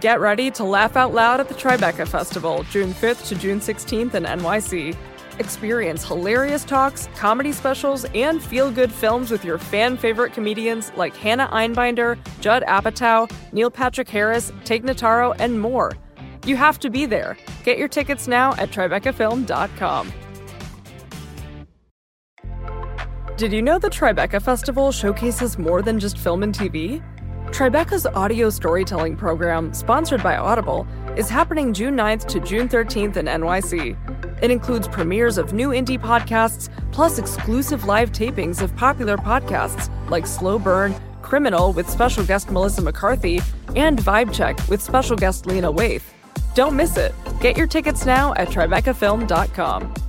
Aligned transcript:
Get 0.00 0.20
ready 0.20 0.50
to 0.52 0.64
laugh 0.64 0.94
out 0.94 1.14
loud 1.14 1.40
at 1.40 1.48
the 1.48 1.54
Tribeca 1.54 2.06
Festival, 2.06 2.64
June 2.64 2.92
5th 2.92 3.28
to 3.28 3.34
June 3.34 3.60
16th 3.60 4.12
in 4.12 4.24
NYC. 4.24 4.94
Experience 5.38 6.04
hilarious 6.04 6.66
talks, 6.66 7.08
comedy 7.16 7.50
specials, 7.50 8.04
and 8.14 8.42
feel 8.42 8.70
good 8.70 8.92
films 8.92 9.30
with 9.30 9.42
your 9.42 9.56
fan 9.56 9.96
favorite 9.96 10.34
comedians 10.34 10.92
like 10.96 11.16
Hannah 11.16 11.48
Einbinder, 11.48 12.18
Judd 12.40 12.62
Apatow, 12.64 13.30
Neil 13.52 13.70
Patrick 13.70 14.08
Harris, 14.08 14.52
Tig 14.64 14.84
Notaro, 14.84 15.34
and 15.38 15.58
more. 15.58 15.92
You 16.44 16.56
have 16.56 16.78
to 16.80 16.90
be 16.90 17.06
there. 17.06 17.38
Get 17.64 17.78
your 17.78 17.88
tickets 17.88 18.28
now 18.28 18.52
at 18.56 18.70
TribecaFilm.com. 18.70 20.12
Did 23.38 23.52
you 23.52 23.62
know 23.62 23.78
the 23.78 23.90
Tribeca 23.90 24.42
Festival 24.42 24.92
showcases 24.92 25.58
more 25.58 25.80
than 25.80 25.98
just 25.98 26.18
film 26.18 26.42
and 26.42 26.54
TV? 26.54 27.02
Tribeca's 27.52 28.06
audio 28.06 28.50
storytelling 28.50 29.16
program, 29.16 29.72
sponsored 29.72 30.22
by 30.22 30.36
Audible, 30.36 30.86
is 31.16 31.30
happening 31.30 31.72
June 31.72 31.96
9th 31.96 32.26
to 32.26 32.40
June 32.40 32.68
13th 32.68 33.16
in 33.16 33.26
NYC. 33.26 33.96
It 34.42 34.50
includes 34.50 34.86
premieres 34.88 35.38
of 35.38 35.52
new 35.54 35.70
indie 35.70 35.98
podcasts, 35.98 36.68
plus 36.92 37.18
exclusive 37.18 37.84
live 37.84 38.12
tapings 38.12 38.60
of 38.60 38.76
popular 38.76 39.16
podcasts 39.16 39.90
like 40.10 40.26
Slow 40.26 40.58
Burn, 40.58 40.94
Criminal 41.22 41.72
with 41.72 41.88
special 41.88 42.24
guest 42.24 42.50
Melissa 42.50 42.82
McCarthy, 42.82 43.40
and 43.74 43.98
Vibe 43.98 44.34
Check 44.34 44.58
with 44.68 44.82
special 44.82 45.16
guest 45.16 45.46
Lena 45.46 45.72
Waithe. 45.72 46.02
Don't 46.54 46.76
miss 46.76 46.96
it. 46.96 47.14
Get 47.40 47.56
your 47.56 47.66
tickets 47.66 48.04
now 48.04 48.34
at 48.34 48.48
TribecaFilm.com. 48.48 50.05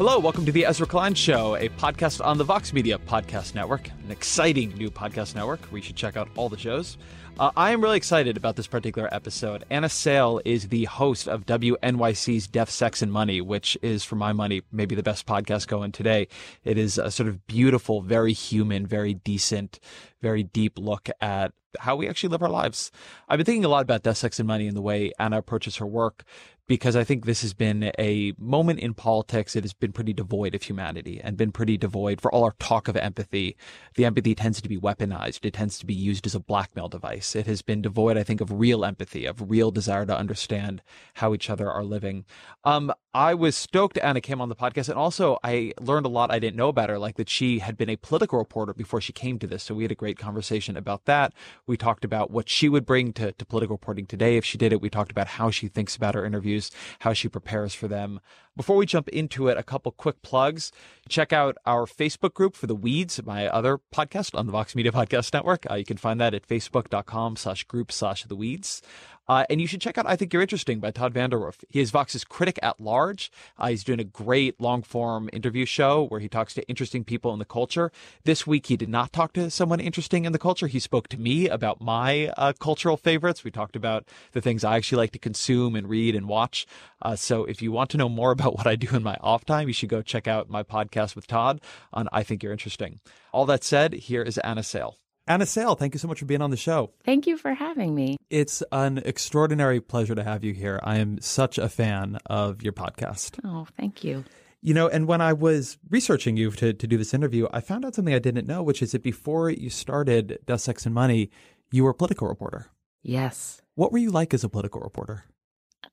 Hello, 0.00 0.18
welcome 0.18 0.46
to 0.46 0.52
the 0.52 0.64
Ezra 0.64 0.86
Klein 0.86 1.12
Show, 1.12 1.56
a 1.56 1.68
podcast 1.68 2.24
on 2.24 2.38
the 2.38 2.44
Vox 2.44 2.72
Media 2.72 2.96
Podcast 2.96 3.54
Network, 3.54 3.90
an 4.02 4.10
exciting 4.10 4.70
new 4.70 4.90
podcast 4.90 5.34
network 5.34 5.60
you 5.70 5.82
should 5.82 5.94
check 5.94 6.16
out 6.16 6.26
all 6.38 6.48
the 6.48 6.56
shows. 6.56 6.96
Uh, 7.38 7.50
I 7.54 7.72
am 7.72 7.82
really 7.82 7.98
excited 7.98 8.38
about 8.38 8.56
this 8.56 8.66
particular 8.66 9.12
episode. 9.12 9.62
Anna 9.68 9.90
Sale 9.90 10.40
is 10.46 10.68
the 10.68 10.84
host 10.84 11.28
of 11.28 11.44
WNYC's 11.44 12.46
Death, 12.46 12.70
Sex, 12.70 13.02
and 13.02 13.12
Money, 13.12 13.42
which 13.42 13.76
is, 13.82 14.02
for 14.02 14.16
my 14.16 14.32
money, 14.32 14.62
maybe 14.72 14.94
the 14.94 15.02
best 15.02 15.26
podcast 15.26 15.66
going 15.66 15.92
today. 15.92 16.28
It 16.64 16.78
is 16.78 16.96
a 16.96 17.10
sort 17.10 17.28
of 17.28 17.46
beautiful, 17.46 18.00
very 18.00 18.32
human, 18.32 18.86
very 18.86 19.12
decent, 19.12 19.80
very 20.22 20.44
deep 20.44 20.78
look 20.78 21.10
at 21.20 21.52
how 21.78 21.94
we 21.94 22.08
actually 22.08 22.30
live 22.30 22.42
our 22.42 22.48
lives. 22.48 22.90
I've 23.28 23.38
been 23.38 23.46
thinking 23.46 23.64
a 23.64 23.68
lot 23.68 23.82
about 23.82 24.02
Death, 24.02 24.16
Sex, 24.16 24.38
and 24.40 24.48
Money 24.48 24.66
and 24.66 24.76
the 24.76 24.82
way 24.82 25.12
Anna 25.18 25.38
approaches 25.38 25.76
her 25.76 25.86
work 25.86 26.24
because 26.70 26.94
I 26.94 27.02
think 27.02 27.24
this 27.26 27.42
has 27.42 27.52
been 27.52 27.90
a 27.98 28.32
moment 28.38 28.78
in 28.78 28.94
politics 28.94 29.54
that 29.54 29.64
has 29.64 29.72
been 29.72 29.90
pretty 29.90 30.12
devoid 30.12 30.54
of 30.54 30.62
humanity 30.62 31.20
and 31.20 31.36
been 31.36 31.50
pretty 31.50 31.76
devoid 31.76 32.20
for 32.20 32.32
all 32.32 32.44
our 32.44 32.54
talk 32.60 32.86
of 32.86 32.96
empathy. 32.96 33.56
The 33.96 34.04
empathy 34.04 34.36
tends 34.36 34.62
to 34.62 34.68
be 34.68 34.78
weaponized. 34.78 35.44
It 35.44 35.54
tends 35.54 35.80
to 35.80 35.86
be 35.86 35.94
used 35.94 36.26
as 36.26 36.36
a 36.36 36.38
blackmail 36.38 36.86
device. 36.86 37.34
It 37.34 37.48
has 37.48 37.60
been 37.60 37.82
devoid, 37.82 38.16
I 38.16 38.22
think, 38.22 38.40
of 38.40 38.52
real 38.52 38.84
empathy, 38.84 39.26
of 39.26 39.50
real 39.50 39.72
desire 39.72 40.06
to 40.06 40.16
understand 40.16 40.80
how 41.14 41.34
each 41.34 41.50
other 41.50 41.68
are 41.68 41.82
living. 41.82 42.24
Um, 42.62 42.92
I 43.12 43.34
was 43.34 43.56
stoked 43.56 43.98
Anna 43.98 44.20
came 44.20 44.40
on 44.40 44.48
the 44.48 44.54
podcast, 44.54 44.88
and 44.88 44.96
also 44.96 45.38
I 45.42 45.72
learned 45.80 46.06
a 46.06 46.08
lot 46.08 46.30
I 46.30 46.38
didn't 46.38 46.56
know 46.56 46.68
about 46.68 46.90
her, 46.90 46.98
like 47.00 47.16
that 47.16 47.28
she 47.28 47.58
had 47.58 47.76
been 47.76 47.90
a 47.90 47.96
political 47.96 48.38
reporter 48.38 48.72
before 48.72 49.00
she 49.00 49.12
came 49.12 49.40
to 49.40 49.48
this. 49.48 49.64
So 49.64 49.74
we 49.74 49.82
had 49.82 49.90
a 49.90 49.96
great 49.96 50.18
conversation 50.18 50.76
about 50.76 51.06
that. 51.06 51.32
We 51.66 51.76
talked 51.76 52.04
about 52.04 52.30
what 52.30 52.48
she 52.48 52.68
would 52.68 52.86
bring 52.86 53.12
to, 53.14 53.32
to 53.32 53.44
political 53.44 53.74
reporting 53.74 54.06
today 54.06 54.36
if 54.36 54.44
she 54.44 54.56
did 54.56 54.72
it. 54.72 54.80
We 54.80 54.88
talked 54.88 55.10
about 55.10 55.26
how 55.26 55.50
she 55.50 55.66
thinks 55.66 55.96
about 55.96 56.14
her 56.14 56.24
interviews, 56.24 56.59
how 57.00 57.12
she 57.12 57.28
prepares 57.28 57.74
for 57.74 57.88
them. 57.88 58.20
Before 58.56 58.76
we 58.76 58.84
jump 58.84 59.08
into 59.08 59.48
it, 59.48 59.56
a 59.56 59.62
couple 59.62 59.92
quick 59.92 60.20
plugs. 60.22 60.72
Check 61.08 61.32
out 61.32 61.56
our 61.64 61.86
Facebook 61.86 62.34
group 62.34 62.56
for 62.56 62.66
The 62.66 62.74
Weeds, 62.74 63.24
my 63.24 63.46
other 63.46 63.78
podcast 63.94 64.36
on 64.38 64.46
the 64.46 64.52
Vox 64.52 64.74
Media 64.74 64.92
Podcast 64.92 65.32
Network. 65.32 65.70
Uh, 65.70 65.76
you 65.76 65.84
can 65.84 65.96
find 65.96 66.20
that 66.20 66.34
at 66.34 66.46
facebook.com 66.46 67.36
slash 67.36 67.64
group 67.64 67.90
slash 67.90 68.24
The 68.24 68.36
Weeds. 68.36 68.82
Uh, 69.30 69.44
and 69.48 69.60
you 69.60 69.66
should 69.68 69.80
check 69.80 69.96
out 69.96 70.06
I 70.08 70.16
Think 70.16 70.32
You're 70.32 70.42
Interesting 70.42 70.80
by 70.80 70.90
Todd 70.90 71.14
VanDerWerff. 71.14 71.62
He 71.68 71.78
is 71.78 71.92
Vox's 71.92 72.24
critic 72.24 72.58
at 72.64 72.80
large. 72.80 73.30
Uh, 73.56 73.68
he's 73.68 73.84
doing 73.84 74.00
a 74.00 74.04
great 74.04 74.60
long 74.60 74.82
form 74.82 75.30
interview 75.32 75.64
show 75.64 76.06
where 76.08 76.18
he 76.18 76.28
talks 76.28 76.52
to 76.54 76.68
interesting 76.68 77.04
people 77.04 77.32
in 77.32 77.38
the 77.38 77.44
culture. 77.44 77.92
This 78.24 78.44
week, 78.44 78.66
he 78.66 78.76
did 78.76 78.88
not 78.88 79.12
talk 79.12 79.32
to 79.34 79.48
someone 79.48 79.78
interesting 79.78 80.24
in 80.24 80.32
the 80.32 80.38
culture. 80.40 80.66
He 80.66 80.80
spoke 80.80 81.06
to 81.10 81.16
me 81.16 81.48
about 81.48 81.80
my 81.80 82.32
uh, 82.36 82.54
cultural 82.58 82.96
favorites. 82.96 83.44
We 83.44 83.52
talked 83.52 83.76
about 83.76 84.04
the 84.32 84.40
things 84.40 84.64
I 84.64 84.74
actually 84.74 84.98
like 84.98 85.12
to 85.12 85.20
consume 85.20 85.76
and 85.76 85.88
read 85.88 86.16
and 86.16 86.26
watch. 86.26 86.66
Uh, 87.00 87.14
so 87.14 87.44
if 87.44 87.62
you 87.62 87.70
want 87.70 87.90
to 87.90 87.98
know 87.98 88.08
more 88.08 88.32
about 88.32 88.56
what 88.56 88.66
I 88.66 88.74
do 88.74 88.96
in 88.96 89.04
my 89.04 89.16
off 89.20 89.44
time, 89.44 89.68
you 89.68 89.74
should 89.74 89.90
go 89.90 90.02
check 90.02 90.26
out 90.26 90.50
my 90.50 90.64
podcast 90.64 91.14
with 91.14 91.28
Todd 91.28 91.60
on 91.92 92.08
I 92.12 92.24
Think 92.24 92.42
You're 92.42 92.50
Interesting. 92.50 92.98
All 93.30 93.46
that 93.46 93.62
said, 93.62 93.92
here 93.92 94.24
is 94.24 94.38
Anna 94.38 94.64
Sale. 94.64 94.96
Anna 95.30 95.46
Sale, 95.46 95.76
thank 95.76 95.94
you 95.94 95.98
so 96.00 96.08
much 96.08 96.18
for 96.18 96.24
being 96.24 96.42
on 96.42 96.50
the 96.50 96.56
show. 96.56 96.90
Thank 97.04 97.28
you 97.28 97.36
for 97.36 97.54
having 97.54 97.94
me. 97.94 98.16
It's 98.30 98.64
an 98.72 98.98
extraordinary 98.98 99.80
pleasure 99.80 100.16
to 100.16 100.24
have 100.24 100.42
you 100.42 100.52
here. 100.52 100.80
I 100.82 100.98
am 100.98 101.20
such 101.20 101.56
a 101.56 101.68
fan 101.68 102.18
of 102.26 102.64
your 102.64 102.72
podcast. 102.72 103.38
Oh, 103.44 103.64
thank 103.78 104.02
you. 104.02 104.24
You 104.60 104.74
know, 104.74 104.88
and 104.88 105.06
when 105.06 105.20
I 105.20 105.32
was 105.32 105.78
researching 105.88 106.36
you 106.36 106.50
to, 106.50 106.72
to 106.72 106.86
do 106.88 106.98
this 106.98 107.14
interview, 107.14 107.46
I 107.52 107.60
found 107.60 107.84
out 107.84 107.94
something 107.94 108.12
I 108.12 108.18
didn't 108.18 108.48
know, 108.48 108.64
which 108.64 108.82
is 108.82 108.90
that 108.90 109.04
before 109.04 109.50
you 109.50 109.70
started 109.70 110.40
Death, 110.46 110.62
Sex, 110.62 110.84
and 110.84 110.96
Money, 110.96 111.30
you 111.70 111.84
were 111.84 111.90
a 111.90 111.94
political 111.94 112.26
reporter. 112.26 112.66
Yes. 113.04 113.62
What 113.76 113.92
were 113.92 113.98
you 113.98 114.10
like 114.10 114.34
as 114.34 114.42
a 114.42 114.48
political 114.48 114.80
reporter? 114.80 115.26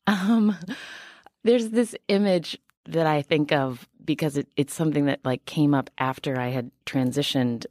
Um, 0.07 0.57
there's 1.43 1.69
this 1.69 1.95
image 2.07 2.57
that 2.87 3.05
I 3.05 3.21
think 3.21 3.51
of 3.51 3.87
because 4.03 4.35
it, 4.35 4.47
it's 4.55 4.73
something 4.73 5.05
that 5.05 5.19
like 5.23 5.45
came 5.45 5.75
up 5.75 5.91
after 5.99 6.39
I 6.39 6.47
had 6.47 6.71
transitioned 6.87 7.67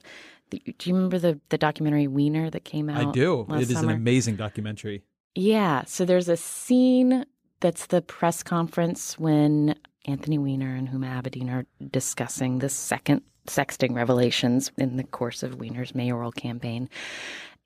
do 0.50 0.60
you 0.84 0.94
remember 0.94 1.18
the 1.18 1.40
the 1.48 1.58
documentary 1.58 2.06
Weiner 2.06 2.50
that 2.50 2.64
came 2.64 2.88
out? 2.88 3.08
I 3.08 3.10
do. 3.10 3.46
It 3.50 3.62
is 3.62 3.72
summer? 3.72 3.90
an 3.90 3.96
amazing 3.96 4.36
documentary. 4.36 5.02
Yeah. 5.34 5.84
So 5.84 6.04
there's 6.04 6.28
a 6.28 6.36
scene 6.36 7.26
that's 7.60 7.86
the 7.86 8.02
press 8.02 8.42
conference 8.42 9.18
when 9.18 9.74
Anthony 10.06 10.38
Weiner 10.38 10.74
and 10.74 10.88
Huma 10.88 11.22
Abedin 11.22 11.52
are 11.52 11.66
discussing 11.90 12.58
the 12.58 12.68
second 12.68 13.22
sexting 13.46 13.94
revelations 13.94 14.70
in 14.78 14.96
the 14.96 15.04
course 15.04 15.42
of 15.42 15.56
Weiner's 15.56 15.94
mayoral 15.94 16.32
campaign. 16.32 16.88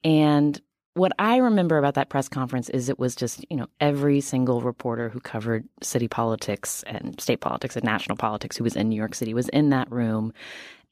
And 0.04 0.60
what 0.94 1.12
I 1.18 1.36
remember 1.36 1.78
about 1.78 1.94
that 1.94 2.08
press 2.08 2.28
conference 2.28 2.68
is 2.68 2.88
it 2.88 2.98
was 2.98 3.14
just, 3.14 3.44
you 3.48 3.56
know, 3.56 3.68
every 3.80 4.20
single 4.20 4.60
reporter 4.60 5.08
who 5.08 5.20
covered 5.20 5.66
city 5.82 6.08
politics 6.08 6.82
and 6.86 7.20
state 7.20 7.40
politics 7.40 7.76
and 7.76 7.84
national 7.84 8.16
politics 8.16 8.56
who 8.56 8.64
was 8.64 8.76
in 8.76 8.88
New 8.88 8.96
York 8.96 9.14
City 9.14 9.32
was 9.32 9.48
in 9.50 9.70
that 9.70 9.90
room 9.90 10.32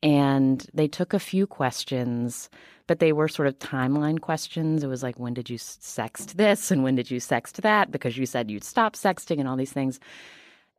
and 0.03 0.67
they 0.73 0.89
took 0.89 1.13
a 1.13 1.19
few 1.19 1.47
questions, 1.47 2.49
but 2.87 3.01
they 3.01 3.13
were 3.13 3.29
sort 3.29 3.49
of 3.49 3.59
timeline 3.59 4.21
questions. 4.21 4.85
It 4.85 4.89
was 4.89 5.03
like, 5.03 5.19
when 5.19 5.35
did 5.35 5.51
you 5.51 5.59
sext 5.59 6.35
this? 6.35 6.71
And 6.71 6.83
when 6.83 6.95
did 6.95 7.11
you 7.11 7.19
sext 7.19 7.61
that? 7.63 7.91
Because 7.91 8.17
you 8.17 8.27
said 8.27 8.51
you'd 8.51 8.65
stop 8.65 8.95
sexting 8.95 9.39
and 9.41 9.49
all 9.49 9.57
these 9.57 9.73
things. 9.73 9.99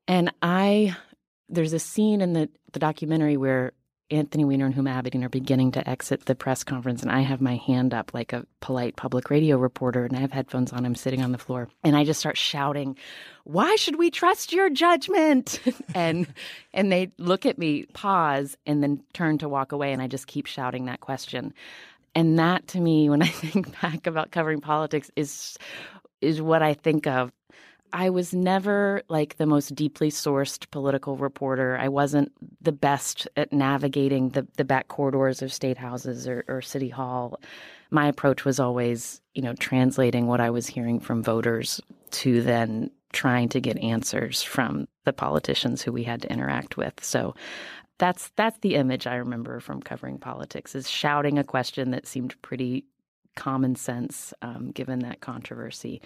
And 0.08 0.34
I, 0.41 0.96
there's 1.50 1.74
a 1.74 1.79
scene 1.79 2.22
in 2.22 2.34
the, 2.34 2.50
the 2.72 2.79
documentary 2.79 3.38
where 3.38 3.74
Anthony 4.12 4.44
Weiner 4.44 4.66
and 4.66 4.75
Huma 4.75 5.02
Abedin 5.02 5.24
are 5.24 5.30
beginning 5.30 5.72
to 5.72 5.88
exit 5.88 6.25
the 6.25 6.36
press 6.36 6.64
conference, 6.64 7.02
and 7.02 7.12
I 7.12 7.22
have 7.22 7.42
my 7.42 7.58
hand 7.58 7.94
up 7.94 8.14
like 8.14 8.34
a 8.34 8.46
polite 8.59 8.96
public 8.96 9.30
radio 9.30 9.58
reporter, 9.58 10.06
and 10.06 10.16
I 10.16 10.20
have 10.20 10.31
headphones 10.31 10.74
on. 10.74 10.86
I'm 10.86 10.96
sitting 10.96 11.22
on 11.22 11.31
the 11.31 11.38
floor, 11.38 11.70
and 11.84 11.96
I 11.96 12.03
just 12.03 12.20
start 12.20 12.38
shouting, 12.38 12.97
"Why 13.44 13.75
should 13.75 13.97
we 13.97 14.09
trust 14.09 14.52
your 14.52 14.70
judgment?" 14.70 15.59
and 15.96 16.28
and 16.74 16.92
they 16.92 17.12
look 17.18 17.46
at 17.46 17.58
me, 17.58 17.86
pause, 17.94 18.58
and 18.66 18.81
then 18.81 19.03
turn 19.14 19.38
to 19.40 19.50
walk 19.50 19.72
away, 19.72 19.94
and 19.94 20.02
I 20.02 20.08
just 20.08 20.28
keep 20.28 20.47
shouting 20.47 20.86
that 20.86 21.02
question. 21.02 21.53
And 22.16 22.40
that, 22.40 22.68
to 22.70 22.80
me, 22.80 23.09
when 23.12 23.22
I 23.22 23.28
think 23.28 23.80
back 23.81 24.08
about 24.08 24.32
covering 24.32 24.62
politics, 24.62 25.12
is 25.16 25.58
is 26.22 26.41
what 26.41 26.62
I 26.62 26.73
think 26.73 27.08
of 27.08 27.32
I 27.94 28.09
was 28.09 28.34
never 28.34 29.03
like 29.09 29.38
the 29.38 29.46
most 29.46 29.76
deeply 29.76 30.12
sourced 30.12 30.70
political 30.72 31.16
reporter. 31.16 31.78
I 31.78 31.88
wasn't 31.88 32.32
the 32.62 32.72
best 32.72 33.28
at 33.36 33.52
navigating 33.52 34.30
the, 34.30 34.47
the 34.58 34.66
back 34.66 34.88
corridors 34.88 35.41
of 35.41 35.53
state 35.53 35.78
houses 35.78 36.28
or, 36.28 36.46
or 36.47 36.62
city 36.62 36.90
hall. 36.90 37.40
My 37.91 38.08
approach 38.08 38.46
was 38.46 38.59
always, 38.59 39.22
you 39.34 39.41
know, 39.41 39.53
translating 39.53 40.28
what 40.28 40.41
I 40.41 40.50
was 40.50 40.68
hearing 40.68 41.00
from 41.00 41.24
voters 41.24 41.82
to 42.12 42.41
then 42.41 42.91
trying 43.14 43.50
to 43.50 43.59
get 43.59 43.78
answers 43.78 44.44
from 44.44 44.88
the 45.06 45.14
politicians 45.14 45.82
who 45.82 45.91
we 45.91 46.03
had 46.03 46.22
to 46.22 46.32
interact 46.32 46.78
with. 46.78 47.03
So 47.03 47.36
that's 47.97 48.32
that's 48.36 48.59
the 48.59 48.76
image 48.76 49.08
I 49.08 49.16
remember 49.16 49.59
from 49.59 49.82
covering 49.82 50.20
politics 50.20 50.74
is 50.76 50.90
shouting 50.90 51.38
a 51.38 51.44
question 51.44 51.91
that 51.91 52.08
seemed 52.08 52.41
pretty 52.41 52.86
common 53.40 53.76
sense 53.76 54.34
um, 54.41 54.72
given 54.72 55.00
that 55.00 55.22
controversy 55.22 56.02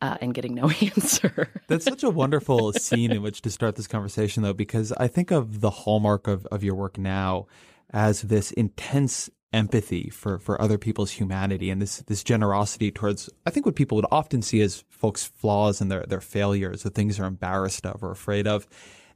uh, 0.00 0.18
and 0.20 0.34
getting 0.34 0.54
no 0.54 0.68
answer. 0.80 1.48
That's 1.68 1.84
such 1.84 2.02
a 2.02 2.10
wonderful 2.10 2.72
scene 2.74 3.12
in 3.12 3.22
which 3.22 3.40
to 3.42 3.50
start 3.50 3.76
this 3.76 3.86
conversation, 3.86 4.42
though, 4.42 4.52
because 4.52 4.92
I 4.92 5.06
think 5.06 5.30
of 5.30 5.60
the 5.60 5.70
hallmark 5.70 6.26
of, 6.26 6.44
of 6.46 6.64
your 6.64 6.74
work 6.74 6.98
now 6.98 7.46
as 7.90 8.22
this 8.22 8.50
intense 8.52 9.30
empathy 9.52 10.10
for, 10.10 10.38
for 10.38 10.60
other 10.60 10.78
people's 10.78 11.12
humanity 11.12 11.70
and 11.70 11.80
this 11.80 11.98
this 12.06 12.24
generosity 12.24 12.90
towards 12.90 13.28
I 13.46 13.50
think 13.50 13.66
what 13.66 13.76
people 13.76 13.96
would 13.96 14.06
often 14.10 14.40
see 14.40 14.62
as 14.62 14.82
folks' 14.88 15.24
flaws 15.24 15.80
and 15.80 15.90
their 15.90 16.04
their 16.08 16.20
failures, 16.20 16.82
the 16.82 16.90
things 16.90 17.16
they're 17.16 17.26
embarrassed 17.26 17.86
of 17.86 18.02
or 18.02 18.10
afraid 18.10 18.46
of. 18.46 18.66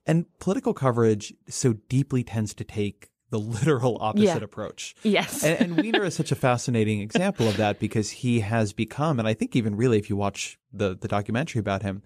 And 0.07 0.27
political 0.39 0.73
coverage 0.73 1.35
so 1.49 1.73
deeply 1.89 2.23
tends 2.23 2.55
to 2.55 2.65
take 2.65 3.11
the 3.31 3.39
literal 3.39 3.99
opposite 4.01 4.25
Yeah. 4.25 4.37
approach. 4.37 4.95
Yes. 5.03 5.43
And, 5.45 5.61
and 5.61 5.77
Weiner 5.77 6.05
is 6.05 6.15
such 6.15 6.31
a 6.33 6.37
fascinating 6.37 7.01
example 7.01 7.49
of 7.49 7.57
that 7.57 7.79
because 7.81 8.11
he 8.11 8.41
has 8.41 8.73
become, 8.73 9.19
and 9.19 9.27
I 9.27 9.35
think 9.35 9.57
even 9.57 9.77
really 9.77 9.99
if 9.99 10.09
you 10.09 10.17
watch 10.17 10.59
the 10.73 10.97
the 10.97 11.09
documentary 11.09 11.59
about 11.61 11.83
him, 11.83 12.03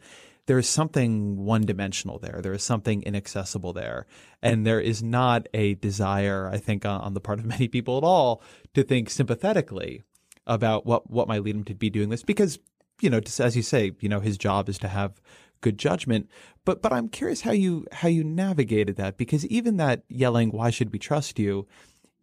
there 0.47 0.59
is 0.59 0.69
something 0.69 1.37
one 1.37 1.63
dimensional 1.67 2.19
there. 2.19 2.41
There 2.43 2.55
is 2.55 2.63
something 2.65 3.03
inaccessible 3.03 3.73
there. 3.73 4.07
And 4.43 4.67
there 4.67 4.81
is 4.81 5.03
not 5.03 5.47
a 5.55 5.75
desire, 5.75 6.49
I 6.53 6.57
think, 6.59 6.85
on, 6.87 7.01
on 7.03 7.15
the 7.15 7.21
part 7.21 7.39
of 7.39 7.45
many 7.45 7.69
people 7.69 7.99
at 7.99 8.05
all 8.05 8.43
to 8.75 8.83
think 8.83 9.11
sympathetically 9.11 10.03
about 10.47 10.87
what, 10.87 11.11
what 11.11 11.29
might 11.29 11.43
lead 11.45 11.55
him 11.55 11.65
to 11.65 11.75
be 11.75 11.91
doing 11.91 12.09
this 12.09 12.23
because, 12.23 12.59
you 13.01 13.11
know, 13.11 13.21
as 13.39 13.55
you 13.57 13.63
say, 13.63 13.93
you 14.01 14.09
know, 14.09 14.21
his 14.21 14.37
job 14.39 14.69
is 14.69 14.79
to 14.79 14.89
have 14.89 15.21
good 15.61 15.79
judgment. 15.79 16.29
But 16.65 16.83
but 16.83 16.93
I'm 16.93 17.09
curious 17.09 17.43
how 17.43 17.53
you 17.53 17.87
how 17.93 18.09
you 18.09 18.25
navigated 18.25 18.97
that 18.97 19.17
because 19.17 19.47
even 19.47 19.77
that 19.79 20.05
yelling, 20.09 20.51
why 20.51 20.71
should 20.71 20.93
we 20.93 20.99
trust 20.99 21.39
you? 21.39 21.67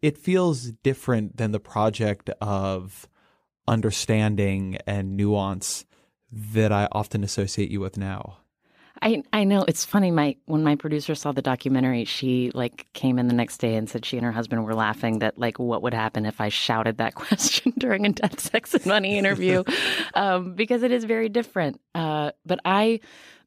It 0.00 0.16
feels 0.16 0.72
different 0.82 1.36
than 1.36 1.50
the 1.50 1.60
project 1.60 2.30
of 2.40 3.08
understanding 3.66 4.78
and 4.86 5.16
nuance 5.16 5.84
that 6.30 6.72
I 6.72 6.88
often 6.92 7.24
associate 7.24 7.70
you 7.70 7.80
with 7.80 7.96
now. 7.96 8.38
I 9.02 9.22
I 9.32 9.44
know 9.44 9.64
it's 9.66 9.84
funny. 9.84 10.10
My 10.10 10.36
when 10.46 10.62
my 10.62 10.76
producer 10.76 11.14
saw 11.14 11.32
the 11.32 11.42
documentary, 11.42 12.04
she 12.04 12.50
like 12.54 12.86
came 12.92 13.18
in 13.18 13.28
the 13.28 13.34
next 13.34 13.58
day 13.58 13.74
and 13.74 13.88
said 13.88 14.04
she 14.04 14.16
and 14.16 14.24
her 14.24 14.32
husband 14.32 14.64
were 14.64 14.74
laughing 14.74 15.20
that 15.20 15.38
like 15.38 15.58
what 15.58 15.82
would 15.82 15.94
happen 15.94 16.26
if 16.26 16.40
I 16.40 16.48
shouted 16.48 16.98
that 16.98 17.14
question 17.16 17.72
during 17.78 18.06
a 18.06 18.10
death, 18.10 18.40
sex, 18.40 18.74
and 18.74 18.86
money 18.86 19.18
interview, 19.18 19.64
um, 20.14 20.54
because 20.54 20.82
it 20.82 20.92
is 20.92 21.04
very 21.04 21.28
different. 21.28 21.80
Uh, 21.94 22.32
but 22.44 22.60
I 22.64 23.00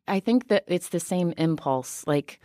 I 0.08 0.20
think 0.20 0.48
that 0.50 0.64
it's 0.68 0.90
the 0.90 1.00
same 1.00 1.34
impulse. 1.38 2.06
Like 2.08 2.40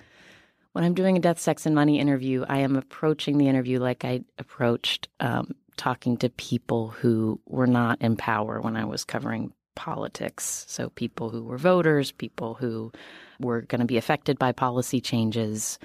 when 0.73 0.85
I'm 0.85 0.95
doing 0.95 1.17
a 1.17 1.21
death, 1.21 1.39
sex, 1.39 1.67
and 1.67 1.75
money 1.75 1.99
interview, 1.99 2.45
I 2.49 2.59
am 2.59 2.77
approaching 2.77 3.39
the 3.39 3.49
interview 3.49 3.79
like 3.79 4.05
I 4.05 4.21
approached 4.39 5.09
um, 5.21 5.55
talking 5.77 6.17
to 6.19 6.29
people 6.31 6.89
who 6.89 7.41
were 7.47 7.67
not 7.67 8.01
in 8.01 8.17
power 8.17 8.61
when 8.61 8.77
I 8.77 8.85
was 8.85 9.05
covering 9.05 9.53
politics. 9.77 10.65
So, 10.67 10.91
people 10.91 11.31
who 11.31 11.45
were 11.45 11.59
voters, 11.59 12.11
people 12.11 12.55
who 12.55 12.91
were 13.39 13.63
going 13.63 13.81
to 13.81 13.87
be 13.87 13.97
affected 13.97 14.39
by 14.39 14.53
policy 14.53 15.01
changes. 15.01 15.79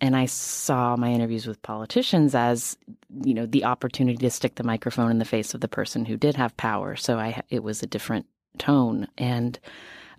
And 0.00 0.16
I 0.16 0.26
saw 0.26 0.96
my 0.96 1.10
interviews 1.12 1.46
with 1.46 1.62
politicians 1.62 2.34
as, 2.34 2.76
you 3.24 3.34
know, 3.34 3.46
the 3.46 3.64
opportunity 3.64 4.18
to 4.18 4.30
stick 4.30 4.56
the 4.56 4.64
microphone 4.64 5.12
in 5.12 5.18
the 5.18 5.24
face 5.24 5.54
of 5.54 5.60
the 5.60 5.68
person 5.68 6.04
who 6.04 6.16
did 6.16 6.34
have 6.34 6.56
power. 6.56 6.96
So 6.96 7.18
I, 7.18 7.40
it 7.50 7.62
was 7.62 7.82
a 7.82 7.86
different 7.86 8.26
tone. 8.58 9.06
And 9.16 9.58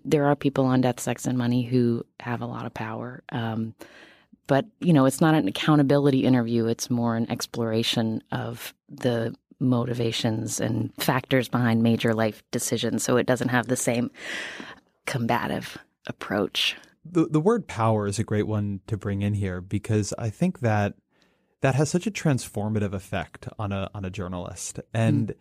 there 0.06 0.26
are 0.26 0.36
people 0.38 0.66
on 0.66 0.82
Death, 0.82 1.02
Sex, 1.02 1.26
and 1.26 1.38
Money 1.38 1.64
who 1.64 2.06
have 2.22 2.42
a 2.42 2.46
lot 2.46 2.66
of 2.66 2.74
power. 2.74 3.24
Um, 3.34 3.74
but, 4.48 4.66
you 4.80 4.94
know, 4.94 5.06
it's 5.06 5.22
not 5.22 5.36
an 5.36 5.48
accountability 5.48 6.24
interview. 6.26 6.68
It's 6.68 6.90
more 6.90 7.16
an 7.16 7.30
exploration 7.30 8.22
of 8.32 8.74
the 8.90 9.36
motivations 9.60 10.60
and 10.60 10.94
factors 10.98 11.48
behind 11.48 11.84
major 11.84 12.14
life 12.14 12.44
decisions. 12.52 13.04
So 13.04 13.18
it 13.18 13.26
doesn't 13.26 13.50
have 13.50 13.68
the 13.68 13.76
same 13.76 14.12
combative 15.06 15.78
approach. 16.08 16.76
The 17.06 17.26
the 17.26 17.42
word 17.42 17.68
power 17.68 18.08
is 18.08 18.20
a 18.20 18.24
great 18.24 18.48
one 18.48 18.80
to 18.88 18.98
bring 18.98 19.22
in 19.22 19.34
here 19.34 19.60
because 19.62 20.14
I 20.18 20.30
think 20.30 20.60
that 20.60 20.94
that 21.62 21.76
has 21.76 21.90
such 21.90 22.08
a 22.08 22.12
transformative 22.12 22.94
effect 22.94 23.48
on 23.60 23.72
a 23.72 23.90
on 23.94 24.06
a 24.06 24.10
journalist 24.10 24.80
and 24.94 25.34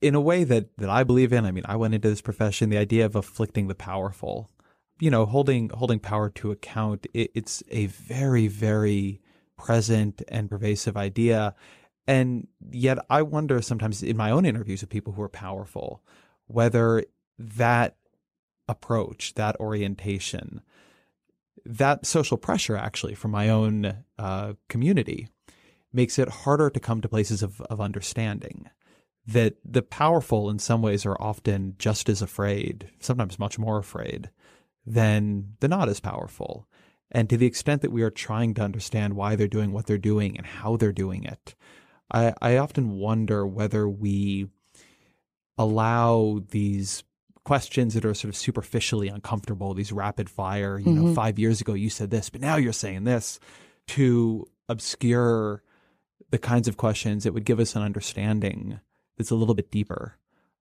in 0.00 0.14
a 0.14 0.20
way 0.20 0.44
that 0.44 0.76
that 0.78 0.90
I 0.90 1.04
believe 1.04 1.32
in. 1.32 1.44
I 1.44 1.50
mean, 1.50 1.64
I 1.66 1.76
went 1.76 1.94
into 1.94 2.08
this 2.08 2.20
profession 2.20 2.70
the 2.70 2.78
idea 2.78 3.06
of 3.06 3.16
afflicting 3.16 3.68
the 3.68 3.74
powerful, 3.74 4.50
you 4.98 5.10
know, 5.10 5.26
holding 5.26 5.70
holding 5.70 6.00
power 6.00 6.30
to 6.30 6.50
account. 6.50 7.06
It, 7.14 7.30
it's 7.34 7.62
a 7.70 7.86
very 7.86 8.46
very 8.46 9.20
present 9.56 10.22
and 10.28 10.48
pervasive 10.48 10.96
idea, 10.96 11.54
and 12.06 12.48
yet 12.70 12.98
I 13.08 13.22
wonder 13.22 13.62
sometimes 13.62 14.02
in 14.02 14.16
my 14.16 14.30
own 14.30 14.44
interviews 14.44 14.80
with 14.80 14.90
people 14.90 15.12
who 15.12 15.22
are 15.22 15.28
powerful 15.28 16.02
whether 16.46 17.04
that 17.38 17.96
approach, 18.68 19.34
that 19.34 19.58
orientation, 19.60 20.62
that 21.64 22.04
social 22.04 22.36
pressure 22.36 22.76
actually 22.76 23.14
from 23.14 23.30
my 23.30 23.48
own 23.48 24.04
uh, 24.18 24.54
community 24.68 25.28
makes 25.92 26.18
it 26.18 26.28
harder 26.28 26.70
to 26.70 26.80
come 26.80 27.00
to 27.00 27.08
places 27.08 27.42
of, 27.42 27.60
of 27.62 27.80
understanding. 27.80 28.68
That 29.26 29.56
the 29.64 29.82
powerful 29.82 30.50
in 30.50 30.58
some 30.58 30.82
ways 30.82 31.06
are 31.06 31.20
often 31.20 31.76
just 31.78 32.08
as 32.08 32.22
afraid, 32.22 32.90
sometimes 33.00 33.38
much 33.38 33.58
more 33.58 33.78
afraid, 33.78 34.30
than 34.86 35.54
the 35.60 35.68
not 35.68 35.88
as 35.88 36.00
powerful. 36.00 36.66
And 37.12 37.28
to 37.28 37.36
the 37.36 37.46
extent 37.46 37.82
that 37.82 37.92
we 37.92 38.02
are 38.02 38.10
trying 38.10 38.54
to 38.54 38.62
understand 38.62 39.14
why 39.14 39.36
they're 39.36 39.46
doing 39.46 39.72
what 39.72 39.86
they're 39.86 39.98
doing 39.98 40.36
and 40.36 40.46
how 40.46 40.76
they're 40.76 40.92
doing 40.92 41.24
it, 41.24 41.54
I, 42.10 42.34
I 42.40 42.56
often 42.56 42.92
wonder 42.98 43.46
whether 43.46 43.88
we 43.88 44.48
allow 45.58 46.40
these 46.50 47.02
questions 47.44 47.94
that 47.94 48.04
are 48.04 48.14
sort 48.14 48.28
of 48.30 48.36
superficially 48.36 49.08
uncomfortable, 49.08 49.74
these 49.74 49.92
rapid 49.92 50.28
fire, 50.30 50.78
you 50.78 50.92
know, 50.92 51.04
Mhm. 51.04 51.14
five 51.14 51.38
years 51.38 51.60
ago 51.60 51.74
you 51.74 51.90
said 51.90 52.10
this, 52.10 52.30
but 52.30 52.40
now 52.40 52.56
you're 52.56 52.72
saying 52.72 53.04
this, 53.04 53.40
to 53.88 54.46
obscure 54.68 55.62
the 56.30 56.38
kinds 56.38 56.68
of 56.68 56.76
questions 56.76 57.24
that 57.24 57.32
would 57.32 57.44
give 57.44 57.58
us 57.58 57.74
an 57.74 57.82
understanding 57.82 58.78
that's 59.16 59.30
a 59.30 59.34
little 59.34 59.54
bit 59.54 59.70
deeper 59.70 60.16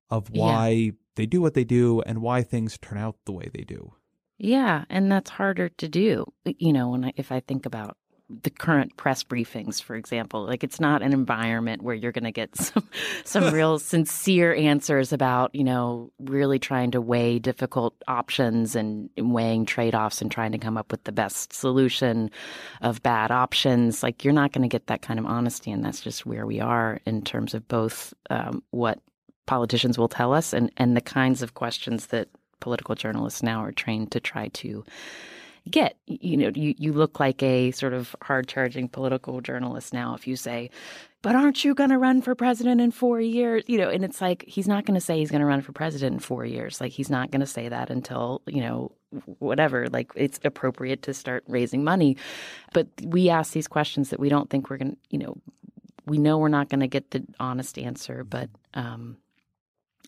of 0.10 0.30
Yeah. 0.31 0.42
why 0.42 0.92
they 1.16 1.25
do 1.25 1.42
what 1.42 1.54
they 1.54 1.63
do 1.66 2.02
and 2.02 2.22
why 2.22 2.42
things 2.42 2.78
turn 2.81 2.98
out 2.98 3.18
the 3.25 3.31
way 3.34 3.50
they 3.54 3.63
do. 3.63 3.94
Yeah, 4.38 4.86
and 4.90 5.12
that's 5.12 5.30
harder 5.31 5.68
to 5.69 5.88
do. 5.90 6.25
You 6.45 6.72
know, 6.74 6.90
when 6.90 7.06
I, 7.06 7.13
if 7.18 7.31
I 7.31 7.42
think 7.42 7.66
about 7.66 7.98
the 8.30 8.50
current 8.52 8.96
press 8.96 9.24
briefings, 9.24 9.81
for 9.81 9.96
example, 9.96 10.46
like 10.46 10.64
it's 10.64 10.80
not 10.80 11.02
an 11.02 11.14
environment 11.14 11.81
where 11.81 11.96
you're 11.96 12.12
going 12.12 12.24
to 12.24 12.31
get 12.31 12.56
some 12.58 12.88
some 13.24 13.54
real 13.54 13.80
sincere 13.80 14.54
answers 14.54 15.12
about 15.12 15.54
you 15.56 15.64
know 15.64 16.12
really 16.20 16.60
trying 16.60 16.92
to 16.92 17.02
weigh 17.02 17.40
difficult 17.40 17.96
options 18.08 18.76
and 18.76 19.10
weighing 19.18 19.66
trade 19.66 19.96
offs 19.96 20.22
and 20.22 20.31
trying 20.31 20.52
to 20.52 20.58
come 20.58 20.78
up 20.78 20.92
with 20.92 21.04
the 21.06 21.12
best 21.12 21.54
solution 21.54 22.30
of 22.81 23.02
bad 23.02 23.31
options. 23.31 24.04
Like 24.04 24.24
you're 24.24 24.34
not 24.34 24.52
going 24.52 24.62
to 24.62 24.68
get 24.68 24.88
that 24.88 25.02
kind 25.02 25.20
of 25.20 25.26
honesty, 25.26 25.72
and 25.72 25.84
that's 25.84 26.02
just 26.02 26.26
where 26.26 26.46
we 26.46 26.60
are 26.60 27.00
in 27.06 27.24
terms 27.24 27.54
of 27.54 27.68
both 27.68 28.14
um, 28.30 28.62
what 28.72 29.00
politicians 29.48 29.98
will 29.98 30.08
tell 30.08 30.34
us 30.34 30.54
and 30.54 30.72
and 30.78 30.95
the 30.95 31.02
kinds 31.02 31.42
of 31.42 31.56
questions 31.56 32.07
that 32.07 32.28
political 32.59 32.94
journalists 32.94 33.42
now 33.42 33.64
are 33.64 33.71
trained 33.71 34.12
to 34.12 34.19
try 34.19 34.50
to 34.50 34.83
get. 35.69 35.97
You 36.06 36.38
know, 36.38 36.52
you, 36.54 36.76
you 36.78 36.94
look 36.94 37.19
like 37.19 37.42
a 37.44 37.71
sort 37.71 37.94
of 37.94 38.16
hard 38.21 38.47
charging 38.47 38.90
political 38.90 39.42
journalist 39.42 39.94
now 39.94 40.16
if 40.16 40.28
you 40.28 40.35
say, 40.35 40.69
but 41.21 41.35
aren't 41.35 41.66
you 41.66 41.76
going 41.76 41.90
to 41.90 41.97
run 41.97 42.21
for 42.21 42.33
president 42.33 42.80
in 42.80 42.92
four 42.92 43.19
years? 43.19 43.64
You 43.68 43.78
know, 43.78 43.90
and 43.90 44.06
it's 44.06 44.21
like 44.21 44.44
he's 44.47 44.68
not 44.68 44.85
going 44.85 44.95
to 44.97 45.06
say 45.06 45.19
he's 45.19 45.31
going 45.31 45.42
to 45.42 45.47
run 45.47 45.61
for 45.61 45.73
president 45.73 46.14
in 46.14 46.19
four 46.19 46.45
years. 46.45 46.80
Like 46.80 46.94
he's 46.94 47.09
not 47.09 47.30
going 47.31 47.42
to 47.42 47.45
say 47.45 47.68
that 47.68 47.90
until, 47.90 48.42
you 48.47 48.61
know, 48.61 48.92
whatever, 49.40 49.88
like 49.90 50.11
it's 50.16 50.40
appropriate 50.44 51.02
to 51.04 51.14
start 51.14 51.44
raising 51.47 51.83
money. 51.83 52.16
But 52.73 52.88
we 53.04 53.30
ask 53.30 53.54
these 53.54 53.68
questions 53.68 54.11
that 54.11 54.19
we 54.19 54.30
don't 54.30 54.49
think 54.49 54.69
we're 54.69 54.78
going 54.78 54.92
to, 54.92 54.97
you 55.09 55.19
know, 55.19 55.38
we 56.06 56.18
know 56.18 56.38
we're 56.38 56.47
not 56.47 56.69
going 56.69 56.80
to 56.80 56.88
get 56.88 57.11
the 57.11 57.23
honest 57.40 57.78
answer, 57.78 58.23
but, 58.23 58.49
um, 58.73 59.18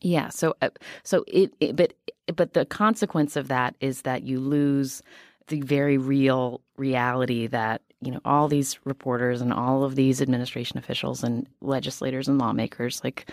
yeah. 0.01 0.29
So, 0.29 0.55
uh, 0.61 0.69
so 1.03 1.23
it, 1.27 1.53
it, 1.59 1.75
but, 1.75 1.93
but 2.33 2.53
the 2.53 2.65
consequence 2.65 3.35
of 3.35 3.49
that 3.49 3.75
is 3.81 4.03
that 4.03 4.23
you 4.23 4.39
lose 4.39 5.03
the 5.51 5.61
very 5.61 5.97
real 5.97 6.61
reality 6.77 7.45
that 7.47 7.81
you 8.01 8.11
know 8.11 8.21
all 8.25 8.47
these 8.47 8.79
reporters 8.85 9.41
and 9.41 9.53
all 9.53 9.83
of 9.83 9.95
these 9.95 10.21
administration 10.21 10.79
officials 10.79 11.23
and 11.23 11.45
legislators 11.61 12.27
and 12.27 12.39
lawmakers, 12.39 13.03
like 13.03 13.29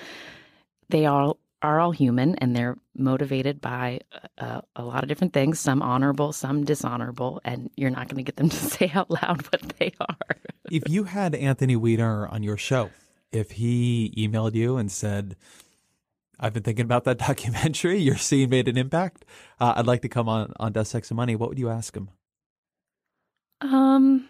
they 0.90 1.06
all 1.06 1.38
are 1.62 1.80
all 1.80 1.90
human 1.90 2.36
and 2.36 2.54
they're 2.54 2.76
motivated 2.94 3.60
by 3.60 4.00
uh, 4.38 4.60
a 4.76 4.84
lot 4.84 5.02
of 5.02 5.08
different 5.08 5.32
things, 5.32 5.58
some 5.58 5.82
honorable, 5.82 6.32
some 6.32 6.64
dishonorable, 6.64 7.40
and 7.44 7.70
you're 7.76 7.90
not 7.90 8.08
going 8.08 8.16
to 8.16 8.22
get 8.22 8.36
them 8.36 8.48
to 8.50 8.56
say 8.56 8.90
out 8.94 9.10
loud 9.10 9.42
what 9.50 9.72
they 9.78 9.92
are. 10.00 10.36
if 10.70 10.88
you 10.88 11.04
had 11.04 11.34
Anthony 11.34 11.76
Weiner 11.76 12.28
on 12.28 12.42
your 12.42 12.56
show, 12.56 12.90
if 13.32 13.52
he 13.52 14.12
emailed 14.16 14.54
you 14.54 14.76
and 14.76 14.90
said, 14.90 15.36
I've 16.40 16.52
been 16.52 16.62
thinking 16.62 16.84
about 16.84 17.04
that 17.04 17.18
documentary. 17.26 17.98
Your 17.98 18.16
scene 18.16 18.50
made 18.50 18.68
an 18.68 18.76
impact. 18.76 19.24
Uh, 19.60 19.74
I'd 19.76 19.86
like 19.86 20.02
to 20.02 20.08
come 20.08 20.28
on 20.28 20.52
on 20.58 20.72
Death, 20.72 20.88
Sex, 20.88 21.10
and 21.10 21.16
Money. 21.16 21.36
What 21.36 21.48
would 21.48 21.58
you 21.58 21.68
ask 21.68 21.96
him? 21.96 22.10
Um, 23.60 24.28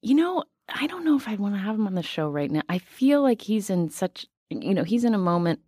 you 0.00 0.14
know, 0.14 0.44
I 0.68 0.86
don't 0.86 1.04
know 1.04 1.16
if 1.16 1.26
I'd 1.26 1.40
want 1.40 1.54
to 1.54 1.60
have 1.60 1.74
him 1.74 1.86
on 1.86 1.94
the 1.94 2.02
show 2.02 2.28
right 2.28 2.50
now. 2.50 2.62
I 2.68 2.78
feel 2.78 3.22
like 3.22 3.42
he's 3.42 3.70
in 3.70 3.90
such, 3.90 4.26
you 4.50 4.74
know, 4.74 4.84
he's 4.84 5.04
in 5.04 5.14
a 5.14 5.18
moment 5.18 5.60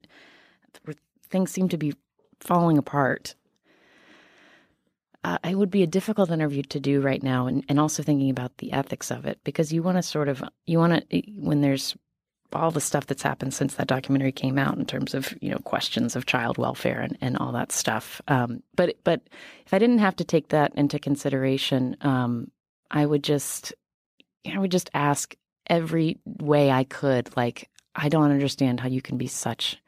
where 0.85 0.95
things 1.31 1.51
seem 1.51 1.69
to 1.71 1.79
be 1.79 1.95
falling 2.39 2.79
apart. 2.79 3.35
Uh, 5.23 5.39
it 5.45 5.57
would 5.57 5.71
be 5.71 5.83
a 5.83 5.87
difficult 5.87 6.31
interview 6.31 6.63
to 6.63 6.81
do 6.81 7.01
right 7.01 7.23
now, 7.23 7.47
and, 7.47 7.65
and 7.69 7.79
also 7.79 8.03
thinking 8.03 8.31
about 8.31 8.57
the 8.59 8.73
ethics 8.73 9.11
of 9.11 9.27
it 9.27 9.39
because 9.45 9.71
you 9.71 9.83
want 9.83 9.99
to 9.99 10.03
sort 10.03 10.29
of 10.29 10.43
you 10.65 10.79
want 10.79 11.11
to 11.11 11.23
when 11.37 11.61
there's 11.61 11.95
all 12.53 12.71
the 12.71 12.81
stuff 12.81 13.07
that's 13.07 13.23
happened 13.23 13.55
since 13.55 13.75
that 13.75 13.87
documentary 13.87 14.33
came 14.33 14.59
out 14.59 14.77
in 14.77 14.85
terms 14.85 15.15
of 15.15 15.35
you 15.41 15.51
know 15.51 15.59
questions 15.59 16.17
of 16.17 16.27
child 16.27 16.59
welfare 16.59 17.01
and, 17.01 17.17
and 17.21 17.37
all 17.39 17.53
that 17.53 17.73
stuff. 17.73 18.21
Um, 18.29 18.63
but 18.75 18.97
but 19.05 19.23
if 19.67 19.75
I 19.75 19.79
didn't 19.79 19.99
have 19.99 20.17
to 20.17 20.25
take 20.25 20.49
that 20.49 20.73
into 20.75 20.99
consideration, 20.99 21.97
um, 22.01 22.51
I 22.91 23.07
would 23.07 23.23
just 23.23 23.73
I 24.51 24.59
would 24.59 24.71
just 24.71 24.91
ask 24.95 25.35
every 25.69 26.19
way 26.25 26.71
I 26.71 26.85
could. 26.85 27.35
Like 27.37 27.69
I 27.95 28.09
don't 28.09 28.33
understand 28.33 28.81
how 28.81 28.89
you 28.89 29.03
can 29.03 29.19
be 29.19 29.27
such 29.27 29.79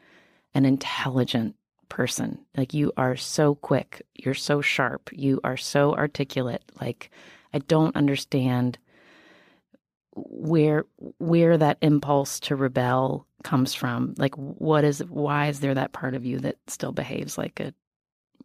an 0.55 0.65
intelligent 0.65 1.57
person. 1.89 2.39
Like 2.57 2.75
you 2.75 2.93
are 2.97 3.17
so 3.17 3.55
quick, 3.55 4.03
you're 4.15 4.35
so 4.35 4.61
sharp, 4.61 5.11
you 5.13 5.41
are 5.45 5.57
so 5.57 5.95
articulate. 5.95 6.63
Like 6.81 7.11
I 7.53 7.59
don't 7.59 7.97
understand 7.97 8.79
where 10.15 10.85
where 11.19 11.57
that 11.57 11.79
impulse 11.81 12.41
to 12.41 12.57
rebel 12.57 13.27
comes 13.45 13.75
from? 13.75 14.15
Like 14.19 14.35
what 14.37 14.85
is 14.85 15.05
why 15.05 15.49
is 15.49 15.61
there 15.61 15.75
that 15.75 15.93
part 15.93 16.15
of 16.15 16.25
you 16.25 16.39
that 16.41 16.57
still 16.67 16.93
behaves 16.93 17.39
like 17.39 17.61
a 17.61 17.75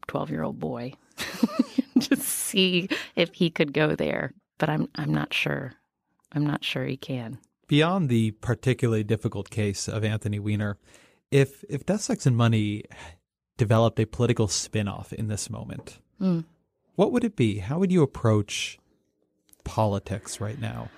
12 0.07 0.29
year 0.29 0.43
old 0.43 0.59
boy? 0.59 0.93
Just 1.97 2.21
see 2.21 2.89
if 3.15 3.33
he 3.33 3.50
could 3.50 3.74
go 3.74 3.95
there 3.95 4.33
but 4.57 4.69
i'm 4.69 4.88
i'm 4.95 5.13
not 5.13 5.33
sure. 5.33 5.74
I'm 6.33 6.45
not 6.45 6.63
sure 6.63 6.83
he 6.86 6.97
can. 6.97 7.39
Beyond 7.67 8.09
the 8.09 8.31
particularly 8.31 9.03
difficult 9.03 9.50
case 9.50 9.88
of 9.88 10.03
anthony 10.03 10.39
weiner 10.39 10.77
if 11.31 11.63
if 11.69 11.86
death 11.86 12.01
sex 12.01 12.25
and 12.25 12.36
money 12.36 12.83
developed 13.57 14.00
a 14.00 14.05
political 14.05 14.47
spin-off 14.47 15.12
in 15.13 15.27
this 15.27 15.50
moment 15.50 16.00
mm. 16.21 16.43
what 16.95 17.12
would 17.12 17.24
it 17.24 17.36
be? 17.36 17.59
How 17.59 17.79
would 17.79 17.91
you 17.91 18.03
approach 18.03 18.77
politics 19.63 20.39
right 20.39 20.59
now 20.59 20.89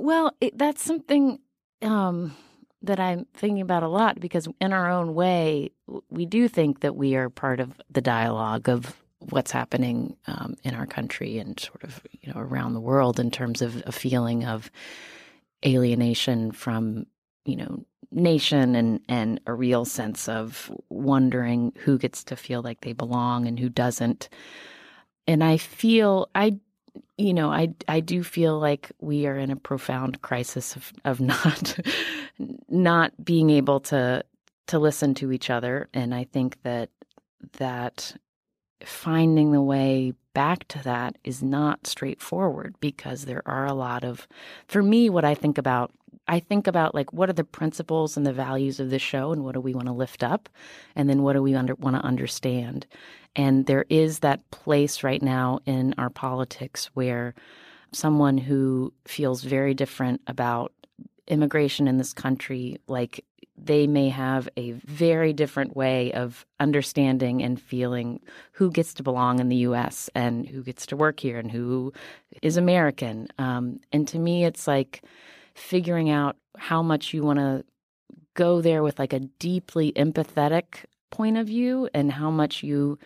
well, 0.00 0.32
it, 0.40 0.56
that's 0.56 0.82
something 0.82 1.38
um, 1.82 2.36
that 2.82 3.00
I'm 3.00 3.26
thinking 3.34 3.60
about 3.60 3.82
a 3.82 3.88
lot 3.88 4.20
because, 4.20 4.48
in 4.60 4.72
our 4.72 4.90
own 4.90 5.14
way, 5.14 5.70
we 6.10 6.26
do 6.26 6.48
think 6.48 6.80
that 6.80 6.96
we 6.96 7.16
are 7.16 7.28
part 7.28 7.60
of 7.60 7.80
the 7.90 8.00
dialogue 8.00 8.68
of 8.68 8.96
what's 9.28 9.50
happening 9.50 10.16
um, 10.26 10.56
in 10.64 10.74
our 10.74 10.86
country 10.86 11.38
and 11.38 11.60
sort 11.60 11.84
of 11.84 12.02
you 12.10 12.32
know 12.32 12.40
around 12.40 12.72
the 12.72 12.80
world 12.80 13.20
in 13.20 13.30
terms 13.30 13.60
of 13.60 13.82
a 13.86 13.92
feeling 13.92 14.46
of 14.46 14.70
alienation 15.64 16.52
from 16.52 17.06
you 17.44 17.56
know 17.56 17.84
nation 18.10 18.74
and 18.74 19.00
and 19.08 19.40
a 19.46 19.52
real 19.52 19.84
sense 19.84 20.28
of 20.28 20.70
wondering 20.88 21.72
who 21.84 21.98
gets 21.98 22.24
to 22.24 22.34
feel 22.34 22.62
like 22.62 22.80
they 22.80 22.92
belong 22.92 23.46
and 23.46 23.58
who 23.58 23.68
doesn't. 23.68 24.28
And 25.26 25.44
i 25.44 25.58
feel 25.58 26.28
i 26.34 26.58
you 27.18 27.34
know, 27.34 27.50
I 27.50 27.74
I 27.88 28.00
do 28.00 28.22
feel 28.22 28.58
like 28.58 28.92
we 29.00 29.26
are 29.26 29.36
in 29.36 29.50
a 29.50 29.56
profound 29.56 30.22
crisis 30.22 30.76
of 30.76 30.92
of 31.04 31.20
not 31.20 31.78
not 32.68 33.24
being 33.24 33.50
able 33.50 33.80
to 33.80 34.24
to 34.68 34.78
listen 34.78 35.14
to 35.14 35.32
each 35.32 35.50
other, 35.50 35.88
and 35.92 36.14
I 36.14 36.24
think 36.24 36.62
that 36.62 36.90
that 37.58 38.16
finding 38.84 39.52
the 39.52 39.62
way 39.62 40.14
back 40.32 40.66
to 40.68 40.82
that 40.84 41.16
is 41.24 41.42
not 41.42 41.86
straightforward 41.86 42.74
because 42.80 43.24
there 43.24 43.42
are 43.46 43.66
a 43.66 43.74
lot 43.74 44.04
of 44.04 44.28
for 44.68 44.82
me 44.82 45.10
what 45.10 45.24
I 45.24 45.34
think 45.34 45.58
about 45.58 45.92
I 46.28 46.38
think 46.38 46.68
about 46.68 46.94
like 46.94 47.12
what 47.12 47.28
are 47.28 47.34
the 47.34 47.44
principles 47.44 48.16
and 48.16 48.24
the 48.24 48.32
values 48.32 48.78
of 48.78 48.90
the 48.90 48.98
show 49.00 49.32
and 49.32 49.44
what 49.44 49.54
do 49.54 49.60
we 49.60 49.74
want 49.74 49.88
to 49.88 49.92
lift 49.92 50.22
up? 50.22 50.48
And 50.94 51.08
then 51.10 51.22
what 51.22 51.32
do 51.32 51.42
we 51.42 51.54
under, 51.54 51.74
want 51.74 51.96
to 51.96 52.02
understand 52.02 52.86
and 53.36 53.66
there 53.66 53.84
is 53.88 54.20
that 54.20 54.50
place 54.50 55.02
right 55.02 55.22
now 55.22 55.60
in 55.66 55.94
our 55.98 56.10
politics 56.10 56.90
where 56.94 57.34
someone 57.92 58.38
who 58.38 58.92
feels 59.06 59.42
very 59.42 59.74
different 59.74 60.20
about 60.26 60.72
immigration 61.28 61.88
in 61.88 61.96
this 61.96 62.12
country, 62.12 62.78
like 62.86 63.24
they 63.56 63.86
may 63.86 64.08
have 64.08 64.48
a 64.56 64.72
very 64.72 65.32
different 65.32 65.76
way 65.76 66.12
of 66.12 66.46
understanding 66.58 67.42
and 67.42 67.60
feeling 67.60 68.20
who 68.52 68.70
gets 68.70 68.94
to 68.94 69.02
belong 69.02 69.38
in 69.38 69.48
the 69.48 69.56
US 69.56 70.08
and 70.14 70.48
who 70.48 70.62
gets 70.62 70.86
to 70.86 70.96
work 70.96 71.20
here 71.20 71.38
and 71.38 71.50
who 71.50 71.92
is 72.42 72.56
American. 72.56 73.28
Um, 73.38 73.80
and 73.92 74.08
to 74.08 74.18
me, 74.18 74.44
it's 74.44 74.66
like 74.66 75.02
figuring 75.54 76.10
out 76.10 76.36
how 76.56 76.82
much 76.82 77.12
you 77.12 77.22
want 77.22 77.38
to 77.38 77.64
go 78.34 78.60
there 78.60 78.82
with 78.82 78.98
like 78.98 79.12
a 79.12 79.20
deeply 79.20 79.92
empathetic 79.92 80.84
point 81.10 81.36
of 81.36 81.46
view 81.46 81.88
and 81.94 82.12
how 82.12 82.30
much 82.30 82.62
you 82.62 82.98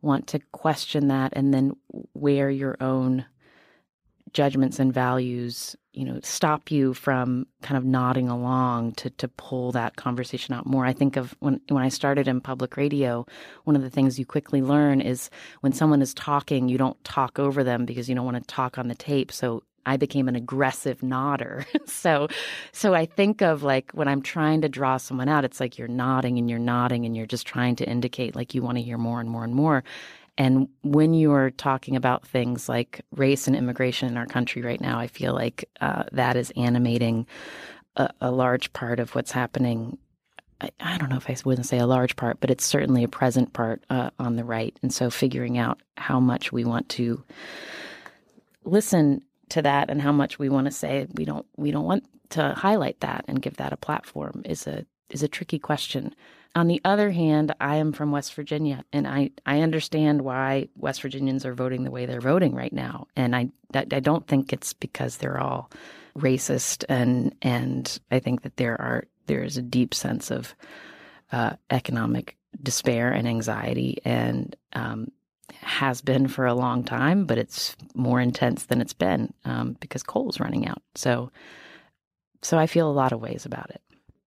want 0.00 0.26
to 0.28 0.40
question 0.52 1.08
that 1.08 1.32
and 1.34 1.54
then 1.54 1.72
where 2.12 2.50
your 2.50 2.76
own 2.80 3.24
judgments 4.32 4.78
and 4.78 4.92
values 4.94 5.76
you 5.92 6.04
know 6.04 6.18
stop 6.22 6.70
you 6.70 6.94
from 6.94 7.46
kind 7.60 7.76
of 7.76 7.84
nodding 7.84 8.28
along 8.28 8.92
to 8.92 9.10
to 9.10 9.28
pull 9.28 9.72
that 9.72 9.96
conversation 9.96 10.54
out 10.54 10.66
more. 10.66 10.86
I 10.86 10.92
think 10.92 11.16
of 11.16 11.36
when 11.40 11.60
when 11.68 11.82
i 11.82 11.88
started 11.88 12.26
in 12.26 12.40
public 12.40 12.76
radio 12.76 13.26
one 13.64 13.76
of 13.76 13.82
the 13.82 13.90
things 13.90 14.18
you 14.18 14.24
quickly 14.24 14.62
learn 14.62 15.00
is 15.00 15.28
when 15.60 15.72
someone 15.72 16.02
is 16.02 16.14
talking 16.14 16.68
you 16.68 16.78
don't 16.78 17.02
talk 17.04 17.38
over 17.38 17.62
them 17.62 17.84
because 17.84 18.08
you 18.08 18.14
don't 18.14 18.24
want 18.24 18.36
to 18.36 18.54
talk 18.54 18.78
on 18.78 18.88
the 18.88 18.94
tape. 18.94 19.30
So 19.30 19.62
I 19.84 19.96
became 19.96 20.28
an 20.28 20.36
aggressive 20.36 21.02
nodder. 21.02 21.66
so 21.86 22.28
so 22.72 22.94
I 22.94 23.06
think 23.06 23.42
of 23.42 23.62
like 23.62 23.90
when 23.92 24.08
I'm 24.08 24.22
trying 24.22 24.62
to 24.62 24.68
draw 24.68 24.96
someone 24.96 25.28
out, 25.28 25.44
it's 25.44 25.60
like 25.60 25.78
you're 25.78 25.88
nodding 25.88 26.38
and 26.38 26.48
you're 26.48 26.58
nodding 26.58 27.04
and 27.04 27.16
you're 27.16 27.26
just 27.26 27.46
trying 27.46 27.76
to 27.76 27.88
indicate 27.88 28.36
like 28.36 28.54
you 28.54 28.62
want 28.62 28.78
to 28.78 28.82
hear 28.82 28.98
more 28.98 29.20
and 29.20 29.28
more 29.28 29.44
and 29.44 29.54
more. 29.54 29.84
And 30.38 30.68
when 30.82 31.12
you're 31.12 31.50
talking 31.50 31.94
about 31.94 32.26
things 32.26 32.68
like 32.68 33.02
race 33.14 33.46
and 33.46 33.54
immigration 33.54 34.08
in 34.08 34.16
our 34.16 34.26
country 34.26 34.62
right 34.62 34.80
now, 34.80 34.98
I 34.98 35.06
feel 35.06 35.34
like 35.34 35.68
uh, 35.80 36.04
that 36.12 36.36
is 36.36 36.50
animating 36.56 37.26
a, 37.96 38.08
a, 38.20 38.30
large 38.30 38.72
part 38.72 38.98
of 38.98 39.14
what's 39.14 39.30
happening. 39.30 39.98
I, 40.60 40.70
I, 40.80 40.96
don't 40.96 41.10
know 41.10 41.18
if 41.18 41.28
I 41.28 41.36
wouldn't 41.44 41.66
say 41.66 41.78
a 41.78 41.86
large 41.86 42.16
part, 42.16 42.40
but 42.40 42.50
it's 42.50 42.64
certainly 42.64 43.04
a 43.04 43.08
present 43.08 43.52
part 43.52 43.84
uh, 43.90 44.08
on 44.18 44.36
the 44.36 44.44
right. 44.44 44.74
And 44.80 44.92
so 44.92 45.10
figuring 45.10 45.58
out 45.58 45.82
how 45.98 46.18
much 46.18 46.50
we 46.50 46.64
want 46.64 46.88
to 46.90 47.22
listen 48.64 49.22
to 49.52 49.62
that 49.62 49.90
and 49.90 50.00
how 50.00 50.12
much 50.12 50.38
we 50.38 50.48
want 50.48 50.66
to 50.66 50.70
say 50.70 51.06
we 51.14 51.24
don't 51.24 51.46
we 51.56 51.70
don't 51.70 51.84
want 51.84 52.04
to 52.30 52.54
highlight 52.54 53.00
that 53.00 53.24
and 53.28 53.42
give 53.42 53.56
that 53.58 53.72
a 53.72 53.76
platform 53.76 54.42
is 54.44 54.66
a 54.66 54.84
is 55.10 55.22
a 55.22 55.28
tricky 55.28 55.58
question. 55.58 56.14
On 56.54 56.68
the 56.68 56.80
other 56.84 57.10
hand, 57.10 57.54
I 57.60 57.76
am 57.76 57.92
from 57.92 58.12
West 58.12 58.34
Virginia 58.34 58.84
and 58.92 59.06
I, 59.06 59.30
I 59.46 59.60
understand 59.60 60.20
why 60.20 60.68
West 60.76 61.00
Virginians 61.00 61.46
are 61.46 61.54
voting 61.54 61.84
the 61.84 61.90
way 61.90 62.04
they're 62.04 62.20
voting 62.20 62.54
right 62.54 62.72
now. 62.72 63.06
And 63.16 63.34
I, 63.34 63.48
I 63.74 64.00
don't 64.00 64.26
think 64.26 64.52
it's 64.52 64.74
because 64.74 65.16
they're 65.16 65.40
all 65.40 65.70
racist 66.16 66.84
and 66.90 67.34
and 67.40 67.98
I 68.10 68.18
think 68.18 68.42
that 68.42 68.56
there 68.58 68.78
are 68.80 69.04
there 69.26 69.42
is 69.42 69.56
a 69.56 69.62
deep 69.62 69.94
sense 69.94 70.30
of 70.30 70.54
uh, 71.30 71.54
economic 71.70 72.36
despair 72.62 73.10
and 73.10 73.26
anxiety 73.26 73.98
and 74.04 74.54
um, 74.74 75.10
has 75.60 76.00
been 76.00 76.28
for 76.28 76.46
a 76.46 76.54
long 76.54 76.84
time, 76.84 77.26
but 77.26 77.38
it's 77.38 77.76
more 77.94 78.20
intense 78.20 78.66
than 78.66 78.80
it's 78.80 78.92
been 78.92 79.32
um, 79.44 79.76
because 79.80 80.02
coal's 80.02 80.40
running 80.40 80.66
out. 80.66 80.82
So, 80.94 81.30
so 82.42 82.58
I 82.58 82.66
feel 82.66 82.90
a 82.90 82.92
lot 82.92 83.12
of 83.12 83.20
ways 83.20 83.46
about 83.46 83.70
it. 83.70 83.80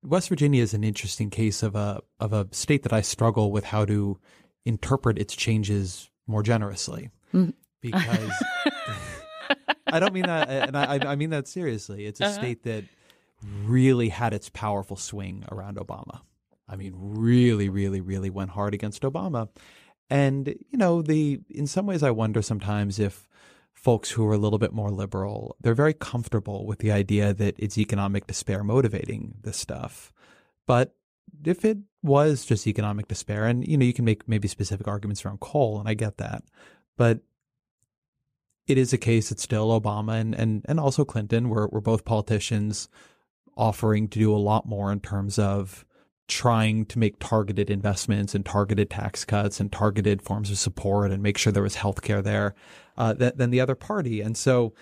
West 0.04 0.30
Virginia 0.30 0.62
is 0.62 0.74
an 0.74 0.84
interesting 0.84 1.30
case 1.30 1.64
of 1.64 1.76
a 1.76 2.02
of 2.20 2.32
a 2.32 2.48
state 2.52 2.84
that 2.84 2.94
I 2.94 3.02
struggle 3.02 3.52
with 3.52 3.66
how 3.66 3.86
to 3.86 4.20
interpret 4.66 5.18
its 5.18 5.36
changes 5.36 6.10
more 6.28 6.44
generously 6.44 7.10
mm. 7.34 7.54
because 7.82 8.32
I 9.88 10.00
don't 10.00 10.14
mean 10.14 10.26
that, 10.26 10.50
and 10.50 10.78
I, 10.78 11.00
I 11.12 11.16
mean 11.16 11.32
that 11.32 11.48
seriously. 11.48 12.06
It's 12.06 12.22
a 12.22 12.26
uh-huh. 12.26 12.34
state 12.34 12.64
that 12.64 12.84
really 13.64 14.10
had 14.10 14.34
its 14.34 14.50
powerful 14.50 14.98
swing 14.98 15.46
around 15.52 15.78
Obama. 15.78 16.22
I 16.68 16.76
mean, 16.76 16.94
really, 16.96 17.70
really, 17.70 18.02
really 18.02 18.30
went 18.30 18.50
hard 18.50 18.74
against 18.74 19.04
Obama. 19.04 19.50
And, 20.10 20.48
you 20.48 20.78
know, 20.78 21.02
the 21.02 21.40
in 21.50 21.68
some 21.68 21.86
ways 21.86 22.04
I 22.04 22.12
wonder 22.12 22.42
sometimes 22.42 23.00
if 23.00 23.28
folks 23.74 24.12
who 24.12 24.26
are 24.28 24.34
a 24.34 24.38
little 24.38 24.60
bit 24.60 24.74
more 24.74 24.90
liberal, 24.90 25.56
they're 25.62 25.74
very 25.74 25.94
comfortable 25.94 26.66
with 26.66 26.80
the 26.80 26.92
idea 26.92 27.34
that 27.34 27.56
it's 27.58 27.78
economic 27.78 28.28
despair 28.28 28.64
motivating 28.64 29.36
this 29.44 29.58
stuff. 29.58 30.12
But 30.66 30.96
if 31.44 31.66
it 31.66 31.78
was 32.02 32.46
just 32.46 32.68
economic 32.68 33.08
despair, 33.08 33.46
and 33.46 33.68
you 33.68 33.78
know, 33.78 33.86
you 33.86 33.94
can 33.94 34.06
make 34.06 34.28
maybe 34.28 34.48
specific 34.48 34.88
arguments 34.88 35.26
around 35.26 35.40
coal, 35.40 35.80
and 35.80 35.90
I 35.90 35.94
get 35.94 36.18
that, 36.18 36.44
but 36.98 37.20
it 38.68 38.78
is 38.78 38.94
a 38.94 38.98
case 38.98 39.30
that 39.30 39.40
still 39.40 39.80
Obama 39.80 40.20
and 40.20 40.34
and 40.36 40.66
and 40.68 40.80
also 40.80 41.06
Clinton 41.06 41.50
were 41.50 41.68
were 41.68 41.82
both 41.82 42.06
politicians 42.06 42.90
offering 43.58 44.08
to 44.10 44.20
do 44.20 44.36
a 44.36 44.38
lot 44.38 44.68
more 44.68 44.92
in 44.92 45.00
terms 45.00 45.40
of 45.40 45.85
trying 46.28 46.86
to 46.86 47.00
make 47.00 47.20
targeted 47.20 47.70
investments 47.70 48.34
and 48.34 48.46
targeted 48.46 48.90
tax 48.90 49.26
cuts 49.26 49.60
and 49.60 49.72
targeted 49.72 50.22
forms 50.22 50.50
of 50.50 50.58
support 50.58 51.12
and 51.12 51.22
make 51.22 51.38
sure 51.38 51.54
there 51.54 51.64
was 51.64 51.76
health 51.76 52.02
care 52.02 52.22
there 52.22 52.56
uh, 52.98 53.14
than 53.14 53.52
the 53.52 53.62
other 53.62 53.76
party. 53.76 54.22
And 54.22 54.36
so, 54.36 54.74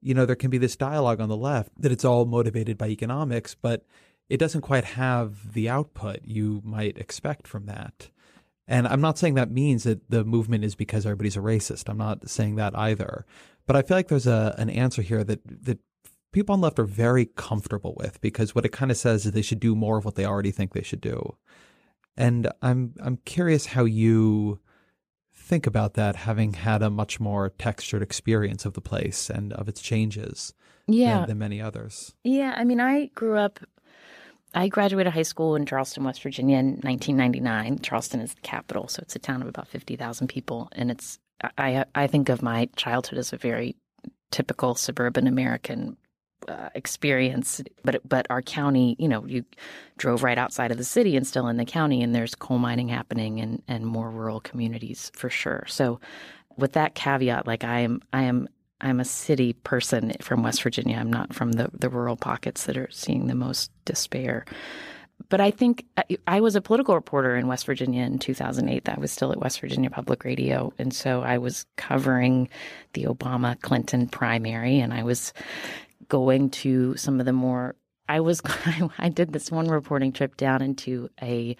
you 0.00 0.14
know, 0.14 0.26
there 0.26 0.36
can 0.36 0.50
be 0.50 0.58
this 0.58 0.76
dialogue 0.76 1.20
on 1.20 1.28
the 1.28 1.36
left 1.36 1.70
that 1.80 1.92
it's 1.92 2.04
all 2.04 2.24
motivated 2.26 2.76
by 2.76 2.88
economics, 2.88 3.54
but 3.54 3.86
it 4.28 4.36
doesn't 4.36 4.60
quite 4.62 4.84
have 4.84 5.52
the 5.54 5.68
output 5.68 6.20
you 6.24 6.60
might 6.64 6.98
expect 6.98 7.46
from 7.46 7.66
that. 7.66 8.10
And 8.68 8.86
I'm 8.86 9.00
not 9.00 9.18
saying 9.18 9.34
that 9.34 9.50
means 9.50 9.84
that 9.84 10.10
the 10.10 10.24
movement 10.24 10.64
is 10.64 10.74
because 10.74 11.04
everybody's 11.04 11.36
a 11.36 11.40
racist. 11.40 11.88
I'm 11.88 11.98
not 11.98 12.28
saying 12.28 12.56
that 12.56 12.76
either. 12.76 13.26
But 13.66 13.76
I 13.76 13.82
feel 13.82 13.96
like 13.96 14.08
there's 14.08 14.26
a 14.26 14.54
an 14.58 14.70
answer 14.70 15.02
here 15.02 15.24
that 15.24 15.40
that 15.64 15.78
people 16.32 16.54
on 16.54 16.60
the 16.60 16.64
left 16.64 16.78
are 16.78 16.84
very 16.84 17.26
comfortable 17.26 17.94
with 17.98 18.20
because 18.20 18.54
what 18.54 18.64
it 18.64 18.72
kind 18.72 18.90
of 18.90 18.96
says 18.96 19.24
is 19.24 19.32
they 19.32 19.42
should 19.42 19.60
do 19.60 19.74
more 19.74 19.98
of 19.98 20.04
what 20.04 20.16
they 20.16 20.24
already 20.24 20.50
think 20.50 20.72
they 20.72 20.82
should 20.82 21.00
do. 21.00 21.36
And 22.16 22.50
I'm 22.60 22.94
I'm 23.00 23.18
curious 23.18 23.66
how 23.66 23.84
you 23.84 24.58
think 25.34 25.66
about 25.66 25.94
that 25.94 26.16
having 26.16 26.54
had 26.54 26.82
a 26.82 26.90
much 26.90 27.20
more 27.20 27.50
textured 27.50 28.02
experience 28.02 28.64
of 28.64 28.74
the 28.74 28.80
place 28.80 29.30
and 29.30 29.52
of 29.52 29.68
its 29.68 29.80
changes 29.80 30.54
yeah. 30.86 31.20
than, 31.20 31.28
than 31.28 31.38
many 31.38 31.60
others. 31.60 32.14
Yeah, 32.24 32.54
I 32.56 32.64
mean 32.64 32.80
I 32.80 33.06
grew 33.14 33.36
up 33.36 33.60
I 34.54 34.68
graduated 34.68 35.14
high 35.14 35.22
school 35.22 35.56
in 35.56 35.64
Charleston, 35.64 36.04
West 36.04 36.22
Virginia 36.22 36.58
in 36.58 36.72
1999. 36.82 37.78
Charleston 37.78 38.20
is 38.20 38.34
the 38.34 38.40
capital, 38.42 38.86
so 38.86 39.00
it's 39.02 39.16
a 39.16 39.18
town 39.18 39.40
of 39.40 39.48
about 39.48 39.68
50,000 39.68 40.26
people 40.26 40.68
and 40.72 40.90
it's 40.90 41.18
I 41.56 41.84
I 41.94 42.06
think 42.06 42.28
of 42.28 42.42
my 42.42 42.68
childhood 42.76 43.18
as 43.18 43.32
a 43.32 43.38
very 43.38 43.76
typical 44.30 44.74
suburban 44.74 45.26
American 45.26 45.96
uh, 46.48 46.70
experience, 46.74 47.60
but 47.84 48.06
but 48.08 48.26
our 48.30 48.42
county, 48.42 48.96
you 48.98 49.08
know, 49.08 49.24
you 49.26 49.44
drove 49.98 50.22
right 50.22 50.38
outside 50.38 50.70
of 50.70 50.78
the 50.78 50.84
city 50.84 51.16
and 51.16 51.26
still 51.26 51.48
in 51.48 51.56
the 51.56 51.64
county, 51.64 52.02
and 52.02 52.14
there's 52.14 52.34
coal 52.34 52.58
mining 52.58 52.88
happening 52.88 53.40
and 53.40 53.62
and 53.68 53.86
more 53.86 54.10
rural 54.10 54.40
communities 54.40 55.10
for 55.14 55.30
sure. 55.30 55.64
So, 55.68 56.00
with 56.56 56.72
that 56.72 56.94
caveat, 56.94 57.46
like 57.46 57.64
I 57.64 57.80
am, 57.80 58.00
I 58.12 58.22
am. 58.22 58.48
I'm 58.84 58.98
a 58.98 59.04
city 59.04 59.52
person 59.52 60.12
from 60.20 60.42
West 60.42 60.60
Virginia. 60.64 60.96
I'm 60.96 61.12
not 61.12 61.32
from 61.32 61.52
the, 61.52 61.70
the 61.72 61.88
rural 61.88 62.16
pockets 62.16 62.64
that 62.64 62.76
are 62.76 62.88
seeing 62.90 63.28
the 63.28 63.34
most 63.36 63.70
despair 63.84 64.44
but 65.28 65.40
I 65.40 65.50
think 65.50 65.86
I 66.26 66.40
was 66.40 66.56
a 66.56 66.60
political 66.60 66.94
reporter 66.94 67.36
in 67.36 67.46
West 67.46 67.66
Virginia 67.66 68.04
in 68.04 68.18
2008. 68.18 68.88
I 68.88 68.98
was 68.98 69.12
still 69.12 69.32
at 69.32 69.38
West 69.38 69.60
Virginia 69.60 69.90
Public 69.90 70.24
Radio. 70.24 70.72
And 70.78 70.92
so 70.92 71.22
I 71.22 71.38
was 71.38 71.66
covering 71.76 72.48
the 72.92 73.04
Obama 73.04 73.60
Clinton 73.60 74.08
primary 74.08 74.78
and 74.78 74.92
I 74.92 75.02
was 75.02 75.32
going 76.12 76.50
to 76.50 76.94
some 76.98 77.20
of 77.20 77.24
the 77.24 77.32
more, 77.32 77.74
I 78.06 78.20
was, 78.20 78.42
I 78.98 79.08
did 79.08 79.32
this 79.32 79.50
one 79.50 79.66
reporting 79.66 80.12
trip 80.12 80.36
down 80.36 80.60
into 80.60 81.08
a, 81.22 81.56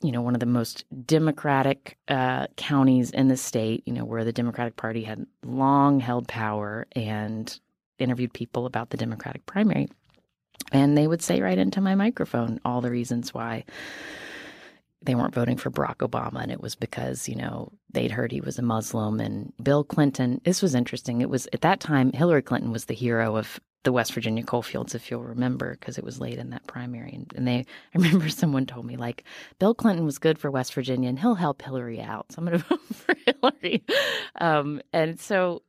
you 0.00 0.10
know, 0.10 0.22
one 0.22 0.32
of 0.32 0.40
the 0.40 0.46
most 0.46 0.86
democratic 1.04 1.98
uh, 2.08 2.46
counties 2.56 3.10
in 3.10 3.28
the 3.28 3.36
state, 3.36 3.82
you 3.84 3.92
know, 3.92 4.06
where 4.06 4.24
the 4.24 4.32
Democratic 4.32 4.76
Party 4.76 5.02
had 5.04 5.26
long 5.44 6.00
held 6.00 6.26
power 6.28 6.86
and 6.92 7.60
interviewed 7.98 8.32
people 8.32 8.64
about 8.64 8.88
the 8.88 8.96
Democratic 8.96 9.44
primary. 9.44 9.86
And 10.72 10.96
they 10.96 11.06
would 11.06 11.20
say 11.20 11.42
right 11.42 11.58
into 11.58 11.82
my 11.82 11.94
microphone 11.94 12.60
all 12.64 12.80
the 12.80 12.90
reasons 12.90 13.34
why 13.34 13.64
they 15.02 15.14
weren't 15.14 15.34
voting 15.34 15.56
for 15.56 15.70
Barack 15.70 15.96
Obama. 15.96 16.42
And 16.42 16.50
it 16.50 16.60
was 16.60 16.74
because, 16.74 17.28
you 17.28 17.36
know, 17.36 17.72
they'd 17.90 18.10
heard 18.10 18.32
he 18.32 18.40
was 18.40 18.58
a 18.58 18.62
Muslim. 18.62 19.20
And 19.20 19.52
Bill 19.62 19.84
Clinton, 19.84 20.40
this 20.44 20.60
was 20.60 20.74
interesting. 20.74 21.20
It 21.20 21.30
was 21.30 21.48
at 21.52 21.60
that 21.60 21.80
time, 21.80 22.12
Hillary 22.12 22.42
Clinton 22.42 22.72
was 22.72 22.86
the 22.86 22.94
hero 22.94 23.36
of 23.36 23.60
the 23.84 23.92
West 23.92 24.12
Virginia 24.12 24.42
coalfields, 24.42 24.94
if 24.94 25.10
you'll 25.10 25.22
remember, 25.22 25.76
because 25.78 25.98
it 25.98 26.04
was 26.04 26.20
late 26.20 26.38
in 26.38 26.50
that 26.50 26.66
primary. 26.66 27.12
And, 27.12 27.32
and, 27.36 27.46
they, 27.46 27.58
I 27.94 27.98
remember 27.98 28.28
someone 28.28 28.66
told 28.66 28.86
me, 28.86 28.96
like, 28.96 29.24
Bill 29.58 29.74
Clinton 29.74 30.04
was 30.04 30.18
good 30.18 30.38
for 30.38 30.50
West 30.50 30.74
Virginia 30.74 31.08
and 31.08 31.18
he'll 31.18 31.36
help 31.36 31.62
Hillary 31.62 32.00
out. 32.00 32.32
So 32.32 32.40
I'm 32.40 32.46
going 32.46 32.58
to 32.58 32.64
vote 32.64 32.80
for 32.92 33.14
Hillary. 33.24 33.84
Um, 34.40 34.82
and 34.92 35.20
so, 35.20 35.62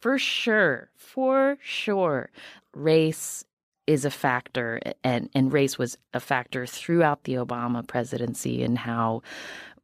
for 0.00 0.18
sure, 0.18 0.90
for 0.96 1.58
sure, 1.60 2.30
race 2.72 3.44
is 3.86 4.04
a 4.04 4.10
factor, 4.10 4.80
and, 5.04 5.30
and 5.34 5.52
race 5.52 5.78
was 5.78 5.96
a 6.12 6.20
factor 6.20 6.66
throughout 6.66 7.24
the 7.24 7.34
Obama 7.34 7.86
presidency 7.86 8.62
and 8.62 8.78
how 8.78 9.22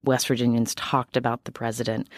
West 0.05 0.27
Virginians 0.27 0.75
talked 0.75 1.17
about 1.17 1.45
the 1.45 1.53
president. 1.53 2.09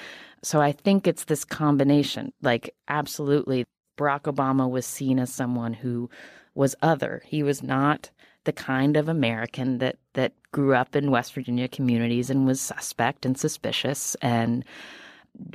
So 0.43 0.61
I 0.61 0.73
think 0.73 1.07
it's 1.07 1.25
this 1.25 1.45
combination. 1.45 2.33
Like, 2.43 2.75
absolutely, 2.89 3.67
Barack 3.99 4.23
Obama 4.23 4.69
was 4.69 4.87
seen 4.87 5.19
as 5.19 5.33
someone 5.33 5.73
who 5.73 6.11
was 6.55 6.75
other. 6.83 7.23
He 7.27 7.43
was 7.43 7.63
not 7.63 8.11
the 8.45 8.53
kind 8.53 8.97
of 8.97 9.09
American 9.09 9.79
that 9.79 9.97
that 10.13 10.33
grew 10.53 10.75
up 10.75 10.95
in 10.95 11.11
West 11.11 11.35
Virginia 11.35 11.67
communities 11.67 12.31
and 12.31 12.47
was 12.47 12.61
suspect 12.61 13.27
and 13.27 13.37
suspicious 13.37 14.15
and 14.23 14.65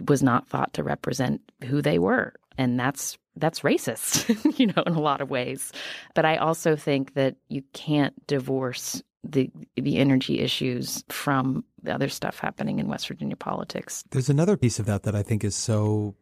was 0.07 0.21
not 0.21 0.47
thought 0.47 0.73
to 0.73 0.83
represent 0.83 1.41
who 1.65 1.81
they 1.81 1.99
were. 1.99 2.33
And 2.57 2.79
that's 2.79 3.17
that's 3.39 3.61
racist, 3.61 4.27
you 4.59 4.67
know, 4.67 4.83
in 4.85 4.93
a 4.93 5.01
lot 5.01 5.21
of 5.21 5.29
ways. 5.29 5.71
But 6.15 6.25
I 6.25 6.37
also 6.37 6.75
think 6.75 7.13
that 7.13 7.35
you 7.49 7.63
can't 7.73 8.13
divorce 8.27 9.01
the 9.23 9.51
the 9.75 9.97
energy 9.97 10.39
issues 10.39 11.03
from 11.09 11.63
the 11.83 11.93
other 11.93 12.09
stuff 12.09 12.39
happening 12.39 12.79
in 12.79 12.87
West 12.87 13.07
Virginia 13.07 13.35
politics. 13.35 14.03
There's 14.11 14.29
another 14.29 14.57
piece 14.57 14.79
of 14.79 14.85
that 14.85 15.03
that 15.03 15.15
I 15.15 15.23
think 15.23 15.43
is 15.43 15.55
so 15.55 16.15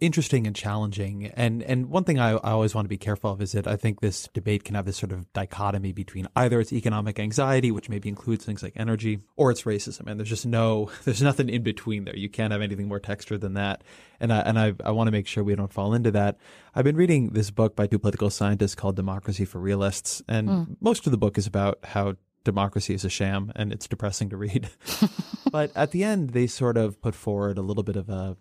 interesting 0.00 0.46
and 0.46 0.54
challenging. 0.54 1.26
And 1.26 1.62
and 1.62 1.90
one 1.90 2.04
thing 2.04 2.18
I, 2.18 2.32
I 2.32 2.50
always 2.50 2.74
want 2.74 2.84
to 2.84 2.88
be 2.88 2.98
careful 2.98 3.32
of 3.32 3.42
is 3.42 3.52
that 3.52 3.66
I 3.66 3.76
think 3.76 4.00
this 4.00 4.28
debate 4.32 4.64
can 4.64 4.74
have 4.74 4.84
this 4.84 4.96
sort 4.96 5.12
of 5.12 5.32
dichotomy 5.32 5.92
between 5.92 6.28
either 6.36 6.60
it's 6.60 6.72
economic 6.72 7.18
anxiety, 7.18 7.70
which 7.70 7.88
maybe 7.88 8.08
includes 8.08 8.44
things 8.44 8.62
like 8.62 8.72
energy, 8.76 9.20
or 9.36 9.50
it's 9.50 9.62
racism. 9.62 10.06
And 10.06 10.18
there's 10.18 10.28
just 10.28 10.46
no 10.46 10.90
there's 11.04 11.22
nothing 11.22 11.48
in 11.48 11.62
between 11.62 12.04
there. 12.04 12.16
You 12.16 12.28
can't 12.28 12.52
have 12.52 12.62
anything 12.62 12.88
more 12.88 13.00
texture 13.00 13.38
than 13.38 13.54
that. 13.54 13.82
And 14.20 14.32
I 14.32 14.38
and 14.40 14.58
I 14.58 14.74
I 14.84 14.90
want 14.90 15.08
to 15.08 15.12
make 15.12 15.26
sure 15.26 15.44
we 15.44 15.54
don't 15.54 15.72
fall 15.72 15.94
into 15.94 16.10
that. 16.12 16.38
I've 16.74 16.84
been 16.84 16.96
reading 16.96 17.30
this 17.30 17.50
book 17.50 17.74
by 17.74 17.86
two 17.86 17.98
political 17.98 18.30
scientists 18.30 18.74
called 18.74 18.96
Democracy 18.96 19.44
for 19.44 19.58
Realists, 19.58 20.22
and 20.28 20.48
mm. 20.48 20.76
most 20.80 21.06
of 21.06 21.10
the 21.10 21.18
book 21.18 21.38
is 21.38 21.46
about 21.46 21.78
how 21.84 22.16
democracy 22.44 22.94
is 22.94 23.04
a 23.04 23.10
sham 23.10 23.52
and 23.56 23.72
it's 23.72 23.86
depressing 23.86 24.30
to 24.30 24.36
read. 24.36 24.70
but 25.52 25.70
at 25.76 25.90
the 25.90 26.02
end, 26.02 26.30
they 26.30 26.46
sort 26.46 26.76
of 26.76 27.00
put 27.02 27.14
forward 27.14 27.58
a 27.58 27.62
little 27.62 27.82
bit 27.82 27.96
of 27.96 28.08
a 28.08 28.36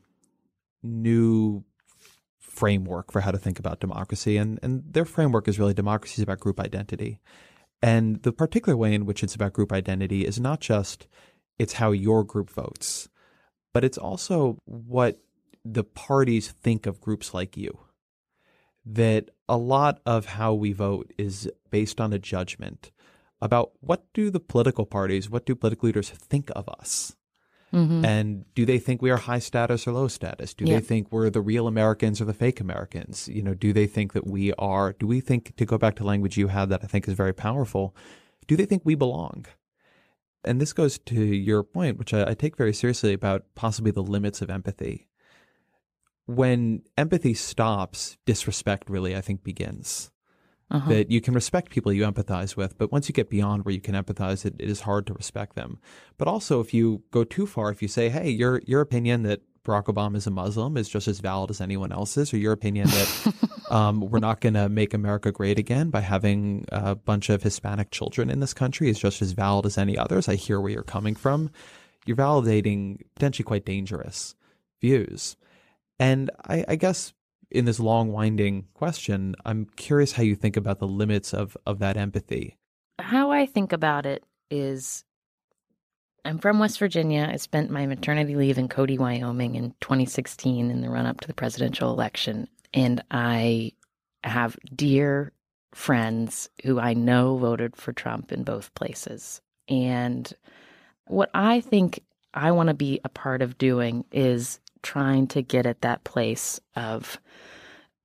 new 0.83 1.63
framework 2.39 3.11
for 3.11 3.21
how 3.21 3.31
to 3.31 3.37
think 3.37 3.59
about 3.59 3.79
democracy. 3.79 4.37
And, 4.37 4.59
and 4.63 4.83
their 4.91 5.05
framework 5.05 5.47
is 5.47 5.59
really 5.59 5.73
democracy 5.73 6.15
is 6.19 6.23
about 6.23 6.39
group 6.39 6.59
identity. 6.59 7.19
And 7.81 8.23
the 8.23 8.31
particular 8.31 8.75
way 8.75 8.93
in 8.93 9.05
which 9.05 9.23
it's 9.23 9.35
about 9.35 9.53
group 9.53 9.71
identity 9.71 10.25
is 10.25 10.39
not 10.39 10.59
just 10.59 11.07
it's 11.59 11.73
how 11.73 11.91
your 11.91 12.23
group 12.23 12.49
votes, 12.49 13.09
but 13.73 13.83
it's 13.83 13.97
also 13.97 14.57
what 14.65 15.19
the 15.63 15.83
parties 15.83 16.51
think 16.51 16.85
of 16.85 17.01
groups 17.01 17.33
like 17.33 17.57
you. 17.57 17.79
That 18.85 19.29
a 19.49 19.57
lot 19.57 19.99
of 20.05 20.25
how 20.25 20.53
we 20.53 20.71
vote 20.71 21.13
is 21.17 21.49
based 21.69 21.99
on 21.99 22.13
a 22.13 22.19
judgment 22.19 22.91
about 23.41 23.71
what 23.81 24.05
do 24.13 24.29
the 24.29 24.39
political 24.39 24.85
parties, 24.85 25.29
what 25.29 25.45
do 25.45 25.55
political 25.55 25.87
leaders 25.87 26.09
think 26.09 26.49
of 26.55 26.67
us? 26.69 27.16
Mm-hmm. 27.73 28.05
And 28.05 28.45
do 28.55 28.65
they 28.65 28.79
think 28.79 29.01
we 29.01 29.11
are 29.11 29.17
high 29.17 29.39
status 29.39 29.87
or 29.87 29.91
low 29.91 30.07
status? 30.07 30.53
Do 30.53 30.65
yeah. 30.65 30.75
they 30.75 30.81
think 30.81 31.11
we're 31.11 31.29
the 31.29 31.41
real 31.41 31.67
Americans 31.67 32.21
or 32.21 32.25
the 32.25 32.33
fake 32.33 32.61
Americans? 32.61 33.27
You 33.27 33.43
know, 33.43 33.53
do 33.53 33.73
they 33.73 33.87
think 33.87 34.13
that 34.13 34.25
we 34.25 34.53
are, 34.53 34.93
do 34.93 35.05
we 35.05 35.19
think, 35.19 35.55
to 35.57 35.65
go 35.65 35.77
back 35.77 35.95
to 35.95 36.03
language 36.03 36.37
you 36.37 36.47
had 36.47 36.69
that 36.69 36.83
I 36.83 36.87
think 36.87 37.07
is 37.07 37.13
very 37.13 37.33
powerful, 37.33 37.95
do 38.47 38.55
they 38.55 38.65
think 38.65 38.83
we 38.85 38.95
belong? 38.95 39.45
And 40.45 40.61
this 40.61 40.71
goes 40.71 40.97
to 40.99 41.21
your 41.21 41.63
point, 41.63 41.97
which 41.97 42.13
I, 42.13 42.29
I 42.29 42.33
take 42.33 42.55
very 42.55 42.73
seriously 42.73 43.11
about 43.11 43.43
possibly 43.53 43.91
the 43.91 44.03
limits 44.03 44.41
of 44.41 44.49
empathy. 44.49 45.07
When 46.25 46.83
empathy 46.97 47.33
stops, 47.33 48.17
disrespect 48.25 48.89
really, 48.89 49.15
I 49.15 49.21
think, 49.21 49.43
begins 49.43 50.11
uh-huh. 50.69 50.89
that 50.89 51.11
you 51.11 51.21
can 51.21 51.33
respect 51.33 51.71
people 51.71 51.93
you 51.93 52.03
empathize 52.03 52.55
with, 52.55 52.77
but 52.77 52.91
once 52.91 53.07
you 53.07 53.13
get 53.13 53.29
beyond 53.29 53.63
where 53.63 53.73
you 53.73 53.81
can 53.81 53.95
empathize, 53.95 54.45
it, 54.45 54.55
it 54.59 54.69
is 54.69 54.81
hard 54.81 55.07
to 55.07 55.13
respect 55.13 55.55
them. 55.55 55.79
But 56.17 56.27
also, 56.27 56.59
if 56.59 56.73
you 56.73 57.03
go 57.11 57.23
too 57.23 57.45
far, 57.45 57.71
if 57.71 57.81
you 57.81 57.87
say, 57.87 58.09
"Hey, 58.09 58.29
your 58.29 58.61
your 58.65 58.81
opinion 58.81 59.23
that 59.23 59.41
Barack 59.67 59.85
Obama 59.85 60.15
is 60.15 60.25
a 60.25 60.31
Muslim 60.31 60.77
is 60.77 60.87
just 60.87 61.07
as 61.07 61.19
valid 61.19 61.51
as 61.51 61.59
anyone 61.59 61.91
else's, 61.91 62.33
or 62.33 62.37
your 62.37 62.53
opinion 62.53 62.87
that 62.87 63.33
um, 63.69 63.99
we're 63.99 64.19
not 64.19 64.39
going 64.39 64.53
to 64.53 64.69
make 64.69 64.93
America 64.93 65.31
great 65.31 65.59
again 65.59 65.89
by 65.89 65.99
having 65.99 66.65
a 66.71 66.95
bunch 66.95 67.29
of 67.29 67.43
Hispanic 67.43 67.91
children 67.91 68.29
in 68.29 68.39
this 68.39 68.53
country 68.53 68.89
is 68.89 68.97
just 68.97 69.21
as 69.21 69.33
valid 69.33 69.65
as 69.65 69.77
any 69.77 69.97
others. 69.97 70.29
I 70.29 70.35
hear 70.35 70.61
where 70.61 70.71
you're 70.71 70.83
coming 70.83 71.15
from. 71.15 71.51
You're 72.05 72.17
validating 72.17 73.01
potentially 73.15 73.43
quite 73.43 73.65
dangerous 73.65 74.35
views. 74.79 75.35
And 75.99 76.31
I, 76.45 76.63
I 76.67 76.75
guess 76.75 77.13
in 77.49 77.65
this 77.65 77.79
long 77.79 78.11
winding 78.11 78.67
question, 78.73 79.35
I'm 79.45 79.65
curious 79.75 80.13
how 80.13 80.23
you 80.23 80.35
think 80.35 80.57
about 80.57 80.79
the 80.79 80.87
limits 80.87 81.33
of 81.33 81.57
of 81.65 81.79
that 81.79 81.97
empathy. 81.97 82.57
How 82.99 83.31
I 83.31 83.45
think 83.45 83.73
about 83.73 84.05
it 84.05 84.23
is 84.49 85.03
I'm 86.25 86.39
from 86.39 86.59
West 86.59 86.79
Virginia. 86.79 87.29
I 87.31 87.37
spent 87.37 87.71
my 87.71 87.85
maternity 87.85 88.35
leave 88.35 88.57
in 88.57 88.67
Cody, 88.67 88.97
Wyoming 88.97 89.55
in 89.55 89.73
2016 89.79 90.69
in 90.69 90.81
the 90.81 90.89
run 90.89 91.05
up 91.05 91.21
to 91.21 91.27
the 91.27 91.33
presidential 91.33 91.91
election. 91.91 92.49
And 92.73 93.01
I 93.11 93.71
have 94.25 94.57
dear 94.75 95.31
friends 95.73 96.49
who 96.65 96.79
I 96.79 96.93
know 96.95 97.37
voted 97.37 97.77
for 97.77 97.93
Trump 97.93 98.33
in 98.33 98.43
both 98.43 98.73
places. 98.73 99.41
And 99.69 100.31
what 101.05 101.29
I 101.33 101.61
think 101.61 102.03
I 102.33 102.51
want 102.51 102.67
to 102.67 102.73
be 102.73 102.99
a 103.05 103.09
part 103.09 103.41
of 103.41 103.57
doing 103.57 104.03
is 104.11 104.59
trying 104.83 105.27
to 105.27 105.41
get 105.41 105.65
at 105.65 105.81
that 105.81 106.03
place 106.03 106.59
of 106.75 107.19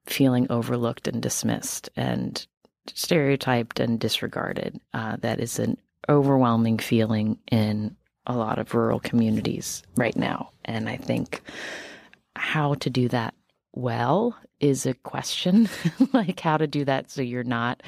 feeling 0.07 0.47
overlooked 0.51 1.09
and 1.09 1.23
dismissed 1.23 1.89
and 1.97 2.47
stereotyped 2.89 3.81
and 3.81 4.01
disregarded. 4.01 4.81
Uh, 4.93 5.17
that 5.21 5.41
is 5.41 5.59
an 5.59 5.79
overwhelming 6.09 6.79
feeling 6.79 7.39
in 7.51 7.97
a 8.27 8.37
lot 8.37 8.59
of 8.59 8.75
rural 8.75 9.01
communities 9.01 9.83
right 9.97 10.17
now. 10.17 10.51
And 10.65 10.89
I 10.89 10.97
think 10.97 11.43
how 12.37 12.75
to 12.75 12.91
do 12.91 13.09
that 13.09 13.35
well 13.75 14.37
is 14.61 14.87
a 14.87 14.95
question 14.95 15.69
like 16.13 16.41
how 16.41 16.57
to 16.57 16.67
do 16.67 16.85
that 16.85 17.11
so 17.11 17.23
you're 17.23 17.45
not 17.45 17.83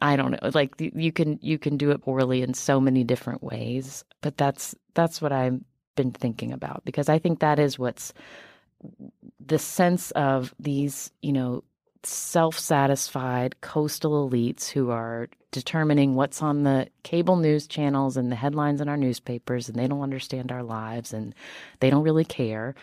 I 0.00 0.16
don't 0.16 0.32
know 0.32 0.50
like 0.52 0.74
you 0.78 1.12
can 1.12 1.38
you 1.40 1.58
can 1.58 1.76
do 1.76 1.90
it 1.90 2.02
poorly 2.02 2.42
in 2.42 2.54
so 2.54 2.80
many 2.80 3.04
different 3.04 3.42
ways 3.42 4.04
but 4.20 4.36
that's 4.36 4.74
that's 4.94 5.22
what 5.22 5.32
I've 5.32 5.60
been 5.94 6.12
thinking 6.12 6.52
about 6.52 6.84
because 6.84 7.08
I 7.08 7.18
think 7.18 7.40
that 7.40 7.58
is 7.58 7.78
what's 7.78 8.12
the 9.44 9.58
sense 9.58 10.10
of 10.12 10.54
these 10.58 11.10
you 11.22 11.32
know 11.32 11.62
self-satisfied 12.04 13.60
coastal 13.60 14.28
elites 14.28 14.68
who 14.68 14.90
are 14.90 15.28
determining 15.52 16.14
what's 16.14 16.42
on 16.42 16.64
the 16.64 16.88
cable 17.04 17.36
news 17.36 17.66
channels 17.66 18.16
and 18.16 18.32
the 18.32 18.36
headlines 18.36 18.80
in 18.80 18.88
our 18.88 18.96
newspapers 18.96 19.68
and 19.68 19.78
they 19.78 19.86
don't 19.86 20.00
understand 20.00 20.50
our 20.50 20.62
lives 20.62 21.12
and 21.12 21.34
they 21.80 21.90
don't 21.90 22.02
really 22.02 22.24
care 22.24 22.74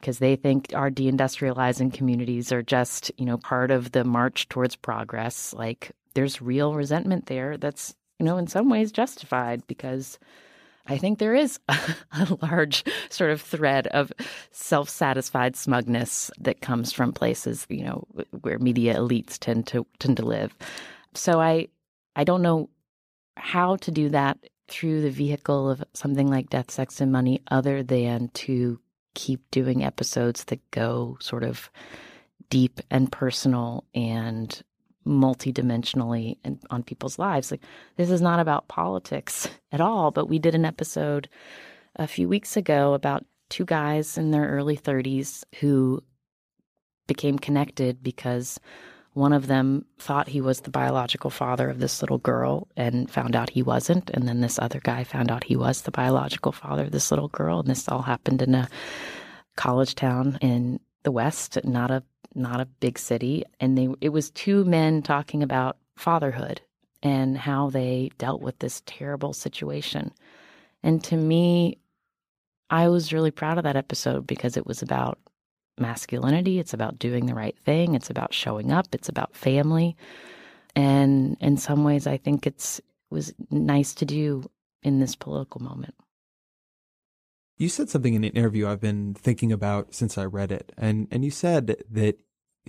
because 0.00 0.18
they 0.18 0.36
think 0.36 0.70
our 0.74 0.90
deindustrializing 0.90 1.90
communities 1.92 2.52
are 2.52 2.62
just, 2.62 3.10
you 3.16 3.24
know, 3.24 3.38
part 3.38 3.70
of 3.70 3.92
the 3.92 4.04
march 4.04 4.46
towards 4.50 4.76
progress. 4.76 5.54
Like 5.54 5.92
there's 6.12 6.42
real 6.42 6.74
resentment 6.74 7.24
there 7.24 7.56
that's, 7.56 7.94
you 8.18 8.26
know, 8.26 8.36
in 8.36 8.46
some 8.46 8.68
ways 8.68 8.92
justified 8.92 9.66
because 9.66 10.18
I 10.86 10.98
think 10.98 11.18
there 11.18 11.34
is 11.34 11.58
a, 11.68 11.76
a 12.12 12.38
large 12.42 12.84
sort 13.08 13.30
of 13.30 13.40
thread 13.40 13.86
of 13.88 14.12
self 14.50 14.88
satisfied 14.88 15.56
smugness 15.56 16.30
that 16.38 16.60
comes 16.60 16.92
from 16.92 17.12
places, 17.12 17.66
you 17.68 17.84
know, 17.84 18.06
where 18.42 18.58
media 18.58 18.96
elites 18.96 19.38
tend 19.38 19.66
to 19.68 19.86
tend 19.98 20.16
to 20.18 20.24
live. 20.26 20.54
So 21.14 21.40
I 21.40 21.68
I 22.16 22.24
don't 22.24 22.42
know 22.42 22.68
how 23.36 23.76
to 23.76 23.90
do 23.90 24.08
that 24.10 24.38
through 24.68 25.02
the 25.02 25.10
vehicle 25.10 25.70
of 25.70 25.84
something 25.92 26.28
like 26.28 26.50
Death, 26.50 26.70
Sex, 26.70 27.00
and 27.00 27.12
Money 27.12 27.42
other 27.50 27.82
than 27.82 28.28
to 28.34 28.80
keep 29.14 29.50
doing 29.50 29.84
episodes 29.84 30.44
that 30.44 30.70
go 30.70 31.16
sort 31.20 31.44
of 31.44 31.70
deep 32.50 32.80
and 32.90 33.10
personal 33.10 33.84
and 33.94 34.62
multidimensionally 35.06 36.38
and 36.44 36.58
on 36.70 36.82
people's 36.82 37.18
lives. 37.18 37.50
Like 37.50 37.62
this 37.96 38.10
is 38.10 38.20
not 38.20 38.40
about 38.40 38.68
politics 38.68 39.48
at 39.72 39.80
all, 39.80 40.10
but 40.10 40.28
we 40.28 40.38
did 40.38 40.54
an 40.54 40.64
episode 40.64 41.28
a 41.96 42.06
few 42.06 42.28
weeks 42.28 42.56
ago 42.56 42.94
about 42.94 43.24
two 43.50 43.64
guys 43.64 44.18
in 44.18 44.30
their 44.30 44.48
early 44.48 44.76
30s 44.76 45.44
who 45.60 46.02
became 47.06 47.38
connected 47.38 48.02
because 48.02 48.58
one 49.12 49.32
of 49.32 49.46
them 49.46 49.84
thought 49.98 50.28
he 50.28 50.40
was 50.40 50.60
the 50.60 50.70
biological 50.70 51.30
father 51.30 51.70
of 51.70 51.78
this 51.78 52.02
little 52.02 52.18
girl 52.18 52.66
and 52.76 53.08
found 53.08 53.36
out 53.36 53.50
he 53.50 53.62
wasn't. 53.62 54.10
And 54.10 54.26
then 54.26 54.40
this 54.40 54.58
other 54.58 54.80
guy 54.80 55.04
found 55.04 55.30
out 55.30 55.44
he 55.44 55.54
was 55.54 55.82
the 55.82 55.92
biological 55.92 56.50
father 56.50 56.82
of 56.82 56.90
this 56.90 57.12
little 57.12 57.28
girl. 57.28 57.60
And 57.60 57.68
this 57.68 57.88
all 57.88 58.02
happened 58.02 58.42
in 58.42 58.56
a 58.56 58.68
college 59.56 59.94
town 59.94 60.36
in 60.40 60.80
the 61.04 61.12
West, 61.12 61.58
not 61.64 61.92
a 61.92 62.02
not 62.34 62.60
a 62.60 62.66
big 62.66 62.98
city. 62.98 63.44
And 63.60 63.76
they 63.76 63.88
it 64.00 64.10
was 64.10 64.30
two 64.30 64.64
men 64.64 65.02
talking 65.02 65.42
about 65.42 65.76
fatherhood 65.96 66.60
and 67.02 67.36
how 67.36 67.70
they 67.70 68.10
dealt 68.18 68.40
with 68.40 68.58
this 68.58 68.82
terrible 68.86 69.32
situation. 69.32 70.12
And 70.82 71.02
to 71.04 71.16
me, 71.16 71.78
I 72.70 72.88
was 72.88 73.12
really 73.12 73.30
proud 73.30 73.58
of 73.58 73.64
that 73.64 73.76
episode 73.76 74.26
because 74.26 74.56
it 74.56 74.66
was 74.66 74.82
about 74.82 75.18
masculinity. 75.78 76.58
It's 76.58 76.74
about 76.74 76.98
doing 76.98 77.26
the 77.26 77.34
right 77.34 77.56
thing. 77.58 77.94
It's 77.94 78.10
about 78.10 78.32
showing 78.32 78.72
up. 78.72 78.86
It's 78.92 79.08
about 79.08 79.36
family. 79.36 79.96
And 80.76 81.36
in 81.40 81.56
some 81.56 81.84
ways, 81.84 82.06
I 82.06 82.16
think 82.16 82.46
it's 82.46 82.78
it 82.78 82.84
was 83.14 83.34
nice 83.50 83.94
to 83.94 84.04
do 84.04 84.50
in 84.82 84.98
this 84.98 85.14
political 85.14 85.62
moment. 85.62 85.94
You 87.56 87.68
said 87.68 87.88
something 87.88 88.14
in 88.14 88.24
an 88.24 88.32
interview 88.32 88.66
I've 88.66 88.80
been 88.80 89.14
thinking 89.14 89.52
about 89.52 89.94
since 89.94 90.18
I 90.18 90.24
read 90.24 90.50
it, 90.50 90.72
and 90.76 91.06
and 91.10 91.24
you 91.24 91.30
said 91.30 91.76
that 91.90 92.18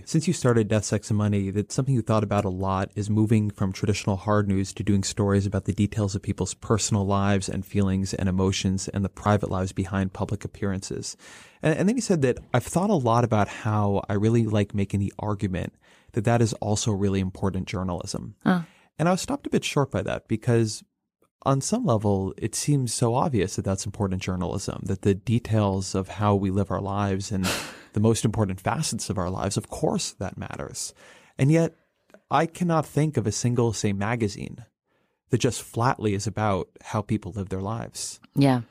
since 0.03 0.27
you 0.27 0.33
started 0.33 0.67
Death, 0.67 0.83
Sex, 0.83 1.09
and 1.09 1.17
Money, 1.17 1.49
that 1.51 1.71
something 1.71 1.95
you 1.95 2.01
thought 2.01 2.23
about 2.23 2.43
a 2.43 2.49
lot 2.49 2.91
is 2.95 3.09
moving 3.09 3.49
from 3.49 3.71
traditional 3.71 4.17
hard 4.17 4.47
news 4.47 4.73
to 4.73 4.83
doing 4.83 5.03
stories 5.03 5.45
about 5.45 5.65
the 5.65 5.73
details 5.73 6.15
of 6.15 6.21
people's 6.21 6.53
personal 6.53 7.05
lives 7.05 7.47
and 7.47 7.65
feelings 7.65 8.13
and 8.13 8.27
emotions 8.27 8.89
and 8.89 9.05
the 9.05 9.09
private 9.09 9.49
lives 9.49 9.71
behind 9.71 10.11
public 10.11 10.43
appearances. 10.43 11.15
And, 11.63 11.79
and 11.79 11.87
then 11.87 11.95
you 11.95 12.01
said 12.01 12.21
that 12.23 12.39
I've 12.53 12.65
thought 12.65 12.89
a 12.89 12.95
lot 12.95 13.23
about 13.23 13.47
how 13.47 14.03
I 14.09 14.13
really 14.13 14.45
like 14.45 14.75
making 14.75 14.99
the 14.99 15.13
argument 15.17 15.73
that 16.11 16.25
that 16.25 16.41
is 16.41 16.53
also 16.53 16.91
really 16.91 17.21
important 17.21 17.67
journalism. 17.67 18.35
And 18.99 19.07
I 19.07 19.11
was 19.11 19.21
stopped 19.21 19.47
a 19.47 19.49
bit 19.49 19.63
short 19.63 19.91
by 19.91 20.01
that 20.01 20.27
because 20.27 20.83
on 21.45 21.61
some 21.61 21.85
level, 21.85 22.33
it 22.37 22.55
seems 22.55 22.93
so 22.93 23.13
obvious 23.13 23.55
that 23.55 23.63
that's 23.63 23.85
important 23.85 24.21
journalism, 24.21 24.81
that 24.85 25.03
the 25.03 25.13
details 25.13 25.95
of 25.95 26.07
how 26.07 26.35
we 26.35 26.49
live 26.49 26.71
our 26.71 26.81
lives 26.81 27.31
and 27.31 27.45
the 27.95 27.99
most 28.01 28.25
important 28.25 28.61
facets 28.61 29.09
of 29.09 29.17
our 29.17 29.29
lives, 29.29 29.57
of 29.57 29.69
course 29.69 30.11
that 30.19 30.37
matters. 30.37 30.93
And 31.37 31.49
yet, 31.49 31.73
I 32.29 32.45
cannot 32.45 32.85
think 32.85 33.17
of 33.17 33.25
a 33.25 33.31
single, 33.31 33.73
say, 33.73 33.93
magazine 33.93 34.65
that 35.29 35.39
just 35.39 35.63
flatly 35.63 36.13
is 36.13 36.27
about 36.27 36.67
how 36.81 37.01
people 37.01 37.31
live 37.31 37.49
their 37.49 37.61
lives. 37.61 38.19
Yeah. 38.35 38.61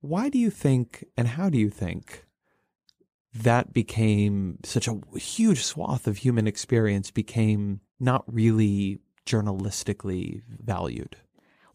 Why 0.00 0.28
do 0.28 0.38
you 0.38 0.50
think, 0.50 1.04
and 1.16 1.28
how 1.28 1.48
do 1.48 1.58
you 1.58 1.70
think, 1.70 2.24
that 3.32 3.72
became 3.72 4.58
such 4.64 4.88
a 4.88 4.98
huge 5.16 5.62
swath 5.62 6.06
of 6.06 6.18
human 6.18 6.46
experience 6.46 7.10
became 7.10 7.80
not 8.00 8.24
really 8.26 8.98
journalistically 9.26 10.42
valued? 10.48 11.16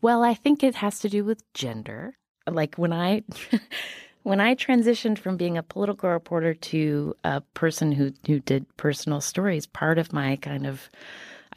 Well, 0.02 0.24
I 0.24 0.34
think 0.34 0.62
it 0.62 0.76
has 0.76 1.00
to 1.00 1.10
do 1.10 1.24
with 1.24 1.42
gender. 1.54 2.18
Like 2.50 2.76
when 2.76 2.92
I 2.92 3.24
when 4.24 4.40
I 4.40 4.56
transitioned 4.56 5.18
from 5.18 5.38
being 5.38 5.58
a 5.58 5.64
political 5.64 6.10
reporter 6.10 6.54
to 6.54 7.16
a 7.24 7.42
person 7.54 7.92
who 7.92 8.14
who 8.28 8.40
did 8.40 8.66
personal 8.78 9.22
stories, 9.22 9.66
part 9.66 9.98
of 9.98 10.14
my 10.14 10.36
kind 10.38 10.66
of 10.66 10.90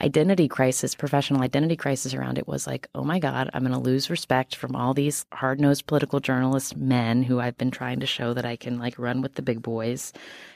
identity 0.01 0.49
crisis, 0.49 0.95
professional 0.95 1.43
identity 1.43 1.77
crisis 1.77 2.15
around 2.15 2.37
it 2.37 2.49
was 2.49 2.67
like, 2.67 2.89
oh 2.95 3.05
my 3.05 3.19
God, 3.19 3.49
I'm 3.55 3.63
going 3.63 3.73
to 3.73 3.79
lose 3.79 4.11
respect 4.11 4.57
from 4.57 4.75
all 4.75 4.93
these 4.93 5.25
hard 5.33 5.61
nosed 5.61 5.87
political 5.87 6.19
journalist 6.19 6.77
men 6.77 7.23
who 7.23 7.39
I've 7.39 7.57
been 7.57 7.71
trying 7.71 8.01
to 8.01 8.07
show 8.07 8.35
that 8.35 8.45
I 8.45 8.57
can 8.57 8.79
like 8.79 8.99
run 8.99 9.23
with 9.23 9.35
the 9.35 9.43
big 9.43 9.63
boys. 9.63 10.13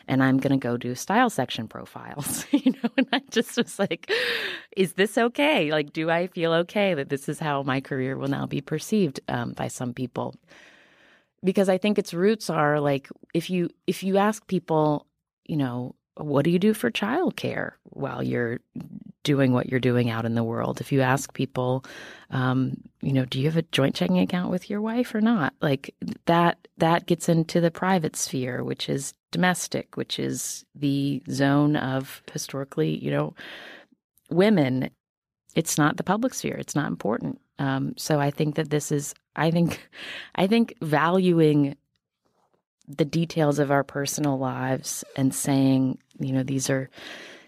And 0.08 0.22
I'm 0.22 0.38
going 0.38 0.58
to 0.58 0.62
go 0.62 0.76
do 0.76 0.94
style 0.94 1.30
section 1.30 1.68
profiles, 1.68 2.46
you 2.50 2.72
know? 2.72 2.90
And 2.96 3.06
I 3.12 3.22
just 3.30 3.56
was 3.56 3.78
like, 3.78 4.10
is 4.76 4.94
this 4.94 5.16
okay? 5.16 5.70
Like, 5.70 5.92
do 5.92 6.10
I 6.10 6.26
feel 6.26 6.52
okay 6.54 6.94
that 6.94 7.08
this 7.08 7.28
is 7.28 7.38
how 7.38 7.62
my 7.62 7.80
career 7.80 8.16
will 8.16 8.28
now 8.28 8.46
be 8.46 8.60
perceived 8.60 9.20
um, 9.28 9.52
by 9.52 9.68
some 9.68 9.94
people? 9.94 10.34
Because 11.44 11.68
I 11.68 11.78
think 11.78 11.98
its 11.98 12.14
roots 12.14 12.50
are 12.50 12.80
like 12.80 13.08
if 13.34 13.50
you 13.50 13.70
if 13.86 14.02
you 14.02 14.18
ask 14.18 14.46
people, 14.46 15.06
you 15.44 15.56
know, 15.56 15.94
what 16.16 16.44
do 16.44 16.50
you 16.50 16.58
do 16.58 16.74
for 16.74 16.90
childcare 16.90 17.72
while 17.84 18.22
you're 18.22 18.60
doing 19.22 19.52
what 19.52 19.68
you're 19.68 19.80
doing 19.80 20.10
out 20.10 20.24
in 20.24 20.34
the 20.34 20.44
world? 20.44 20.80
If 20.80 20.90
you 20.90 21.00
ask 21.00 21.32
people, 21.32 21.84
um, 22.30 22.76
you 23.02 23.12
know, 23.12 23.24
do 23.24 23.38
you 23.38 23.46
have 23.46 23.56
a 23.56 23.62
joint 23.62 23.94
checking 23.94 24.18
account 24.18 24.50
with 24.50 24.68
your 24.68 24.80
wife 24.80 25.14
or 25.14 25.20
not? 25.20 25.54
Like 25.60 25.94
that 26.26 26.66
that 26.78 27.06
gets 27.06 27.28
into 27.28 27.60
the 27.60 27.70
private 27.70 28.16
sphere, 28.16 28.64
which 28.64 28.88
is 28.88 29.14
domestic, 29.30 29.96
which 29.96 30.18
is 30.18 30.64
the 30.74 31.22
zone 31.30 31.76
of 31.76 32.22
historically, 32.32 32.96
you 33.02 33.10
know, 33.10 33.34
women. 34.30 34.90
It's 35.54 35.78
not 35.78 35.96
the 35.96 36.04
public 36.04 36.34
sphere. 36.34 36.56
It's 36.56 36.74
not 36.74 36.88
important. 36.88 37.40
Um, 37.58 37.94
so 37.96 38.20
I 38.20 38.30
think 38.30 38.54
that 38.56 38.70
this 38.70 38.92
is 38.92 39.14
I 39.36 39.50
think 39.50 39.88
I 40.34 40.46
think 40.46 40.74
valuing 40.80 41.76
the 42.88 43.04
details 43.04 43.58
of 43.58 43.70
our 43.70 43.84
personal 43.84 44.38
lives 44.38 45.04
and 45.14 45.34
saying, 45.34 45.98
you 46.18 46.32
know, 46.32 46.42
these 46.42 46.70
are 46.70 46.88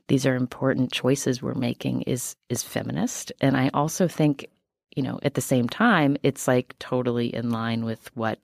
these 0.09 0.27
are 0.27 0.35
important 0.35 0.93
choices 0.93 1.41
we're 1.41 1.55
making 1.55 2.03
is 2.03 2.37
is 2.49 2.63
feminist. 2.63 3.33
And 3.41 3.57
I 3.57 3.71
also 3.73 4.09
think, 4.09 4.47
you 4.97 5.03
know, 5.03 5.19
at 5.23 5.35
the 5.35 5.41
same 5.41 5.69
time, 5.69 6.17
it's 6.23 6.47
like 6.49 6.79
totally 6.79 7.35
in 7.35 7.51
line 7.51 7.85
with 7.85 8.11
what 8.17 8.39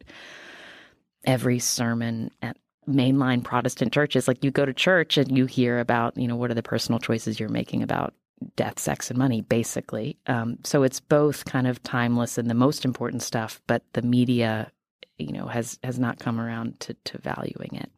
every 1.25 1.59
sermon 1.59 2.31
at 2.41 2.57
mainline 2.89 3.43
Protestant 3.43 3.93
churches 3.93 4.29
like 4.29 4.45
you 4.45 4.53
go 4.53 4.65
to 4.65 4.73
church 4.73 5.19
and 5.19 5.37
you 5.37 5.47
hear 5.47 5.81
about, 5.81 6.17
you 6.17 6.29
know, 6.29 6.37
what 6.37 6.51
are 6.53 6.55
the 6.55 6.63
personal 6.63 7.01
choices 7.01 7.41
you're 7.41 7.49
making 7.49 7.83
about 7.83 8.15
death, 8.57 8.79
sex, 8.79 9.11
and 9.11 9.18
money, 9.18 9.40
basically. 9.40 10.18
Um, 10.27 10.59
so 10.64 10.83
it's 10.83 11.01
both 11.01 11.44
kind 11.44 11.66
of 11.66 11.83
timeless 11.83 12.38
and 12.38 12.51
the 12.51 12.55
most 12.55 12.85
important 12.85 13.22
stuff, 13.22 13.61
but 13.66 13.83
the 13.92 14.03
media, 14.03 14.70
you 15.18 15.33
know, 15.33 15.46
has 15.46 15.79
has 15.83 15.99
not 15.99 16.18
come 16.18 16.40
around 16.40 16.79
to 16.81 16.94
to 17.05 17.18
valuing 17.18 17.75
it. 17.75 17.90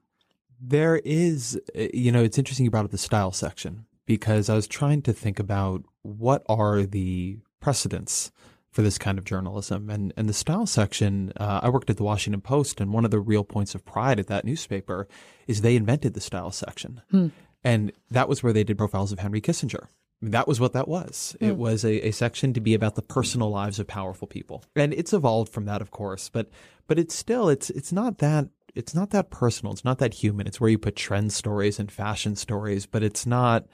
There 0.61 0.97
is, 1.05 1.61
you 1.75 2.11
know, 2.11 2.23
it's 2.23 2.39
interesting 2.39 2.65
you 2.65 2.71
brought 2.71 2.85
up 2.85 2.91
the 2.91 2.99
style 2.99 3.33
section 3.33 3.87
because 4.07 4.49
I 4.49 4.55
was 4.55 4.67
trying 4.67 5.03
to 5.03 5.13
think 5.13 5.39
about 5.39 5.85
what 6.03 6.43
are 6.49 6.83
the 6.83 7.39
precedents 7.61 8.33
for 8.71 8.83
this 8.83 8.99
kind 8.99 9.19
of 9.19 9.25
journalism. 9.25 9.91
And 9.91 10.13
and 10.17 10.29
the 10.29 10.35
style 10.35 10.67
section, 10.67 11.33
uh, 11.37 11.61
I 11.63 11.69
worked 11.69 11.91
at 11.91 11.97
the 11.97 12.05
Washington 12.05 12.41
Post, 12.41 12.81
and 12.81 12.93
one 12.93 13.05
of 13.05 13.11
the 13.11 13.21
real 13.21 13.45
points 13.45 13.75
of 13.75 13.85
pride 13.85 14.21
at 14.21 14.29
that 14.29 14.45
newspaper 14.45 15.09
is 15.47 15.61
they 15.61 15.77
invented 15.77 16.15
the 16.15 16.21
style 16.21 16.51
section. 16.51 17.03
Hmm. 17.11 17.29
And 17.65 17.93
that 18.11 18.29
was 18.29 18.43
where 18.43 18.53
they 18.53 18.63
did 18.63 18.79
profiles 18.79 19.11
of 19.11 19.19
Henry 19.19 19.41
Kissinger 19.41 19.89
that 20.21 20.49
was 20.49 20.59
what 20.61 20.73
that 20.73 20.89
was. 20.89 21.37
Mm. 21.41 21.49
It 21.49 21.53
hmm. 21.53 21.61
was 21.61 21.85
a, 21.85 22.09
a 22.09 22.11
section 22.11 22.53
to 22.55 22.61
be 22.61 22.75
about 22.75 22.95
the 22.97 23.03
personal 23.03 23.51
lives 23.51 23.79
of 23.79 23.87
powerful 23.87 24.27
people. 24.27 24.65
And 24.75 24.93
it's 24.93 25.13
evolved 25.13 25.53
from 25.53 25.67
that, 25.67 25.81
of 25.81 25.91
course, 25.91 26.29
but 26.29 26.49
but 26.87 26.99
it's 26.99 27.15
still 27.15 27.49
it's 27.49 27.71
it's 27.71 27.93
not 27.93 28.19
that 28.19 28.49
it's 28.75 28.95
not 28.95 29.11
that 29.11 29.31
personal. 29.31 29.73
It's 29.73 29.85
not 29.85 29.99
that 29.99 30.15
human. 30.15 30.47
It's 30.47 30.61
where 30.61 30.71
you 30.71 30.79
put 30.79 30.97
trend 30.97 31.33
stories 31.33 31.79
and 31.79 31.91
fashion 31.91 32.37
stories, 32.37 32.87
but 32.87 33.03
it's 33.03 33.27
not 33.27 33.67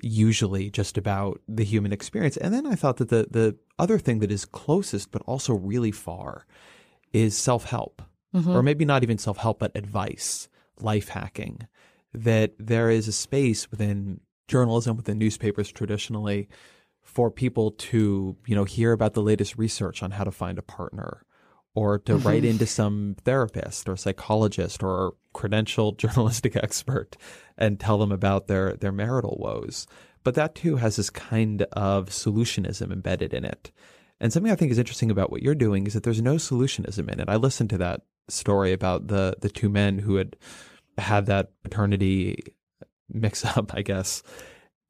usually 0.00 0.70
just 0.70 0.96
about 0.96 1.40
the 1.48 1.64
human 1.64 1.92
experience. 1.92 2.36
And 2.36 2.54
then 2.54 2.66
I 2.66 2.74
thought 2.74 2.98
that 2.98 3.08
the 3.08 3.26
the 3.30 3.56
other 3.78 3.98
thing 3.98 4.18
that 4.18 4.32
is 4.32 4.44
closest 4.44 5.10
but 5.10 5.22
also 5.22 5.54
really 5.54 5.92
far 5.92 6.46
is 7.12 7.36
self-help. 7.36 8.02
Mm-hmm. 8.34 8.50
Or 8.50 8.62
maybe 8.62 8.84
not 8.84 9.02
even 9.02 9.16
self-help 9.16 9.58
but 9.58 9.72
advice, 9.74 10.48
life 10.80 11.08
hacking. 11.08 11.66
That 12.12 12.52
there 12.58 12.90
is 12.90 13.06
a 13.06 13.12
space 13.12 13.70
within 13.70 14.20
journalism 14.48 14.96
within 14.96 15.18
newspapers 15.18 15.70
traditionally 15.70 16.48
for 17.02 17.30
people 17.30 17.70
to, 17.72 18.36
you 18.46 18.54
know, 18.54 18.64
hear 18.64 18.92
about 18.92 19.14
the 19.14 19.22
latest 19.22 19.56
research 19.56 20.02
on 20.02 20.10
how 20.10 20.24
to 20.24 20.30
find 20.30 20.58
a 20.58 20.62
partner 20.62 21.24
or 21.74 21.98
to 21.98 22.14
mm-hmm. 22.14 22.26
write 22.26 22.44
into 22.44 22.66
some 22.66 23.14
therapist 23.24 23.88
or 23.88 23.96
psychologist 23.96 24.82
or 24.82 25.14
credentialed 25.34 25.96
journalistic 25.98 26.56
expert 26.56 27.16
and 27.56 27.78
tell 27.78 27.98
them 27.98 28.12
about 28.12 28.46
their 28.46 28.74
their 28.74 28.92
marital 28.92 29.36
woes. 29.40 29.86
But 30.24 30.34
that 30.34 30.54
too 30.54 30.76
has 30.76 30.96
this 30.96 31.10
kind 31.10 31.62
of 31.72 32.10
solutionism 32.10 32.92
embedded 32.92 33.32
in 33.32 33.44
it. 33.44 33.70
And 34.20 34.32
something 34.32 34.50
I 34.50 34.56
think 34.56 34.72
is 34.72 34.78
interesting 34.78 35.10
about 35.10 35.30
what 35.30 35.42
you're 35.42 35.54
doing 35.54 35.86
is 35.86 35.94
that 35.94 36.02
there's 36.02 36.20
no 36.20 36.34
solutionism 36.34 37.10
in 37.10 37.20
it. 37.20 37.28
I 37.28 37.36
listened 37.36 37.70
to 37.70 37.78
that 37.78 38.02
story 38.28 38.72
about 38.72 39.06
the 39.06 39.36
the 39.40 39.48
two 39.48 39.68
men 39.68 39.98
who 39.98 40.16
had 40.16 40.36
had 40.98 41.26
that 41.26 41.52
paternity 41.62 42.42
mix 43.10 43.44
up, 43.56 43.74
I 43.74 43.82
guess. 43.82 44.22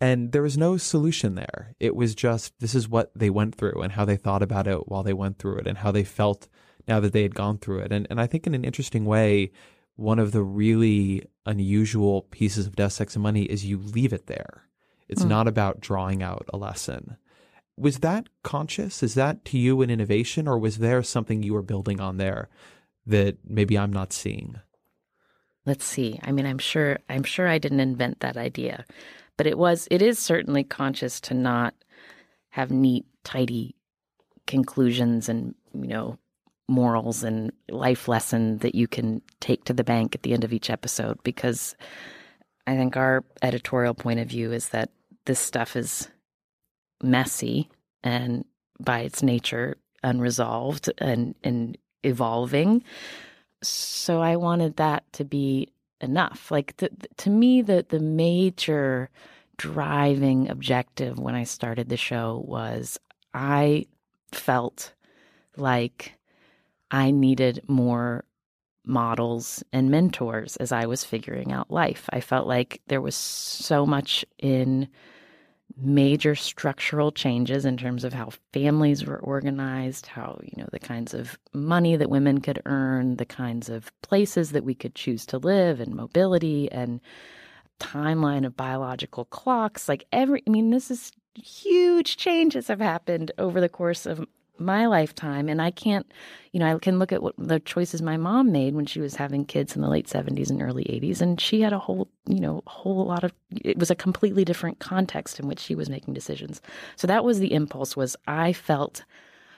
And 0.01 0.31
there 0.31 0.43
was 0.43 0.57
no 0.57 0.77
solution 0.77 1.35
there. 1.35 1.75
It 1.81 1.97
was 1.97 2.15
just 2.15 2.59
this 2.61 2.75
is 2.75 2.89
what 2.89 3.11
they 3.17 3.31
went 3.31 3.57
through 3.57 3.83
and 3.83 3.93
how 3.93 4.05
they 4.05 4.17
thought 4.17 4.43
about 4.43 4.69
it 4.69 4.89
while 4.89 5.03
they 5.03 5.13
went 5.13 5.39
through 5.39 5.57
it 5.57 5.67
and 5.67 5.79
how 5.79 5.91
they 5.91 6.05
felt 6.05 6.49
now 6.87 7.01
that 7.01 7.13
they 7.13 7.23
had 7.23 7.35
gone 7.35 7.59
through 7.59 7.81
it. 7.81 7.93
And 7.93 8.07
and 8.09 8.21
I 8.21 8.27
think 8.27 8.47
in 8.47 8.55
an 8.55 8.65
interesting 8.65 9.05
way, 9.05 9.51
one 9.97 10.21
of 10.21 10.31
the 10.31 10.43
really 10.43 11.25
unusual 11.45 12.23
pieces 12.23 12.67
of 12.69 12.77
Death, 12.77 12.93
Sex, 12.93 13.17
and 13.17 13.23
Money 13.23 13.43
is 13.45 13.65
you 13.65 13.79
leave 13.79 14.13
it 14.13 14.27
there. 14.27 14.63
It's 15.09 15.25
mm. 15.25 15.29
not 15.29 15.49
about 15.49 15.81
drawing 15.81 16.23
out 16.23 16.47
a 16.53 16.57
lesson. 16.57 17.17
Was 17.77 17.99
that 18.01 18.29
conscious? 18.45 19.03
Is 19.03 19.15
that 19.15 19.45
to 19.47 19.59
you 19.59 19.83
an 19.83 19.91
innovation, 19.91 20.47
or 20.47 20.59
was 20.59 20.79
there 20.79 21.03
something 21.03 21.43
you 21.43 21.55
were 21.55 21.63
building 21.63 22.01
on 22.01 22.17
there 22.17 22.49
that 23.07 23.39
maybe 23.45 23.77
I'm 23.77 23.93
not 23.93 24.13
seeing? 24.13 24.61
Let's 25.69 25.85
see. 25.85 26.19
I 26.23 26.33
mean, 26.33 26.47
I'm 26.47 26.57
sure 26.57 26.99
I'm 27.11 27.25
sure 27.25 27.47
I 27.47 27.59
didn't 27.59 27.81
invent 27.81 28.21
that 28.21 28.39
idea, 28.39 28.87
but 29.37 29.47
it 29.47 29.59
was 29.59 29.87
it 29.91 30.01
is 30.01 30.19
certainly 30.19 30.65
conscious 30.65 31.21
to 31.21 31.35
not 31.35 31.75
have 32.49 32.71
neat, 32.71 33.05
tidy 33.23 33.75
conclusions 34.47 35.29
and 35.29 35.55
you 35.75 35.87
know 35.87 36.19
morals 36.69 37.23
and 37.23 37.53
life 37.69 38.09
lesson 38.09 38.57
that 38.59 38.75
you 38.75 38.89
can 38.89 39.21
take 39.41 39.65
to 39.65 39.75
the 39.75 39.85
bank 39.85 40.15
at 40.15 40.23
the 40.23 40.33
end 40.33 40.43
of 40.43 40.55
each 40.55 40.71
episode 40.71 41.23
because 41.23 41.77
I 42.67 42.75
think 42.75 42.97
our 42.97 43.23
editorial 43.43 43.93
point 43.93 44.21
of 44.21 44.29
view 44.29 44.53
is 44.53 44.71
that 44.71 44.89
this 45.27 45.39
stuff 45.39 45.77
is 45.77 46.09
messy 47.03 47.69
and 48.03 48.47
by 48.81 49.01
its 49.01 49.23
nature 49.23 49.77
unresolved 50.03 50.91
and, 50.97 51.35
and 51.45 51.77
evolving. 52.05 52.83
So 53.63 54.21
I 54.23 54.37
wanted 54.37 54.77
that 54.77 55.05
to 55.15 55.25
be 55.25 55.69
enough. 56.01 56.51
Like 56.51 56.77
to 57.17 57.31
me, 57.31 57.63
the 57.63 57.85
the 57.89 58.01
major 58.01 59.11
driving 59.57 60.49
objective 60.49 61.19
when 61.19 61.35
I 61.35 61.45
started 61.45 61.89
the 61.89 61.97
show 61.97 62.45
was 62.47 62.99
I 63.35 63.87
felt 64.33 64.93
like 65.57 66.15
I 66.91 67.11
needed 67.11 67.63
more 67.67 68.25
models 68.85 69.63
and 69.73 69.91
mentors 69.91 70.57
as 70.57 70.73
I 70.73 70.87
was 70.87 71.05
figuring 71.05 71.53
out 71.53 71.71
life. 71.71 72.09
I 72.11 72.21
felt 72.21 72.47
like 72.47 72.81
there 72.87 73.03
was 73.03 73.15
so 73.15 73.85
much 73.85 74.25
in 74.39 74.89
major 75.81 76.35
structural 76.35 77.13
changes 77.13 77.65
in 77.65 77.77
terms 77.77 78.05
of 78.05 78.13
how 78.13 78.31
families 78.53 79.05
were 79.05 79.19
organized, 79.19 80.07
how, 80.07 80.39
you 80.43 80.61
know, 80.61 80.69
the 80.73 80.79
kinds 80.79 81.15
of 81.15 81.39
money 81.53 81.97
that 81.97 82.11
women 82.11 82.41
could 82.41 82.61
earn, 82.67 83.17
the 83.17 83.25
kinds 83.25 83.69
of 83.69 83.93
places 84.03 84.53
that 84.53 84.65
we 84.65 84.75
could 84.75 84.95
choose 84.95 85.25
to 85.27 85.39
live 85.39 85.81
and 85.81 85.95
mobility 85.95 86.71
and 86.73 87.01
timeline 87.79 88.45
of 88.45 88.57
biological 88.57 89.25
clocks. 89.27 89.89
Like 89.89 90.05
every 90.13 90.43
I 90.47 90.51
mean, 90.51 90.71
this 90.71 90.91
is 90.91 91.13
huge 91.35 92.17
changes 92.17 92.69
have 92.69 92.81
happened 92.81 93.31
over 93.39 93.61
the 93.61 93.69
course 93.69 94.07
of 94.07 94.27
my 94.61 94.87
lifetime 94.87 95.49
and 95.49 95.61
i 95.63 95.71
can't 95.71 96.13
you 96.53 96.61
know 96.61 96.75
i 96.75 96.79
can 96.79 96.99
look 96.99 97.13
at 97.13 97.23
what 97.23 97.35
the 97.39 97.61
choices 97.61 98.03
my 98.03 98.17
mom 98.17 98.51
made 98.53 98.75
when 98.75 98.87
she 98.87 99.01
was 99.01 99.15
having 99.15 99.45
kids 99.45 99.77
in 99.77 99.83
the 99.83 99.89
late 99.89 100.07
70s 100.07 100.51
and 100.51 100.63
early 100.63 100.85
80s 100.85 101.21
and 101.21 101.41
she 101.41 101.61
had 101.61 101.73
a 101.73 101.79
whole 101.79 102.09
you 102.27 102.41
know 102.41 102.63
whole 102.67 103.07
lot 103.07 103.25
of 103.25 103.33
it 103.51 103.79
was 103.79 103.91
a 103.91 103.95
completely 103.95 104.45
different 104.45 104.79
context 104.79 105.41
in 105.41 105.49
which 105.49 105.61
she 105.61 105.75
was 105.75 105.89
making 105.89 106.15
decisions. 106.15 106.61
So 106.97 107.07
that 107.07 107.25
was 107.25 107.39
the 107.39 107.53
impulse 107.53 107.97
was 107.97 108.17
i 108.27 108.53
felt 108.53 109.05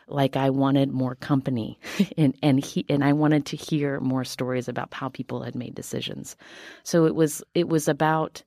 like 0.09 0.37
i 0.37 0.51
wanted 0.51 0.91
more 0.91 1.15
company 1.15 1.79
and 2.17 2.37
and 2.43 2.65
he 2.65 2.85
and 2.89 3.05
i 3.05 3.13
wanted 3.13 3.47
to 3.47 3.57
hear 3.57 4.01
more 4.01 4.25
stories 4.25 4.69
about 4.69 4.93
how 4.93 5.09
people 5.09 5.43
had 5.43 5.55
made 5.55 5.75
decisions. 5.75 6.37
So 6.83 7.07
it 7.07 7.15
was 7.15 7.43
it 7.55 7.69
was 7.69 7.89
about 7.89 8.43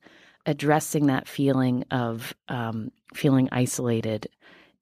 addressing 0.46 1.06
that 1.06 1.26
feeling 1.26 1.84
of 1.90 2.34
um, 2.48 2.90
feeling 3.14 3.48
isolated 3.52 4.28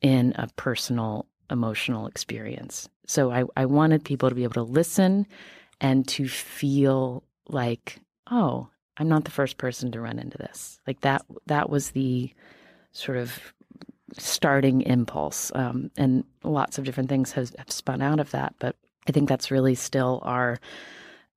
in 0.00 0.32
a 0.36 0.48
personal 0.56 1.26
emotional 1.52 2.06
experience. 2.06 2.88
So 3.06 3.30
I, 3.30 3.44
I 3.56 3.66
wanted 3.66 4.04
people 4.04 4.28
to 4.28 4.34
be 4.34 4.44
able 4.44 4.54
to 4.54 4.62
listen 4.62 5.26
and 5.80 6.06
to 6.08 6.28
feel 6.28 7.22
like, 7.48 8.00
oh, 8.30 8.68
I'm 8.96 9.08
not 9.08 9.24
the 9.24 9.30
first 9.30 9.58
person 9.58 9.92
to 9.92 10.00
run 10.00 10.18
into 10.18 10.38
this. 10.38 10.80
Like 10.86 11.00
that 11.00 11.24
that 11.46 11.70
was 11.70 11.90
the 11.90 12.32
sort 12.92 13.18
of 13.18 13.52
starting 14.18 14.82
impulse. 14.82 15.50
Um, 15.54 15.90
and 15.96 16.24
lots 16.42 16.78
of 16.78 16.84
different 16.84 17.08
things 17.08 17.32
have, 17.32 17.54
have, 17.58 17.70
spun 17.70 18.02
out 18.02 18.20
of 18.20 18.30
that. 18.32 18.54
But 18.58 18.76
I 19.08 19.12
think 19.12 19.28
that's 19.28 19.50
really 19.50 19.74
still 19.74 20.20
our 20.22 20.58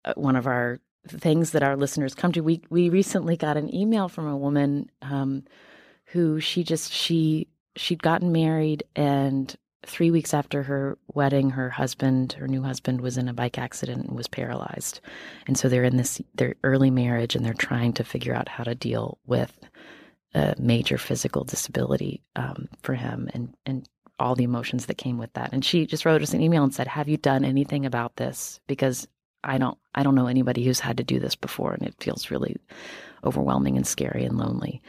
uh, 0.03 0.13
one 0.15 0.35
of 0.35 0.47
our 0.47 0.79
things 1.07 1.51
that 1.51 1.63
our 1.63 1.75
listeners 1.75 2.13
come 2.15 2.31
to. 2.33 2.41
We 2.41 2.61
we 2.69 2.89
recently 2.89 3.37
got 3.37 3.57
an 3.57 3.73
email 3.73 4.09
from 4.09 4.27
a 4.27 4.37
woman 4.37 4.89
um, 5.01 5.43
who 6.05 6.39
she 6.39 6.63
just 6.63 6.91
she 6.91 7.47
she'd 7.75 8.03
gotten 8.03 8.31
married 8.31 8.83
and 8.95 9.55
three 9.85 10.11
weeks 10.11 10.33
after 10.33 10.63
her 10.63 10.97
wedding, 11.13 11.51
her 11.51 11.69
husband, 11.69 12.33
her 12.33 12.47
new 12.47 12.61
husband, 12.61 13.01
was 13.01 13.17
in 13.17 13.27
a 13.27 13.33
bike 13.33 13.57
accident 13.57 14.05
and 14.05 14.15
was 14.15 14.27
paralyzed. 14.27 14.99
And 15.47 15.57
so 15.57 15.69
they're 15.69 15.83
in 15.83 15.97
this 15.97 16.21
their 16.35 16.55
early 16.63 16.91
marriage 16.91 17.35
and 17.35 17.45
they're 17.45 17.53
trying 17.53 17.93
to 17.93 18.03
figure 18.03 18.33
out 18.33 18.49
how 18.49 18.63
to 18.63 18.75
deal 18.75 19.17
with 19.25 19.57
a 20.33 20.55
major 20.59 20.97
physical 20.97 21.43
disability 21.43 22.21
um, 22.35 22.67
for 22.81 22.93
him 22.93 23.29
and 23.33 23.55
and 23.65 23.87
all 24.17 24.35
the 24.35 24.43
emotions 24.43 24.85
that 24.85 24.97
came 24.97 25.17
with 25.17 25.33
that. 25.33 25.51
And 25.51 25.63
she 25.63 25.85
just 25.85 26.05
wrote 26.05 26.21
us 26.21 26.33
an 26.33 26.41
email 26.41 26.63
and 26.63 26.73
said, 26.73 26.87
"Have 26.87 27.09
you 27.09 27.17
done 27.17 27.45
anything 27.45 27.85
about 27.85 28.15
this? 28.15 28.59
Because 28.67 29.07
I 29.43 29.57
don't 29.57 29.77
I 29.93 30.03
don't 30.03 30.15
know 30.15 30.27
anybody 30.27 30.63
who's 30.63 30.79
had 30.79 30.97
to 30.97 31.03
do 31.03 31.19
this 31.19 31.35
before, 31.35 31.73
and 31.73 31.83
it 31.83 31.95
feels 31.99 32.31
really 32.31 32.57
overwhelming 33.23 33.77
and 33.77 33.85
scary 33.85 34.23
and 34.25 34.37
lonely." 34.37 34.81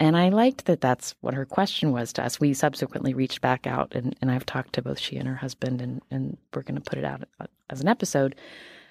And 0.00 0.16
I 0.16 0.30
liked 0.30 0.64
that 0.64 0.80
that's 0.80 1.14
what 1.20 1.34
her 1.34 1.44
question 1.44 1.92
was 1.92 2.14
to 2.14 2.24
us. 2.24 2.40
We 2.40 2.54
subsequently 2.54 3.12
reached 3.12 3.42
back 3.42 3.66
out, 3.66 3.94
and, 3.94 4.16
and 4.22 4.30
I've 4.30 4.46
talked 4.46 4.72
to 4.72 4.82
both 4.82 4.98
she 4.98 5.16
and 5.16 5.28
her 5.28 5.36
husband, 5.36 5.82
and, 5.82 6.00
and 6.10 6.38
we're 6.54 6.62
going 6.62 6.80
to 6.80 6.90
put 6.90 6.98
it 6.98 7.04
out 7.04 7.28
uh, 7.38 7.46
as 7.68 7.82
an 7.82 7.88
episode. 7.88 8.34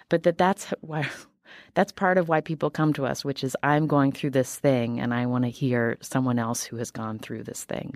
But 0.09 0.21
that 0.23 0.37
that's 0.37 0.65
why 0.81 1.09
that's 1.73 1.91
part 1.91 2.19
of 2.19 2.29
why 2.29 2.41
people 2.41 2.69
come 2.69 2.93
to 2.93 3.07
us, 3.07 3.25
which 3.25 3.43
is 3.43 3.57
I'm 3.63 3.87
going 3.87 4.11
through 4.11 4.29
this 4.29 4.57
thing, 4.57 4.99
and 4.99 5.11
I 5.11 5.25
want 5.25 5.45
to 5.45 5.49
hear 5.49 5.97
someone 5.99 6.37
else 6.37 6.63
who 6.63 6.77
has 6.77 6.91
gone 6.91 7.17
through 7.17 7.43
this 7.43 7.63
thing. 7.63 7.95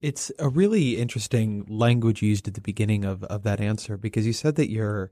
It's 0.00 0.32
a 0.38 0.48
really 0.48 0.96
interesting 0.96 1.66
language 1.68 2.22
used 2.22 2.48
at 2.48 2.54
the 2.54 2.60
beginning 2.62 3.04
of, 3.04 3.22
of 3.24 3.42
that 3.42 3.60
answer 3.60 3.98
because 3.98 4.26
you 4.26 4.32
said 4.32 4.56
that 4.56 4.70
your 4.70 5.10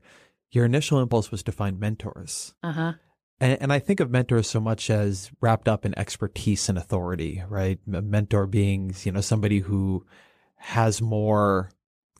your 0.49 0.65
initial 0.65 0.99
impulse 0.99 1.29
was 1.29 1.43
to 1.43 1.51
find 1.51 1.79
mentors. 1.79 2.55
Uh 2.63 2.71
huh. 2.71 2.93
And, 3.39 3.61
and, 3.61 3.73
I 3.73 3.79
think 3.79 3.99
of 3.99 4.09
mentors 4.09 4.47
so 4.47 4.61
much 4.61 4.89
as 4.89 5.29
wrapped 5.41 5.67
up 5.67 5.85
in 5.85 5.97
expertise 5.97 6.69
and 6.69 6.77
authority, 6.77 7.43
right? 7.49 7.79
A 7.93 8.01
mentor 8.01 8.47
being, 8.47 8.95
you 9.03 9.11
know, 9.11 9.21
somebody 9.21 9.59
who 9.59 10.05
has 10.55 11.01
more 11.01 11.69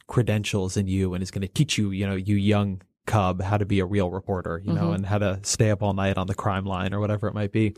credentials 0.08 0.74
than 0.74 0.88
you 0.88 1.14
and 1.14 1.24
is 1.24 1.32
going 1.32 1.42
to 1.42 1.48
teach 1.48 1.78
you, 1.78 1.92
you 1.92 2.06
know, 2.06 2.16
you 2.16 2.36
young 2.36 2.82
cub, 3.06 3.42
how 3.42 3.58
to 3.58 3.66
be 3.66 3.80
a 3.80 3.86
real 3.86 4.12
reporter, 4.12 4.62
you 4.64 4.72
mm-hmm. 4.72 4.84
know, 4.84 4.92
and 4.92 5.06
how 5.06 5.18
to 5.18 5.40
stay 5.44 5.72
up 5.72 5.82
all 5.82 5.94
night 5.94 6.18
on 6.18 6.28
the 6.28 6.36
crime 6.36 6.66
line 6.66 6.94
or 6.94 7.00
whatever 7.00 7.28
it 7.28 7.34
might 7.34 7.54
be. 7.54 7.74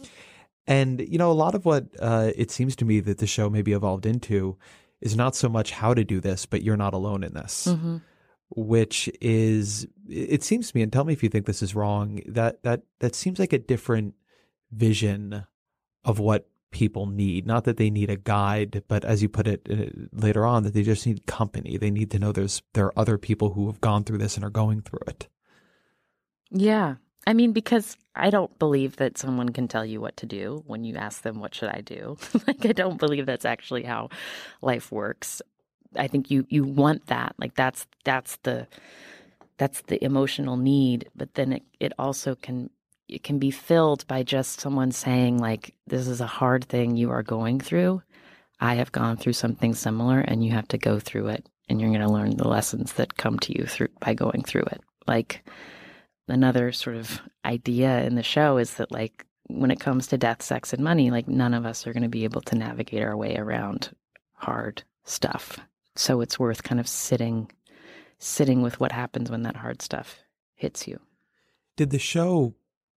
And, 0.66 1.00
you 1.00 1.18
know, 1.18 1.32
a 1.32 1.34
lot 1.34 1.54
of 1.54 1.64
what 1.64 1.86
uh, 2.00 2.32
it 2.36 2.50
seems 2.50 2.76
to 2.78 2.86
me 2.86 3.00
that 3.02 3.20
the 3.20 3.28
show 3.28 3.50
maybe 3.50 3.72
evolved 3.72 4.06
into 4.06 4.58
is 5.00 5.16
not 5.16 5.36
so 5.36 5.48
much 5.48 5.72
how 5.72 5.94
to 5.94 6.04
do 6.04 6.20
this, 6.20 6.46
but 6.48 6.64
you're 6.64 6.76
not 6.76 6.94
alone 6.94 7.24
in 7.24 7.34
this. 7.34 7.68
Mm-hmm 7.70 7.98
which 8.50 9.10
is 9.22 9.88
it 10.08 10.44
seems 10.44 10.72
to 10.72 10.78
me 10.78 10.82
and 10.82 10.92
tell 10.92 11.04
me 11.04 11.14
if 11.14 11.22
you 11.22 11.30
think 11.30 11.46
this 11.46 11.62
is 11.62 11.76
wrong 11.76 12.22
that 12.28 12.64
that 12.64 12.82
that 13.00 13.16
seems 13.16 13.40
like 13.40 13.54
a 13.54 13.60
different 13.60 14.14
vision 14.72 15.46
of 16.04 16.20
what 16.20 16.50
people 16.72 17.08
need 17.08 17.46
not 17.46 17.64
that 17.64 17.78
they 17.78 17.90
need 17.90 18.10
a 18.10 18.16
guide 18.16 18.84
but 18.88 19.04
as 19.06 19.22
you 19.22 19.30
put 19.30 19.48
it 19.48 19.68
uh, 19.70 19.86
later 20.12 20.46
on 20.46 20.64
that 20.64 20.74
they 20.74 20.84
just 20.84 21.06
need 21.06 21.26
company 21.26 21.78
they 21.78 21.92
need 21.92 22.12
to 22.12 22.20
know 22.20 22.32
there's 22.32 22.62
there 22.74 22.86
are 22.86 23.00
other 23.00 23.18
people 23.18 23.52
who 23.52 23.68
have 23.68 23.82
gone 23.82 24.04
through 24.04 24.18
this 24.18 24.36
and 24.36 24.46
are 24.46 24.50
going 24.50 24.82
through 24.82 25.00
it 25.08 25.28
yeah 26.52 26.96
I 27.28 27.34
mean, 27.34 27.52
because 27.52 27.98
I 28.16 28.30
don't 28.30 28.58
believe 28.58 28.96
that 28.96 29.18
someone 29.18 29.50
can 29.50 29.68
tell 29.68 29.86
you 29.86 30.00
what 30.00 30.16
to 30.18 30.26
do 30.26 30.64
when 30.66 30.86
you 30.86 30.96
ask 30.96 31.24
them, 31.24 31.42
What 31.42 31.54
should 31.54 31.68
I 31.68 31.82
do? 31.82 32.16
like, 32.48 32.66
I 32.66 32.72
don't 32.72 32.98
believe 32.98 33.26
that's 33.26 33.44
actually 33.44 33.84
how 33.84 34.10
life 34.62 34.94
works. 34.94 35.42
I 35.96 36.08
think 36.08 36.32
you, 36.32 36.46
you 36.50 36.64
want 36.64 37.08
that. 37.08 37.36
Like, 37.38 37.56
that's, 37.56 37.88
that's 38.04 38.38
the, 38.44 38.68
that's 39.58 39.82
the 39.84 40.04
emotional 40.04 40.58
need. 40.58 41.10
But 41.16 41.34
then 41.36 41.54
it, 41.54 41.64
it 41.80 41.94
also 41.98 42.36
can, 42.36 42.70
it 43.08 43.24
can 43.24 43.40
be 43.40 43.52
filled 43.52 44.06
by 44.08 44.24
just 44.24 44.60
someone 44.60 44.92
saying, 44.92 45.38
like, 45.40 45.74
this 45.88 46.08
is 46.08 46.22
a 46.22 46.28
hard 46.28 46.66
thing 46.66 46.96
you 46.96 47.12
are 47.12 47.24
going 47.24 47.60
through. 47.60 48.02
I 48.60 48.76
have 48.76 48.92
gone 48.92 49.18
through 49.18 49.34
something 49.34 49.76
similar 49.76 50.20
and 50.20 50.44
you 50.44 50.52
have 50.52 50.68
to 50.70 50.78
go 50.78 51.00
through 51.00 51.28
it 51.28 51.46
and 51.70 51.80
you're 51.80 51.92
going 51.92 52.02
to 52.02 52.12
learn 52.12 52.38
the 52.38 52.48
lessons 52.48 52.94
that 52.94 53.18
come 53.18 53.40
to 53.40 53.58
you 53.58 53.66
through 53.66 53.90
by 54.00 54.14
going 54.14 54.44
through 54.44 54.64
it. 54.64 54.82
Like, 55.06 55.48
another 56.28 56.72
sort 56.72 56.96
of 56.96 57.22
idea 57.46 58.04
in 58.04 58.16
the 58.16 58.24
show 58.24 58.58
is 58.58 58.76
that 58.76 58.92
like 58.92 59.26
when 59.48 59.72
it 59.72 59.80
comes 59.80 60.08
to 60.08 60.18
death, 60.18 60.42
sex, 60.42 60.74
and 60.74 60.84
money, 60.84 61.10
like 61.10 61.28
none 61.28 61.54
of 61.54 61.66
us 61.66 61.88
are 61.88 61.94
going 61.94 62.04
to 62.04 62.10
be 62.10 62.26
able 62.26 62.42
to 62.42 62.56
navigate 62.56 63.04
our 63.04 63.16
way 63.16 63.38
around 63.38 63.90
hard 64.34 64.84
stuff. 65.06 65.60
So 65.98 66.22
it's 66.22 66.38
worth 66.38 66.64
kind 66.64 66.80
of 66.80 66.88
sitting, 66.88 67.52
sitting 68.20 68.62
with 68.62 68.80
what 68.80 68.92
happens 68.92 69.32
when 69.32 69.44
that 69.44 69.58
hard 69.58 69.82
stuff 69.82 70.20
hits 70.54 70.88
you. 70.88 71.00
Did 71.76 71.90
the 71.90 72.00
show, 72.00 72.54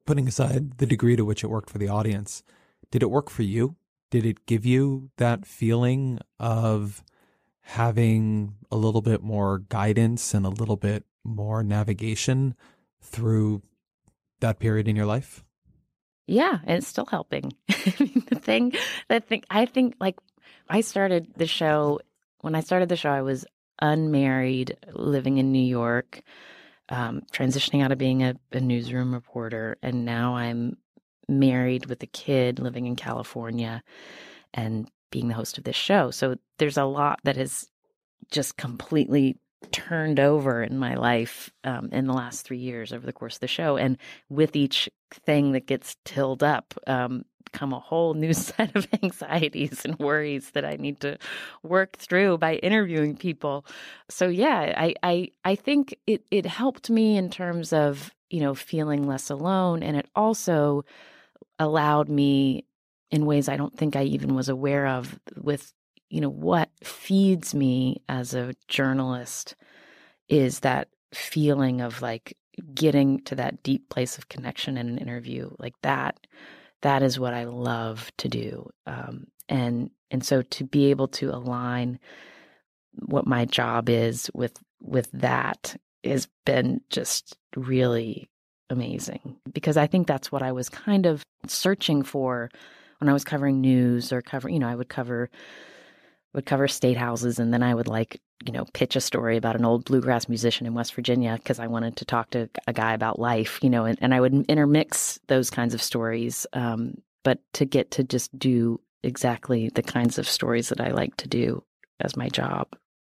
putting 0.05 0.27
aside 0.27 0.79
the 0.79 0.87
degree 0.87 1.17
to 1.17 1.25
which 1.25 1.45
it 1.45 1.49
worked 1.49 1.71
for 1.71 1.79
the 1.79 1.89
audience, 1.89 2.43
did 2.91 3.03
it 3.03 3.11
work 3.11 3.31
for 3.31 3.43
you? 3.43 3.77
Did 4.11 4.25
it 4.25 4.47
give 4.47 4.65
you 4.65 5.11
that 5.17 5.47
feeling 5.47 6.19
of 6.41 7.05
having 7.61 8.55
a 8.71 8.77
little 8.77 9.03
bit 9.03 9.23
more 9.23 9.59
guidance 9.59 10.35
and 10.35 10.47
a 10.47 10.51
little 10.51 10.77
bit 10.77 11.05
more 11.25 11.63
navigation 11.63 12.55
through 13.01 13.63
that 14.41 14.59
period 14.59 14.89
in 14.89 14.97
your 14.97 15.07
life? 15.07 15.45
Yeah, 16.27 16.59
and 16.65 16.79
it's 16.79 16.87
still 16.87 17.07
helping. 17.07 17.53
the 17.69 18.41
thing, 18.41 18.73
the 19.09 19.21
thing, 19.21 19.45
I 19.51 19.67
think 19.67 19.95
like 20.01 20.17
I 20.69 20.81
started 20.81 21.29
the 21.37 21.47
show 21.47 22.01
when 22.41 22.55
I 22.55 22.61
started 22.61 22.89
the 22.89 22.97
show. 22.97 23.11
I 23.11 23.23
was 23.23 23.47
unmarried, 23.81 24.77
living 24.93 25.39
in 25.39 25.53
New 25.53 25.65
York, 25.65 26.23
um, 26.89 27.23
transitioning 27.33 27.83
out 27.83 27.93
of 27.93 27.99
being 27.99 28.23
a, 28.23 28.35
a 28.53 28.61
newsroom 28.61 29.13
reporter, 29.13 29.77
and 29.83 30.05
now 30.05 30.37
I'm 30.37 30.77
married 31.29 31.87
with 31.87 32.03
a 32.03 32.07
kid, 32.07 32.59
living 32.59 32.87
in 32.87 32.97
California, 32.97 33.83
and 34.55 34.91
being 35.11 35.29
the 35.29 35.35
host 35.35 35.59
of 35.59 35.65
this 35.65 35.77
show. 35.77 36.11
So 36.11 36.37
there's 36.59 36.77
a 36.77 36.85
lot 36.85 37.21
that 37.25 37.37
has 37.37 37.67
just 38.31 38.57
completely 38.57 39.37
turned 39.73 40.21
over 40.21 40.63
in 40.63 40.79
my 40.79 40.95
life 40.95 41.51
um, 41.65 41.89
in 41.93 42.07
the 42.07 42.13
last 42.13 42.43
three 42.43 42.59
years 42.59 42.93
over 42.93 43.05
the 43.05 43.13
course 43.13 43.37
of 43.37 43.41
the 43.41 43.49
show. 43.49 43.77
And 43.77 43.99
with 44.29 44.55
each 44.55 44.89
thing 45.13 45.53
that 45.53 45.67
gets 45.67 45.97
tilled 46.05 46.43
up, 46.43 46.75
um, 46.87 47.25
come 47.53 47.73
a 47.73 47.79
whole 47.79 48.15
new 48.15 48.33
set 48.35 48.75
of 48.77 48.87
anxieties 49.03 49.85
and 49.85 49.99
worries 49.99 50.51
that 50.51 50.65
I 50.65 50.77
need 50.77 51.01
to 51.01 51.19
work 51.63 51.97
through 51.97 52.39
by 52.39 52.57
interviewing 52.57 53.17
people. 53.17 53.65
So 54.09 54.29
yeah, 54.29 54.75
I 54.77 54.95
I, 55.03 55.29
I 55.45 55.55
think 55.55 55.97
it 56.07 56.25
it 56.31 56.47
helped 56.47 56.91
me 56.91 57.17
in 57.17 57.31
terms 57.31 57.73
of 57.73 58.11
you 58.31 58.41
know 58.41 58.55
feeling 58.55 59.07
less 59.07 59.31
alone, 59.31 59.83
and 59.83 59.97
it 59.97 60.09
also 60.15 60.85
allowed 61.59 62.09
me 62.09 62.65
in 63.11 63.27
ways 63.27 63.49
I 63.49 63.57
don't 63.57 63.77
think 63.77 63.97
I 63.97 64.05
even 64.05 64.35
was 64.35 64.49
aware 64.49 64.87
of 64.87 65.19
with 65.37 65.73
you 66.11 66.21
know, 66.21 66.31
what 66.31 66.71
feeds 66.83 67.55
me 67.55 68.03
as 68.09 68.35
a 68.35 68.55
journalist 68.67 69.57
is 70.29 70.61
that 70.61 70.89
feeling 71.13 71.81
of 71.81 72.03
like 72.03 72.37
getting 72.75 73.21
to 73.21 73.35
that 73.35 73.63
deep 73.63 73.89
place 73.89 74.19
of 74.19 74.29
connection 74.29 74.77
in 74.77 74.89
an 74.89 74.99
interview 74.99 75.51
like 75.59 75.75
that 75.83 76.27
that 76.83 77.03
is 77.03 77.19
what 77.19 77.35
i 77.35 77.45
love 77.45 78.11
to 78.19 78.29
do 78.29 78.69
um, 78.87 79.27
and 79.49 79.91
and 80.11 80.25
so 80.25 80.43
to 80.43 80.65
be 80.65 80.87
able 80.87 81.09
to 81.09 81.31
align 81.31 81.99
what 83.07 83.27
my 83.27 83.45
job 83.45 83.89
is 83.89 84.31
with 84.35 84.57
with 84.81 85.11
that 85.13 85.77
has 86.05 86.29
been 86.45 86.81
just 86.91 87.37
really 87.57 88.29
amazing 88.71 89.37
because 89.53 89.77
i 89.77 89.87
think 89.87 90.07
that's 90.07 90.31
what 90.31 90.43
i 90.43 90.53
was 90.53 90.69
kind 90.69 91.07
of 91.07 91.23
searching 91.47 92.03
for 92.03 92.51
when 92.99 93.09
i 93.09 93.13
was 93.13 93.25
covering 93.25 93.61
news 93.61 94.13
or 94.13 94.21
covering 94.21 94.55
you 94.55 94.61
know 94.61 94.69
i 94.69 94.75
would 94.75 94.89
cover 94.89 95.31
would 96.39 96.47
cover 96.47 96.69
state 96.69 96.97
houses 96.97 97.41
and 97.41 97.53
then 97.53 97.65
I 97.65 97.75
would 97.75 97.89
like, 97.89 98.21
you 98.47 98.53
know, 98.53 98.65
pitch 98.73 98.95
a 98.95 99.01
story 99.01 99.37
about 99.37 99.57
an 99.57 99.65
old 99.65 99.87
bluegrass 99.87 100.29
musician 100.29 100.69
in 100.69 100.75
West 100.75 100.95
Virginia 100.95 101.35
because 101.35 101.59
I 101.59 101.67
wanted 101.67 101.97
to 101.97 102.05
talk 102.05 102.31
to 102.31 102.49
a 102.69 102.73
guy 102.73 102.95
about 102.95 103.19
life, 103.19 103.59
you 103.61 103.69
know, 103.69 103.85
and, 103.85 103.99
and 104.01 104.15
I 104.15 104.21
would 104.21 104.47
intermix 104.49 105.19
those 105.27 105.51
kinds 105.51 105.75
of 105.75 105.83
stories. 105.83 106.47
Um, 106.53 106.95
but 107.25 107.41
to 107.55 107.65
get 107.65 107.91
to 107.91 108.05
just 108.05 108.39
do 108.39 108.81
exactly 109.03 109.69
the 109.71 109.83
kinds 109.83 110.17
of 110.17 110.29
stories 110.29 110.69
that 110.69 110.81
I 110.81 110.93
like 110.93 111.17
to 111.17 111.27
do 111.27 111.65
as 111.99 112.17
my 112.17 112.29
job 112.29 112.69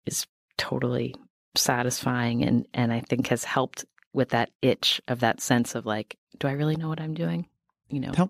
is 0.06 0.28
totally 0.60 1.16
satisfying 1.56 2.44
and, 2.44 2.68
and 2.76 2.94
I 2.94 3.00
think 3.00 3.26
has 3.30 3.44
helped 3.44 3.86
with 4.14 4.30
that 4.30 4.52
itch 4.62 5.02
of 5.08 5.22
that 5.22 5.42
sense 5.42 5.74
of 5.74 5.88
like, 5.88 6.16
do 6.38 6.48
I 6.48 6.52
really 6.52 6.76
know 6.76 6.90
what 6.90 7.02
I'm 7.02 7.16
doing? 7.16 7.48
You 7.90 8.02
know. 8.02 8.12
Tell 8.12 8.30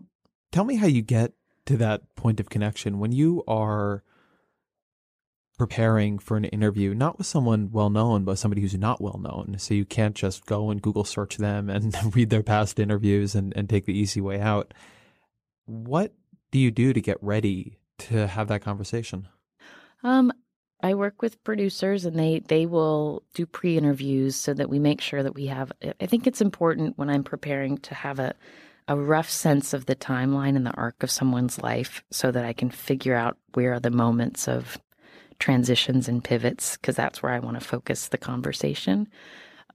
tell 0.53 0.63
me 0.63 0.75
how 0.75 0.88
you 0.88 1.01
get 1.01 1.34
to 1.65 1.75
that 1.75 2.15
point 2.15 2.39
of 2.39 2.49
connection 2.49 2.99
when 2.99 3.12
you 3.12 3.43
are 3.45 4.01
preparing 5.58 6.20
for 6.20 6.38
an 6.38 6.46
interview, 6.46 6.94
not 6.94 7.18
with 7.18 7.28
someone 7.28 7.72
well 7.72 7.89
known, 7.89 8.24
but 8.24 8.38
somebody 8.38 8.62
who's 8.62 8.78
not 8.78 9.02
well 9.02 9.20
known. 9.20 9.56
So 9.58 9.74
you 9.74 9.86
can't 9.86 10.15
just 10.15 10.46
go 10.46 10.70
and 10.70 10.82
Google 10.82 11.04
search 11.04 11.38
them 11.38 11.70
and 11.70 11.96
read 12.15 12.30
their 12.30 12.44
past 12.44 12.80
interviews 12.80 13.36
and, 13.36 13.56
and 13.56 13.70
take 13.70 13.86
the 13.86 13.98
easy 13.98 14.22
way 14.22 14.39
out. 14.39 14.74
What 15.65 16.13
do 16.52 16.60
you 16.60 16.72
do 16.72 16.94
to 16.94 17.02
get 17.02 17.18
ready 17.22 17.80
to 18.00 18.28
have 18.28 18.48
that 18.50 18.62
conversation? 18.62 19.28
Um, 20.04 20.32
I 20.84 20.94
work 20.94 21.22
with 21.22 21.44
producers 21.44 22.06
and 22.06 22.20
they 22.20 22.41
they 22.48 22.65
will 22.65 23.24
do 23.34 23.46
pre-interviews 23.46 24.36
so 24.36 24.54
that 24.54 24.70
we 24.70 24.78
make 24.78 25.02
sure 25.02 25.24
that 25.24 25.34
we 25.34 25.48
have 25.48 25.72
I 26.00 26.06
think 26.06 26.28
it's 26.28 26.41
important 26.41 26.98
when 26.98 27.10
I'm 27.10 27.24
preparing 27.24 27.78
to 27.80 27.96
have 27.96 28.20
a 28.20 28.36
a 28.88 28.96
rough 28.96 29.30
sense 29.30 29.74
of 29.74 29.88
the 29.88 29.96
timeline 29.96 30.56
and 30.56 30.65
the 30.65 30.76
arc 30.76 31.02
of 31.02 31.10
someone's 31.10 31.62
life 31.62 32.04
so 32.12 32.32
that 32.32 32.46
I 32.46 32.54
can 32.54 32.70
figure 32.70 33.15
out 33.15 33.38
where 33.56 33.74
are 33.74 33.80
the 33.80 33.89
moments 33.89 34.48
of 34.48 34.78
transitions 35.39 36.08
and 36.08 36.24
pivots 36.24 36.78
because 36.78 36.95
that's 36.95 37.21
where 37.21 37.34
I 37.34 37.39
want 37.39 37.60
to 37.60 37.65
focus 37.65 38.08
the 38.08 38.17
conversation. 38.17 39.08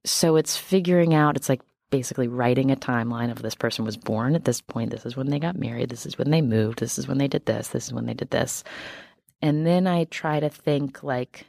So 0.05 0.37
it's 0.37 0.57
figuring 0.57 1.15
out, 1.15 1.37
it's 1.37 1.49
like 1.49 1.61
basically 1.91 2.29
writing 2.29 2.71
a 2.71 2.77
timeline 2.77 3.31
of 3.31 3.43
this 3.43 3.55
person 3.55 3.85
was 3.85 3.97
born 3.97 4.35
at 4.35 4.45
this 4.45 4.61
point, 4.61 4.91
this 4.91 5.05
is 5.05 5.17
when 5.17 5.29
they 5.29 5.39
got 5.39 5.57
married, 5.57 5.91
this 5.91 6.07
is 6.07 6.17
when 6.17 6.31
they 6.31 6.41
moved, 6.41 6.79
this 6.79 6.99
is 6.99 7.07
when 7.07 7.19
they 7.19 7.29
did 7.29 7.47
this, 7.47 7.69
this 7.69 7.87
is 7.87 7.93
when 7.93 8.07
they 8.07 8.15
did 8.15 8.31
this. 8.31 8.65
And 9.43 9.67
then 9.67 9.87
I 9.87 10.05
try 10.05 10.41
to 10.41 10.49
think 10.49 11.03
like, 11.03 11.47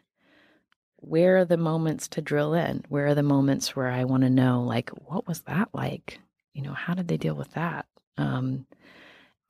where 0.98 1.38
are 1.38 1.46
the 1.46 1.58
moments 1.58 2.08
to 2.10 2.22
drill 2.22 2.54
in? 2.54 2.84
Where 2.90 3.08
are 3.08 3.16
the 3.16 3.24
moments 3.24 3.76
where 3.76 3.90
I 3.90 4.04
want 4.04 4.24
to 4.24 4.30
know, 4.30 4.62
like, 4.62 4.90
what 4.90 5.28
was 5.28 5.42
that 5.42 5.70
like? 5.74 6.20
You 6.54 6.62
know, 6.62 6.74
how 6.74 6.94
did 6.94 7.08
they 7.08 7.18
deal 7.18 7.34
with 7.34 7.52
that? 7.54 7.86
Um, 8.18 8.66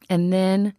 and 0.10 0.32
then 0.32 0.74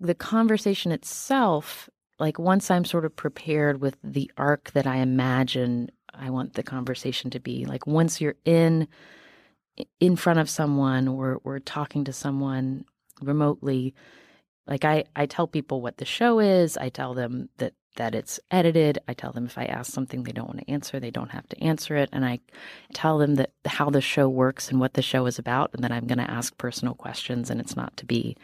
the 0.00 0.14
conversation 0.14 0.90
itself 0.90 1.88
like 2.22 2.38
once 2.38 2.70
I'm 2.70 2.84
sort 2.84 3.04
of 3.04 3.16
prepared 3.16 3.80
with 3.80 3.96
the 4.04 4.30
arc 4.36 4.70
that 4.74 4.86
I 4.86 4.98
imagine 4.98 5.90
I 6.14 6.30
want 6.30 6.54
the 6.54 6.62
conversation 6.62 7.30
to 7.30 7.40
be, 7.40 7.64
like 7.64 7.84
once 7.84 8.20
you're 8.20 8.36
in 8.44 8.86
in 9.98 10.14
front 10.14 10.38
of 10.38 10.48
someone 10.48 11.08
or 11.08 11.40
we're 11.42 11.58
talking 11.58 12.04
to 12.04 12.12
someone 12.12 12.84
remotely, 13.20 13.92
like 14.68 14.84
I 14.84 15.02
I 15.16 15.26
tell 15.26 15.48
people 15.48 15.82
what 15.82 15.96
the 15.96 16.04
show 16.04 16.38
is, 16.38 16.76
I 16.76 16.90
tell 16.90 17.12
them 17.12 17.48
that 17.56 17.72
that 17.96 18.14
it's 18.14 18.38
edited. 18.52 19.00
I 19.08 19.14
tell 19.14 19.32
them 19.32 19.46
if 19.46 19.58
I 19.58 19.64
ask 19.64 19.92
something 19.92 20.22
they 20.22 20.30
don't 20.30 20.46
want 20.46 20.60
to 20.60 20.70
answer, 20.70 21.00
they 21.00 21.10
don't 21.10 21.32
have 21.32 21.48
to 21.48 21.60
answer 21.60 21.96
it. 21.96 22.08
And 22.12 22.24
I 22.24 22.38
tell 22.94 23.18
them 23.18 23.34
that 23.34 23.50
how 23.66 23.90
the 23.90 24.00
show 24.00 24.28
works 24.28 24.70
and 24.70 24.78
what 24.78 24.94
the 24.94 25.02
show 25.02 25.26
is 25.26 25.40
about, 25.40 25.70
and 25.74 25.82
that 25.82 25.90
I'm 25.90 26.06
going 26.06 26.24
to 26.24 26.30
ask 26.30 26.56
personal 26.56 26.94
questions, 26.94 27.50
and 27.50 27.60
it's 27.60 27.74
not 27.74 27.96
to 27.96 28.06
be 28.06 28.36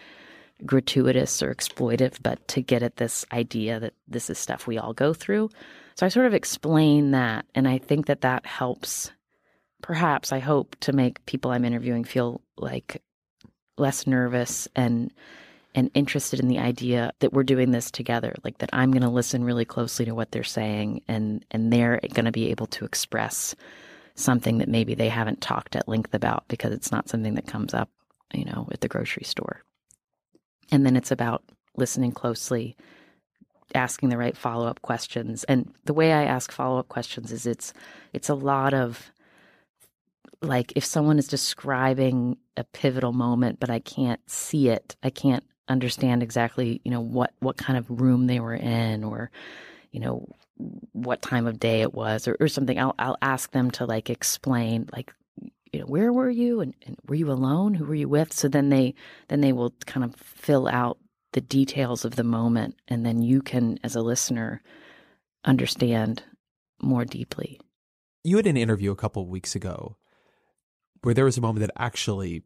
gratuitous 0.65 1.43
or 1.43 1.55
exploitive, 1.55 2.19
but 2.23 2.47
to 2.49 2.63
get 2.63 2.83
at 2.83 2.97
this 2.97 3.25
idea 3.33 3.81
that 3.81 3.95
this 4.07 4.31
is 4.31 4.39
stuff 4.39 4.67
we 4.67 4.79
all 4.79 4.93
go 4.93 5.15
through. 5.15 5.51
So 5.97 6.07
I 6.07 6.09
sort 6.09 6.27
of 6.27 6.35
explain 6.35 7.13
that. 7.13 7.47
And 7.55 7.67
I 7.67 7.79
think 7.79 8.07
that 8.07 8.21
that 8.21 8.47
helps, 8.47 9.11
perhaps, 9.83 10.33
I 10.33 10.39
hope, 10.39 10.77
to 10.81 10.93
make 10.93 11.25
people 11.27 11.51
I'm 11.51 11.65
interviewing 11.65 12.05
feel 12.05 12.41
like 12.57 13.03
less 13.79 14.07
nervous 14.07 14.69
and 14.77 15.13
and 15.75 15.91
interested 15.95 16.41
in 16.41 16.49
the 16.49 16.59
idea 16.59 17.13
that 17.21 17.33
we're 17.33 17.45
doing 17.45 17.71
this 17.71 17.91
together 17.91 18.35
like 18.43 18.59
that 18.59 18.71
i'm 18.73 18.91
going 18.91 19.03
to 19.03 19.09
listen 19.09 19.45
really 19.45 19.65
closely 19.65 20.05
to 20.05 20.15
what 20.15 20.33
they're 20.33 20.43
saying 20.43 21.01
and 21.07 21.45
and 21.51 21.73
they're 21.73 22.01
going 22.15 22.25
to 22.25 22.33
be 22.33 22.51
able 22.51 22.67
to 22.67 22.85
express 22.85 23.55
something 24.15 24.59
that 24.59 24.69
maybe 24.69 24.95
they 24.95 25.09
haven't 25.09 25.41
talked 25.41 25.77
at 25.77 25.89
length 25.89 26.15
about 26.15 26.45
because 26.49 26.73
it's 26.73 26.91
not 26.91 27.09
something 27.09 27.35
that 27.35 27.47
comes 27.47 27.75
up 27.75 27.91
you 28.33 28.45
know 28.45 28.67
at 28.73 28.81
the 28.81 28.89
grocery 28.89 29.25
store 29.25 29.63
and 30.71 30.85
then 30.85 30.97
it's 30.97 31.11
about 31.11 31.43
listening 31.77 32.13
closely, 32.13 32.77
asking 33.75 34.09
the 34.09 34.19
right 34.19 34.37
follow-up 34.37 34.83
questions. 34.83 35.45
And 35.45 35.73
the 35.85 35.95
way 35.95 36.13
I 36.13 36.25
ask 36.25 36.51
follow-up 36.51 36.89
questions 36.89 37.33
is 37.33 37.47
it's 37.47 37.73
it's 38.13 38.29
a 38.29 38.35
lot 38.35 38.75
of 38.75 39.11
like 40.41 40.73
if 40.77 40.85
someone 40.85 41.19
is 41.19 41.27
describing 41.27 42.37
a 42.57 42.65
pivotal 42.65 43.13
moment 43.13 43.59
but 43.59 43.71
I 43.71 43.81
can't 43.81 44.21
see 44.31 44.69
it, 44.69 44.97
I 45.03 45.11
can't 45.11 45.45
understand 45.69 46.23
exactly, 46.23 46.81
you 46.85 46.91
know, 46.91 47.01
what 47.01 47.33
what 47.41 47.57
kind 47.57 47.79
of 47.79 48.01
room 48.01 48.27
they 48.27 48.41
were 48.41 48.55
in 48.55 49.05
or 49.05 49.31
you 49.91 50.01
know 50.01 50.27
what 50.93 51.23
time 51.23 51.47
of 51.47 51.61
day 51.61 51.83
it 51.83 51.95
was 51.95 52.27
or, 52.27 52.37
or 52.41 52.49
something 52.49 52.79
I'll 52.79 52.95
I'll 52.99 53.19
ask 53.23 53.53
them 53.53 53.71
to 53.73 53.85
like 53.87 54.11
explain 54.11 54.89
like 54.93 55.13
you 55.73 55.81
know 55.81 55.87
where 55.87 56.13
were 56.13 56.31
you 56.31 56.61
and, 56.61 56.75
and 56.87 56.97
were 57.07 57.15
you 57.15 57.31
alone 57.31 57.75
who 57.75 57.85
were 57.85 57.95
you 57.95 58.09
with 58.09 58.33
so 58.33 58.49
then 58.49 58.69
they 58.69 58.95
then 59.29 59.41
they 59.41 59.53
will 59.53 59.73
kind 59.87 60.05
of 60.05 60.15
fill 60.17 60.69
out 60.69 60.99
the 61.33 61.41
details 61.41 62.05
of 62.05 62.17
the 62.17 62.25
moment 62.25 62.75
and 62.89 63.05
then 63.05 63.23
you 63.23 63.43
can 63.43 63.79
as 63.83 63.95
a 63.95 64.03
listener 64.03 64.63
understand 65.45 66.23
more 66.81 67.05
deeply 67.05 67.61
you 68.25 68.37
had 68.37 68.47
an 68.47 68.57
interview 68.57 68.91
a 68.91 68.97
couple 68.97 69.23
of 69.23 69.29
weeks 69.29 69.55
ago 69.55 69.97
where 71.03 71.15
there 71.15 71.25
was 71.25 71.39
a 71.39 71.41
moment 71.41 71.61
that 71.61 71.83
actually 71.83 72.43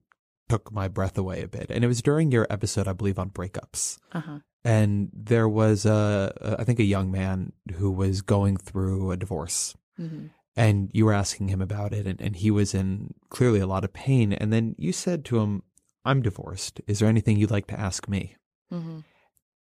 took 0.48 0.70
my 0.72 0.88
breath 0.88 1.16
away 1.16 1.42
a 1.42 1.48
bit. 1.48 1.70
And 1.70 1.82
it 1.82 1.88
was 1.88 2.02
during 2.02 2.30
your 2.30 2.46
episode, 2.50 2.86
I 2.86 2.92
believe, 2.92 3.18
on 3.18 3.30
breakups. 3.30 3.98
Uh-huh. 4.12 4.40
And 4.64 5.10
there 5.14 5.48
was 5.48 5.86
a, 5.86 6.56
I 6.58 6.64
think, 6.64 6.78
a 6.78 6.84
young 6.84 7.10
man 7.10 7.52
who 7.76 7.90
was 7.90 8.22
going 8.22 8.58
through 8.58 9.10
a 9.10 9.16
divorce. 9.16 9.74
Mm-hmm. 9.98 10.26
And 10.54 10.90
you 10.92 11.06
were 11.06 11.14
asking 11.14 11.48
him 11.48 11.62
about 11.62 11.94
it, 11.94 12.06
and, 12.06 12.20
and 12.20 12.36
he 12.36 12.50
was 12.50 12.74
in 12.74 13.14
clearly 13.30 13.60
a 13.60 13.66
lot 13.66 13.84
of 13.84 13.92
pain. 13.92 14.32
And 14.34 14.52
then 14.52 14.74
you 14.78 14.92
said 14.92 15.24
to 15.26 15.38
him, 15.38 15.62
I'm 16.04 16.20
divorced. 16.20 16.80
Is 16.86 16.98
there 16.98 17.08
anything 17.08 17.38
you'd 17.38 17.50
like 17.50 17.68
to 17.68 17.80
ask 17.80 18.08
me? 18.08 18.36
Mm-hmm. 18.72 18.98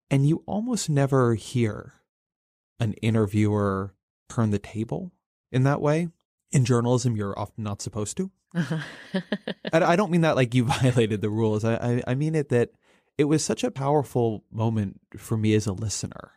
And 0.10 0.28
you 0.28 0.44
almost 0.48 0.90
never 0.90 1.36
hear 1.36 1.94
an 2.80 2.94
interviewer 2.94 3.94
turn 4.30 4.52
the 4.52 4.60
table 4.60 5.12
in 5.52 5.64
that 5.64 5.82
way. 5.82 6.10
In 6.52 6.66
journalism, 6.66 7.16
you're 7.16 7.38
often 7.38 7.64
not 7.64 7.82
supposed 7.82 8.18
to. 8.18 8.32
I, 9.74 9.96
don't 9.96 10.10
mean 10.10 10.22
that 10.22 10.36
like 10.36 10.56
you 10.56 10.64
violated 10.82 11.22
the 11.22 11.30
rules. 11.30 11.64
I, 11.64 11.76
I, 11.76 12.04
I 12.08 12.16
mean 12.16 12.34
it 12.34 12.50
that 12.50 12.72
it 13.18 13.26
was 13.26 13.44
such 13.44 13.64
a 13.64 13.72
powerful 13.72 14.44
moment 14.52 15.00
for 15.18 15.38
me 15.38 15.54
as 15.54 15.68
a 15.68 15.74
listener. 15.74 16.32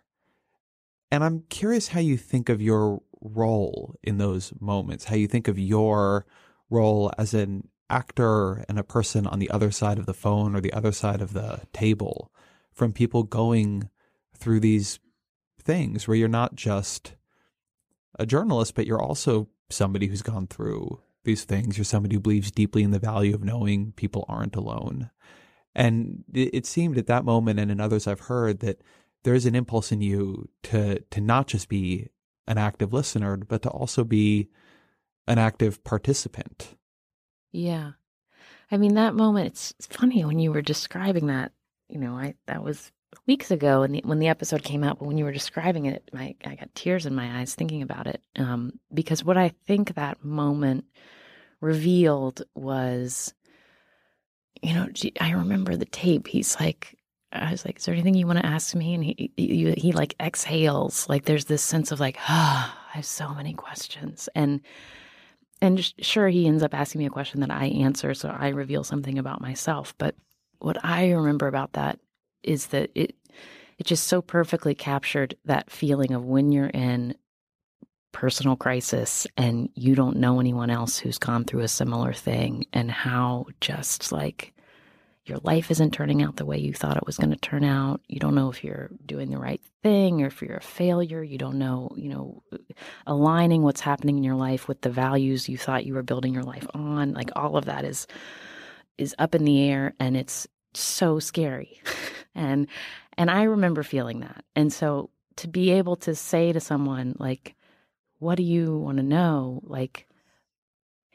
And 1.10 1.22
I'm 1.22 1.44
curious 1.48 1.88
how 1.88 2.00
you 2.00 2.16
think 2.16 2.48
of 2.48 2.60
your 2.60 3.02
role 3.22 3.94
in 4.02 4.18
those 4.18 4.52
moments, 4.60 5.04
how 5.04 5.16
you 5.16 5.28
think 5.28 5.48
of 5.48 5.58
your 5.58 6.26
role 6.70 7.12
as 7.18 7.34
an 7.34 7.68
actor 7.88 8.64
and 8.68 8.78
a 8.78 8.84
person 8.84 9.26
on 9.26 9.38
the 9.38 9.50
other 9.50 9.70
side 9.70 9.98
of 9.98 10.06
the 10.06 10.14
phone 10.14 10.56
or 10.56 10.60
the 10.60 10.72
other 10.72 10.92
side 10.92 11.20
of 11.20 11.32
the 11.32 11.60
table 11.72 12.32
from 12.72 12.92
people 12.92 13.22
going 13.22 13.88
through 14.36 14.60
these 14.60 14.98
things 15.62 16.08
where 16.08 16.16
you're 16.16 16.28
not 16.28 16.54
just 16.54 17.14
a 18.18 18.26
journalist, 18.26 18.74
but 18.74 18.86
you're 18.86 19.00
also 19.00 19.48
somebody 19.70 20.06
who's 20.06 20.22
gone 20.22 20.46
through 20.46 21.00
these 21.24 21.44
things. 21.44 21.76
You're 21.76 21.84
somebody 21.84 22.16
who 22.16 22.20
believes 22.20 22.50
deeply 22.50 22.82
in 22.82 22.90
the 22.90 22.98
value 22.98 23.34
of 23.34 23.44
knowing 23.44 23.92
people 23.92 24.24
aren't 24.28 24.56
alone. 24.56 25.10
And 25.74 26.24
it, 26.32 26.66
seemed 26.66 26.98
at 26.98 27.06
that 27.06 27.24
moment 27.24 27.58
and 27.58 27.70
in 27.70 27.80
others 27.80 28.06
I've 28.06 28.20
heard 28.20 28.60
that 28.60 28.82
there's 29.24 29.46
an 29.46 29.54
impulse 29.54 29.92
in 29.92 30.02
you 30.02 30.48
to 30.64 31.00
to 31.10 31.20
not 31.20 31.46
just 31.46 31.68
be 31.68 32.08
an 32.46 32.58
active 32.58 32.92
listener, 32.92 33.36
but 33.36 33.62
to 33.62 33.70
also 33.70 34.04
be 34.04 34.48
an 35.26 35.38
active 35.38 35.82
participant. 35.84 36.76
Yeah. 37.52 37.92
I 38.70 38.76
mean 38.76 38.94
that 38.94 39.14
moment 39.14 39.46
it's, 39.48 39.74
funny 39.86 40.24
when 40.24 40.38
you 40.38 40.52
were 40.52 40.62
describing 40.62 41.26
that, 41.26 41.52
you 41.88 41.98
know, 41.98 42.14
I 42.14 42.34
that 42.46 42.64
was 42.64 42.90
weeks 43.26 43.50
ago 43.50 43.80
when 43.80 43.92
the, 43.92 44.02
when 44.04 44.18
the 44.18 44.28
episode 44.28 44.62
came 44.62 44.82
out, 44.82 44.98
but 44.98 45.06
when 45.06 45.18
you 45.18 45.24
were 45.24 45.32
describing 45.32 45.86
it, 45.86 46.08
my, 46.12 46.34
I 46.44 46.54
got 46.54 46.74
tears 46.74 47.06
in 47.06 47.14
my 47.14 47.40
eyes 47.40 47.54
thinking 47.54 47.82
about 47.82 48.06
it. 48.06 48.22
Um, 48.36 48.78
because 48.92 49.24
what 49.24 49.36
I 49.36 49.52
think 49.66 49.94
that 49.94 50.24
moment 50.24 50.84
revealed 51.60 52.42
was, 52.54 53.34
you 54.62 54.74
know, 54.74 54.88
I 55.20 55.32
remember 55.32 55.76
the 55.76 55.84
tape. 55.84 56.26
He's 56.26 56.58
like, 56.58 56.96
I 57.32 57.50
was 57.50 57.64
like, 57.64 57.78
is 57.78 57.84
there 57.84 57.94
anything 57.94 58.14
you 58.14 58.26
want 58.26 58.38
to 58.40 58.46
ask 58.46 58.74
me? 58.74 58.94
And 58.94 59.04
he, 59.04 59.32
he, 59.36 59.72
he 59.72 59.92
like 59.92 60.14
exhales. 60.20 61.08
Like 61.08 61.24
there's 61.24 61.46
this 61.46 61.62
sense 61.62 61.90
of 61.92 62.00
like, 62.00 62.18
oh, 62.28 62.74
I 62.94 62.96
have 62.96 63.06
so 63.06 63.34
many 63.34 63.54
questions. 63.54 64.28
And, 64.34 64.60
and 65.60 65.92
sure, 66.00 66.28
he 66.28 66.46
ends 66.46 66.62
up 66.62 66.74
asking 66.74 66.98
me 67.00 67.06
a 67.06 67.10
question 67.10 67.40
that 67.40 67.50
I 67.50 67.66
answer. 67.66 68.14
So 68.14 68.28
I 68.28 68.48
reveal 68.48 68.84
something 68.84 69.18
about 69.18 69.40
myself. 69.40 69.94
But 69.98 70.14
what 70.58 70.84
I 70.84 71.10
remember 71.10 71.46
about 71.46 71.72
that 71.72 71.98
is 72.42 72.68
that 72.68 72.90
it 72.94 73.14
it 73.78 73.86
just 73.86 74.06
so 74.06 74.22
perfectly 74.22 74.74
captured 74.74 75.34
that 75.44 75.70
feeling 75.70 76.12
of 76.12 76.24
when 76.24 76.52
you're 76.52 76.66
in 76.66 77.16
personal 78.12 78.54
crisis 78.54 79.26
and 79.36 79.70
you 79.74 79.94
don't 79.94 80.18
know 80.18 80.38
anyone 80.38 80.70
else 80.70 80.98
who's 80.98 81.18
gone 81.18 81.44
through 81.44 81.62
a 81.62 81.68
similar 81.68 82.12
thing 82.12 82.64
and 82.72 82.90
how 82.90 83.46
just 83.60 84.12
like 84.12 84.52
your 85.24 85.38
life 85.44 85.70
isn't 85.70 85.92
turning 85.92 86.22
out 86.22 86.36
the 86.36 86.44
way 86.44 86.58
you 86.58 86.72
thought 86.72 86.96
it 86.96 87.06
was 87.06 87.16
going 87.16 87.30
to 87.30 87.36
turn 87.36 87.62
out. 87.62 88.00
You 88.08 88.18
don't 88.18 88.34
know 88.34 88.50
if 88.50 88.64
you're 88.64 88.90
doing 89.06 89.30
the 89.30 89.38
right 89.38 89.60
thing 89.82 90.20
or 90.20 90.26
if 90.26 90.42
you're 90.42 90.56
a 90.56 90.62
failure. 90.62 91.22
You 91.22 91.38
don't 91.38 91.58
know, 91.58 91.92
you 91.96 92.08
know, 92.08 92.42
aligning 93.06 93.62
what's 93.62 93.80
happening 93.80 94.16
in 94.16 94.24
your 94.24 94.34
life 94.34 94.66
with 94.66 94.80
the 94.80 94.90
values 94.90 95.48
you 95.48 95.56
thought 95.56 95.86
you 95.86 95.94
were 95.94 96.02
building 96.02 96.34
your 96.34 96.42
life 96.42 96.66
on. 96.74 97.12
Like 97.12 97.30
all 97.36 97.56
of 97.56 97.66
that 97.66 97.84
is 97.84 98.06
is 98.98 99.14
up 99.18 99.34
in 99.34 99.44
the 99.44 99.62
air 99.62 99.94
and 100.00 100.16
it's 100.16 100.48
so 100.74 101.20
scary. 101.20 101.80
and 102.34 102.66
and 103.16 103.30
I 103.30 103.44
remember 103.44 103.84
feeling 103.84 104.20
that. 104.20 104.44
And 104.56 104.72
so 104.72 105.10
to 105.36 105.48
be 105.48 105.70
able 105.70 105.96
to 105.96 106.16
say 106.16 106.52
to 106.52 106.60
someone 106.60 107.14
like 107.18 107.54
what 108.18 108.36
do 108.36 108.42
you 108.42 108.76
want 108.78 108.98
to 108.98 109.02
know? 109.02 109.60
Like 109.64 110.06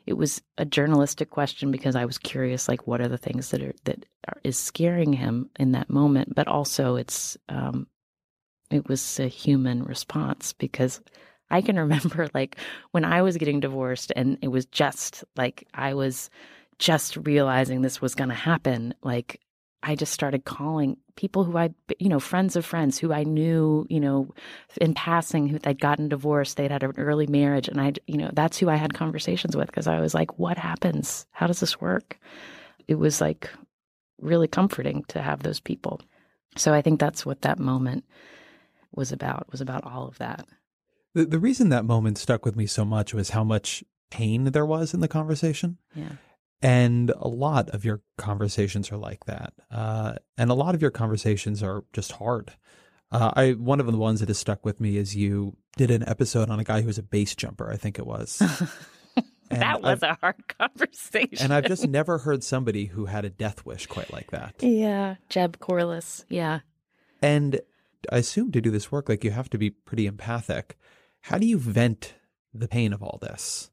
it 0.08 0.18
was 0.18 0.42
a 0.58 0.66
journalistic 0.66 1.30
question 1.30 1.70
because 1.70 1.96
I 1.96 2.06
was 2.06 2.18
curious 2.18 2.70
like 2.70 2.88
what 2.88 3.02
are 3.02 3.10
the 3.10 3.18
things 3.18 3.52
that 3.52 3.62
are 3.62 3.76
that 3.84 4.06
are, 4.28 4.40
is 4.44 4.58
scaring 4.58 5.14
him 5.14 5.50
in 5.60 5.74
that 5.74 5.90
moment, 5.90 6.34
but 6.34 6.48
also 6.48 6.96
it's 6.96 7.38
um 7.50 7.88
it 8.72 8.88
was 8.88 9.20
a 9.20 9.28
human 9.28 9.84
response 9.84 10.54
because 10.54 11.02
I 11.50 11.62
can 11.62 11.78
remember 11.86 12.30
like 12.34 12.58
when 12.92 13.06
I 13.06 13.22
was 13.22 13.38
getting 13.38 13.60
divorced 13.60 14.14
and 14.16 14.38
it 14.42 14.48
was 14.48 14.66
just 14.66 15.26
like 15.36 15.68
I 15.74 15.94
was 15.94 16.30
just 16.80 17.18
realizing 17.18 17.82
this 17.82 18.02
was 18.02 18.16
going 18.16 18.30
to 18.30 18.36
happen 18.36 18.94
like 19.02 19.42
I 19.84 19.96
just 19.96 20.12
started 20.12 20.44
calling 20.44 20.98
people 21.16 21.44
who 21.44 21.58
I, 21.58 21.70
you 22.00 22.10
know, 22.10 22.20
friends 22.20 22.56
of 22.56 22.66
friends 22.66 22.98
who 22.98 23.14
I 23.14 23.24
knew, 23.24 23.86
you 23.90 24.00
know, 24.00 24.34
in 24.82 24.94
passing, 24.94 25.48
who 25.48 25.60
they'd 25.60 25.80
gotten 25.80 26.10
divorced, 26.10 26.58
they'd 26.58 26.72
had 26.72 26.84
an 26.84 26.94
early 26.98 27.28
marriage. 27.28 27.68
And 27.68 27.80
I, 27.80 27.94
you 28.08 28.18
know, 28.18 28.32
that's 28.34 28.58
who 28.58 28.70
I 28.70 28.76
had 28.76 28.94
conversations 28.94 29.56
with 29.56 29.68
because 29.68 29.88
I 29.88 30.00
was 30.00 30.14
like, 30.14 30.40
what 30.40 30.58
happens? 30.58 31.28
How 31.32 31.48
does 31.48 31.60
this 31.60 31.80
work? 31.80 32.20
It 32.88 32.96
was 32.96 33.22
like 33.22 33.50
really 34.20 34.48
comforting 34.48 35.04
to 35.10 35.22
have 35.22 35.44
those 35.44 35.60
people. 35.60 36.02
So 36.56 36.74
I 36.74 36.82
think 36.82 37.00
that's 37.00 37.26
what 37.26 37.44
that 37.44 37.60
moment 37.60 38.04
was 38.96 39.12
about, 39.12 39.48
was 39.52 39.62
about 39.62 39.84
all 39.86 40.08
of 40.08 40.18
that. 40.18 40.48
The, 41.14 41.26
the 41.26 41.40
reason 41.40 41.70
that 41.70 41.86
moment 41.86 42.18
stuck 42.18 42.46
with 42.46 42.56
me 42.56 42.66
so 42.66 42.84
much 42.84 43.14
was 43.14 43.30
how 43.30 43.44
much 43.44 43.84
pain 44.10 44.46
there 44.46 44.66
was 44.66 44.94
in 44.94 45.02
the 45.02 45.08
conversation. 45.08 45.78
Yeah. 45.94 46.14
And 46.62 47.12
a 47.16 47.28
lot 47.28 47.70
of 47.70 47.86
your 47.86 48.02
conversations 48.18 48.92
are 48.92 48.98
like 48.98 49.26
that. 49.26 49.54
Uh, 49.70 50.16
and 50.38 50.50
a 50.50 50.56
lot 50.56 50.74
of 50.76 50.82
your 50.82 50.92
conversations 50.92 51.62
are 51.62 51.84
just 51.94 52.14
hard. 52.14 52.54
Uh, 53.12 53.32
I 53.36 53.52
one 53.52 53.80
of 53.80 53.86
the 53.86 53.98
ones 53.98 54.20
that 54.20 54.30
has 54.30 54.38
stuck 54.38 54.66
with 54.66 54.82
me 54.82 54.98
is 54.98 55.16
you 55.16 55.56
did 55.78 55.92
an 55.92 56.08
episode 56.08 56.50
on 56.50 56.60
a 56.60 56.64
guy 56.64 56.82
who 56.82 56.88
was 56.88 56.98
a 56.98 57.04
base 57.04 57.36
jumper. 57.36 57.72
I 57.72 57.78
think 57.78 58.00
it 58.00 58.06
was. 58.06 58.40
that 59.50 59.82
was 59.82 60.04
I've, 60.04 60.04
a 60.04 60.18
hard 60.20 60.48
conversation. 60.58 61.38
and 61.40 61.54
I've 61.54 61.66
just 61.66 61.88
never 61.88 62.18
heard 62.18 62.44
somebody 62.44 62.86
who 62.86 63.06
had 63.06 63.24
a 63.24 63.30
death 63.30 63.66
wish 63.66 63.86
quite 63.86 64.12
like 64.12 64.32
that. 64.32 64.56
Yeah, 64.60 65.16
Jeb 65.30 65.60
Corliss. 65.60 66.26
Yeah. 66.28 66.60
And 67.22 67.62
I 68.12 68.18
assume 68.18 68.52
to 68.52 68.62
do 68.62 68.72
this 68.72 68.92
work, 68.92 69.10
like 69.10 69.24
you 69.24 69.32
have 69.32 69.50
to 69.52 69.58
be 69.58 69.70
pretty 69.70 70.06
empathic. 70.06 70.78
How 71.22 71.38
do 71.38 71.46
you 71.46 71.58
vent 71.58 72.16
the 72.54 72.68
pain 72.68 72.94
of 72.94 73.02
all 73.02 73.20
this? 73.22 73.72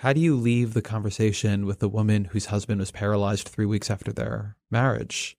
How 0.00 0.14
do 0.14 0.20
you 0.20 0.34
leave 0.34 0.72
the 0.72 0.80
conversation 0.80 1.66
with 1.66 1.80
the 1.80 1.88
woman 1.88 2.24
whose 2.24 2.46
husband 2.46 2.80
was 2.80 2.90
paralyzed 2.90 3.46
three 3.46 3.66
weeks 3.66 3.90
after 3.90 4.10
their 4.10 4.56
marriage? 4.70 5.36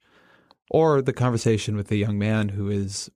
Or 0.70 1.01
the 1.01 1.14
conversation 1.14 1.76
with 1.76 1.88
the 1.88 1.97
young 1.97 2.20
man 2.20 2.49
who 2.49 2.70
is, 2.70 3.09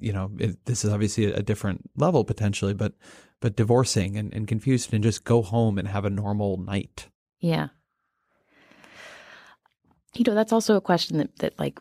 you 0.00 0.14
know, 0.14 0.30
it, 0.38 0.64
this 0.64 0.86
is 0.86 0.90
obviously 0.90 1.26
a 1.26 1.42
different 1.42 1.90
level 1.94 2.24
potentially, 2.24 2.72
but 2.72 2.94
but 3.40 3.54
divorcing 3.54 4.16
and, 4.16 4.32
and 4.32 4.48
confused 4.48 4.94
and 4.94 5.04
just 5.04 5.24
go 5.24 5.42
home 5.42 5.76
and 5.76 5.88
have 5.88 6.06
a 6.06 6.10
normal 6.10 6.56
night. 6.56 7.10
Yeah. 7.38 7.68
You 10.14 10.24
know, 10.26 10.34
that's 10.34 10.54
also 10.54 10.74
a 10.74 10.80
question 10.80 11.18
that, 11.18 11.36
that 11.40 11.58
like 11.58 11.78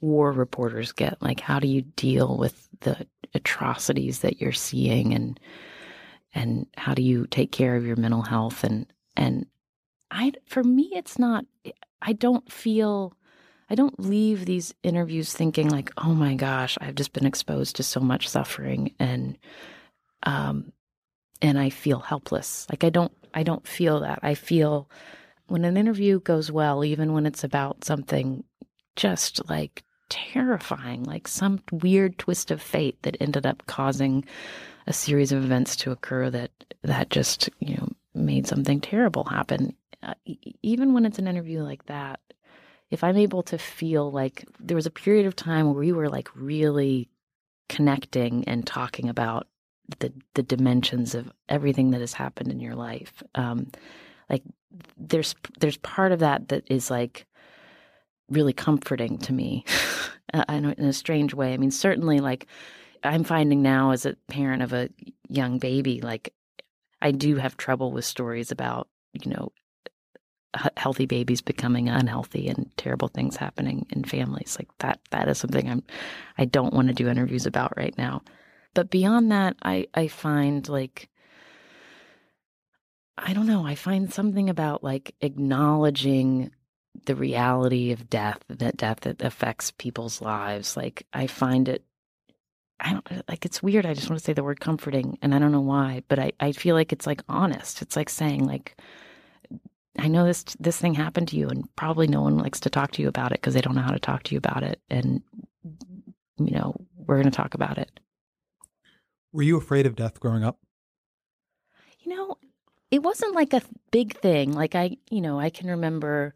war 0.00 0.32
reporters 0.32 0.90
get. 0.90 1.22
Like, 1.22 1.38
how 1.38 1.60
do 1.60 1.68
you 1.68 1.82
deal 1.82 2.36
with 2.36 2.68
the 2.80 3.06
atrocities 3.32 4.18
that 4.18 4.40
you're 4.40 4.50
seeing 4.50 5.14
and 5.14 5.38
and 6.34 6.66
how 6.76 6.94
do 6.94 7.02
you 7.02 7.26
take 7.26 7.52
care 7.52 7.76
of 7.76 7.86
your 7.86 7.96
mental 7.96 8.22
health 8.22 8.64
and 8.64 8.86
and 9.16 9.46
I 10.10 10.32
for 10.46 10.62
me 10.62 10.90
it's 10.92 11.18
not 11.18 11.44
I 12.02 12.12
don't 12.12 12.50
feel 12.50 13.14
I 13.68 13.74
don't 13.74 14.00
leave 14.00 14.46
these 14.46 14.74
interviews 14.82 15.32
thinking 15.32 15.68
like 15.68 15.92
oh 15.96 16.14
my 16.14 16.34
gosh 16.34 16.76
I've 16.80 16.94
just 16.94 17.12
been 17.12 17.26
exposed 17.26 17.76
to 17.76 17.82
so 17.82 18.00
much 18.00 18.28
suffering 18.28 18.94
and 18.98 19.38
um 20.24 20.72
and 21.42 21.58
I 21.58 21.70
feel 21.70 22.00
helpless 22.00 22.66
like 22.70 22.84
I 22.84 22.90
don't 22.90 23.12
I 23.34 23.42
don't 23.42 23.66
feel 23.66 24.00
that. 24.00 24.20
I 24.22 24.34
feel 24.34 24.88
when 25.46 25.64
an 25.64 25.76
interview 25.76 26.20
goes 26.20 26.50
well, 26.50 26.84
even 26.84 27.12
when 27.12 27.26
it's 27.26 27.44
about 27.44 27.84
something 27.84 28.44
just 28.96 29.48
like 29.48 29.84
terrifying, 30.08 31.04
like 31.04 31.28
some 31.28 31.60
weird 31.72 32.18
twist 32.18 32.50
of 32.50 32.60
fate 32.60 33.02
that 33.02 33.16
ended 33.20 33.46
up 33.46 33.64
causing 33.66 34.24
a 34.86 34.92
series 34.92 35.32
of 35.32 35.44
events 35.44 35.76
to 35.76 35.90
occur 35.90 36.30
that 36.30 36.50
that 36.82 37.10
just 37.10 37.48
you 37.60 37.76
know 37.76 37.88
made 38.14 38.46
something 38.46 38.80
terrible 38.80 39.24
happen. 39.24 39.74
Uh, 40.02 40.14
even 40.62 40.94
when 40.94 41.04
it's 41.04 41.18
an 41.18 41.28
interview 41.28 41.62
like 41.62 41.84
that, 41.86 42.20
if 42.90 43.04
I'm 43.04 43.16
able 43.16 43.42
to 43.44 43.58
feel 43.58 44.10
like 44.10 44.44
there 44.58 44.74
was 44.74 44.86
a 44.86 44.90
period 44.90 45.26
of 45.26 45.36
time 45.36 45.66
where 45.66 45.74
we 45.74 45.92
were 45.92 46.08
like 46.08 46.28
really 46.34 47.08
connecting 47.68 48.44
and 48.44 48.66
talking 48.66 49.08
about 49.08 49.46
the 49.98 50.12
the 50.34 50.42
dimensions 50.42 51.14
of 51.14 51.30
everything 51.48 51.90
that 51.90 52.00
has 52.00 52.12
happened 52.12 52.50
in 52.50 52.60
your 52.60 52.74
life. 52.74 53.22
Um, 53.34 53.70
like 54.28 54.42
there's 54.96 55.34
there's 55.58 55.76
part 55.78 56.12
of 56.12 56.20
that 56.20 56.48
that 56.48 56.70
is 56.70 56.90
like 56.90 57.26
really 58.28 58.52
comforting 58.52 59.18
to 59.18 59.32
me 59.32 59.64
in 60.48 60.64
a 60.64 60.92
strange 60.92 61.34
way. 61.34 61.52
I 61.52 61.56
mean, 61.56 61.70
certainly 61.72 62.20
like 62.20 62.46
I'm 63.02 63.24
finding 63.24 63.62
now 63.62 63.90
as 63.90 64.06
a 64.06 64.16
parent 64.28 64.62
of 64.62 64.72
a 64.72 64.90
young 65.28 65.58
baby, 65.58 66.00
like 66.00 66.32
I 67.00 67.12
do 67.12 67.36
have 67.36 67.56
trouble 67.56 67.92
with 67.92 68.04
stories 68.04 68.50
about, 68.50 68.88
you 69.12 69.30
know, 69.30 69.52
healthy 70.76 71.06
babies 71.06 71.40
becoming 71.40 71.88
unhealthy 71.88 72.48
and 72.48 72.70
terrible 72.76 73.08
things 73.08 73.36
happening 73.36 73.86
in 73.90 74.02
families 74.02 74.56
like 74.58 74.68
that 74.78 74.98
that 75.10 75.28
is 75.28 75.38
something 75.38 75.70
i'm 75.70 75.82
i 76.38 76.44
don't 76.44 76.74
want 76.74 76.88
to 76.88 76.94
do 76.94 77.08
interviews 77.08 77.46
about 77.46 77.76
right 77.76 77.96
now. 77.96 78.20
But 78.74 78.90
beyond 78.90 79.30
that 79.30 79.56
i 79.62 79.86
i 79.94 80.08
find 80.08 80.68
like 80.68 81.08
i 83.16 83.32
don't 83.32 83.46
know 83.46 83.64
i 83.64 83.76
find 83.76 84.12
something 84.12 84.50
about 84.50 84.82
like 84.82 85.14
acknowledging 85.20 86.50
the 87.06 87.14
reality 87.14 87.92
of 87.92 88.10
death 88.10 88.40
that 88.48 88.76
death 88.76 89.00
that 89.00 89.22
affects 89.22 89.70
people's 89.70 90.20
lives 90.20 90.76
like 90.76 91.06
i 91.12 91.28
find 91.28 91.68
it 91.68 91.84
I 92.80 92.92
don't 92.92 93.28
like 93.28 93.44
it's 93.44 93.62
weird. 93.62 93.86
I 93.86 93.94
just 93.94 94.08
want 94.08 94.18
to 94.18 94.24
say 94.24 94.32
the 94.32 94.44
word 94.44 94.60
comforting 94.60 95.18
and 95.22 95.34
I 95.34 95.38
don't 95.38 95.52
know 95.52 95.60
why, 95.60 96.02
but 96.08 96.18
I, 96.18 96.32
I 96.40 96.52
feel 96.52 96.74
like 96.74 96.92
it's 96.92 97.06
like 97.06 97.22
honest. 97.28 97.82
It's 97.82 97.96
like 97.96 98.08
saying 98.08 98.46
like 98.46 98.76
I 99.98 100.08
know 100.08 100.24
this 100.24 100.44
this 100.58 100.78
thing 100.78 100.94
happened 100.94 101.28
to 101.28 101.36
you, 101.36 101.48
and 101.48 101.64
probably 101.76 102.06
no 102.06 102.22
one 102.22 102.38
likes 102.38 102.60
to 102.60 102.70
talk 102.70 102.92
to 102.92 103.02
you 103.02 103.08
about 103.08 103.32
it 103.32 103.40
because 103.40 103.54
they 103.54 103.60
don't 103.60 103.74
know 103.74 103.82
how 103.82 103.90
to 103.90 103.98
talk 103.98 104.22
to 104.24 104.34
you 104.34 104.38
about 104.38 104.62
it. 104.62 104.80
And 104.88 105.22
you 106.38 106.52
know, 106.52 106.74
we're 106.96 107.16
going 107.16 107.30
to 107.30 107.36
talk 107.36 107.54
about 107.54 107.76
it. 107.76 108.00
Were 109.32 109.42
you 109.42 109.56
afraid 109.58 109.86
of 109.86 109.96
death 109.96 110.18
growing 110.18 110.42
up? 110.42 110.58
You 112.00 112.16
know, 112.16 112.36
it 112.90 113.02
wasn't 113.02 113.34
like 113.34 113.52
a 113.52 113.62
big 113.90 114.16
thing. 114.16 114.52
Like 114.52 114.74
I, 114.74 114.96
you 115.10 115.20
know, 115.20 115.38
I 115.38 115.50
can 115.50 115.68
remember 115.68 116.34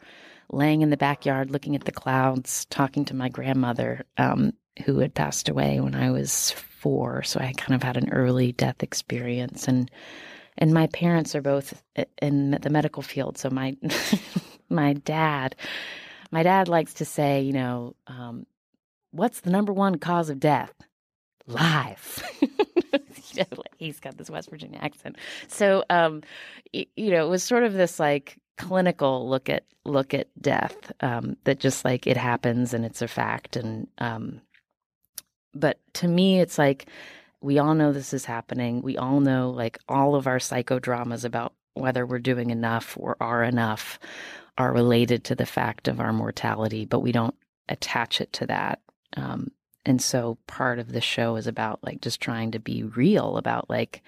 laying 0.51 0.82
in 0.82 0.90
the 0.90 0.97
backyard 0.97 1.51
looking 1.51 1.74
at 1.74 1.84
the 1.84 1.92
clouds, 1.92 2.66
talking 2.66 3.05
to 3.07 3.14
my 3.14 3.28
grandmother, 3.28 4.05
um, 4.18 4.53
who 4.85 4.99
had 4.99 5.14
passed 5.14 5.49
away 5.49 5.81
when 5.81 5.95
I 5.95 6.11
was 6.11 6.53
four. 6.53 7.22
So 7.22 7.41
I 7.41 7.53
kind 7.57 7.75
of 7.75 7.83
had 7.83 7.97
an 7.97 8.11
early 8.11 8.53
death 8.53 8.83
experience, 8.83 9.68
and 9.68 9.91
and 10.59 10.72
my 10.72 10.87
parents 10.89 11.35
are 11.35 11.43
both 11.43 11.83
in 12.20 12.53
the 12.62 12.70
medical 12.70 13.03
field. 13.03 13.39
So 13.39 13.51
my 13.51 13.77
my 14.68 14.95
dad, 14.95 15.57
my 16.31 16.43
dad 16.43 16.68
likes 16.68 16.95
to 16.95 17.05
say, 17.05 17.43
you 17.43 17.53
know, 17.53 17.95
um, 18.07 18.47
what's 19.11 19.41
the 19.41 19.51
number 19.51 19.72
one 19.72 19.99
cause 19.99 20.31
of 20.31 20.41
death? 20.41 20.72
Life. 21.47 22.22
he's 23.79 24.01
got 24.01 24.16
this 24.16 24.31
West 24.31 24.51
Virginia 24.51 24.79
accent. 24.81 25.16
So, 25.49 25.85
um, 25.91 26.22
you 26.72 27.11
know, 27.11 27.27
it 27.27 27.29
was 27.29 27.43
sort 27.43 27.64
of 27.64 27.72
this 27.72 27.99
like 27.99 28.39
clinical 28.57 29.29
look 29.29 29.49
at 29.49 29.64
look 29.85 30.14
at 30.14 30.29
death 30.41 30.93
um, 31.01 31.37
that 31.45 31.61
just 31.61 31.85
like 31.85 32.07
it 32.07 32.16
happens 32.16 32.75
and 32.75 32.85
it's 32.85 33.03
a 33.03 33.09
fact. 33.09 33.57
And 33.57 33.89
um, 33.99 34.41
but 35.55 35.79
to 35.95 36.09
me, 36.09 36.41
it's 36.41 36.59
like 36.59 36.87
we 37.41 37.59
all 37.59 37.75
know 37.75 37.93
this 37.93 38.15
is 38.15 38.25
happening. 38.25 38.83
We 38.83 38.97
all 38.97 39.21
know 39.21 39.51
like 39.51 39.79
all 39.89 40.15
of 40.15 40.27
our 40.27 40.39
psychodramas 40.39 41.25
about 41.25 41.53
whether 41.75 42.07
we're 42.07 42.19
doing 42.19 42.51
enough 42.51 42.97
or 42.99 43.17
are 43.21 43.45
enough 43.45 43.99
are 44.57 44.73
related 44.73 45.25
to 45.25 45.35
the 45.35 45.47
fact 45.47 45.89
of 45.89 46.01
our 46.01 46.13
mortality, 46.13 46.85
but 46.85 47.01
we 47.01 47.13
don't 47.13 47.35
attach 47.69 48.21
it 48.21 48.33
to 48.35 48.47
that. 48.47 48.81
Um, 49.17 49.51
and 49.85 50.01
so 50.01 50.39
part 50.47 50.79
of 50.79 50.93
the 50.93 51.01
show 51.01 51.37
is 51.37 51.47
about 51.47 51.81
like 51.83 52.01
just 52.01 52.21
trying 52.21 52.53
to 52.53 52.59
be 52.59 52.83
real 52.83 53.37
about 53.37 53.69
like 53.69 54.03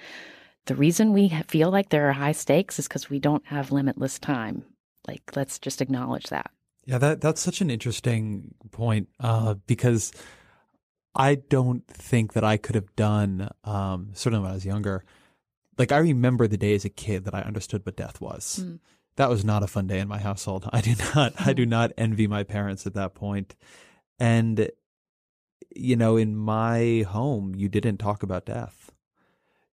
the 0.67 0.75
reason 0.75 1.13
we 1.13 1.29
feel 1.49 1.71
like 1.71 1.91
there 1.91 2.09
are 2.09 2.13
high 2.13 2.33
stakes 2.33 2.79
is 2.79 2.89
because 2.89 3.11
we 3.11 3.19
don't 3.19 3.47
have 3.47 3.73
limitless 3.73 4.19
time. 4.19 4.65
Like, 5.07 5.23
let's 5.37 5.59
just 5.59 5.81
acknowledge 5.81 6.29
that. 6.29 6.51
Yeah, 6.85 6.99
that 6.99 7.21
that's 7.21 7.41
such 7.41 7.61
an 7.61 7.71
interesting 7.71 8.55
point 8.71 9.09
uh, 9.21 9.55
because 9.67 10.13
I 11.17 11.37
don't 11.37 11.87
think 11.89 12.35
that 12.35 12.45
I 12.45 12.59
could 12.59 12.75
have 12.75 12.95
done, 12.95 13.51
um, 13.64 14.11
certainly 14.12 14.43
when 14.43 14.51
I 14.51 14.55
was 14.55 14.67
younger. 14.67 15.05
Like 15.79 15.93
I 15.93 15.99
remember 15.99 16.47
the 16.47 16.59
day 16.59 16.75
as 16.75 16.85
a 16.85 16.91
kid 16.91 17.25
that 17.25 17.35
I 17.35 17.41
understood 17.41 17.85
what 17.85 17.97
death 17.97 18.21
was. 18.21 18.61
Mm. 18.62 18.81
That 19.17 19.31
was 19.31 19.45
not 19.45 19.62
a 19.62 19.67
fun 19.67 19.87
day 19.87 19.99
in 19.99 20.09
my 20.09 20.19
household. 20.19 20.69
I 20.73 20.83
do 20.83 20.95
not, 21.14 21.33
I 21.41 21.53
do 21.55 21.64
not 21.64 21.93
envy 21.97 22.27
my 22.27 22.45
parents 22.45 22.87
at 22.87 22.95
that 22.95 23.14
point. 23.14 23.57
And, 24.19 24.71
you 25.75 25.97
know, 25.97 26.17
in 26.17 26.37
my 26.37 27.05
home, 27.09 27.55
you 27.55 27.69
didn't 27.69 27.97
talk 27.97 28.23
about 28.23 28.47
death. 28.47 28.93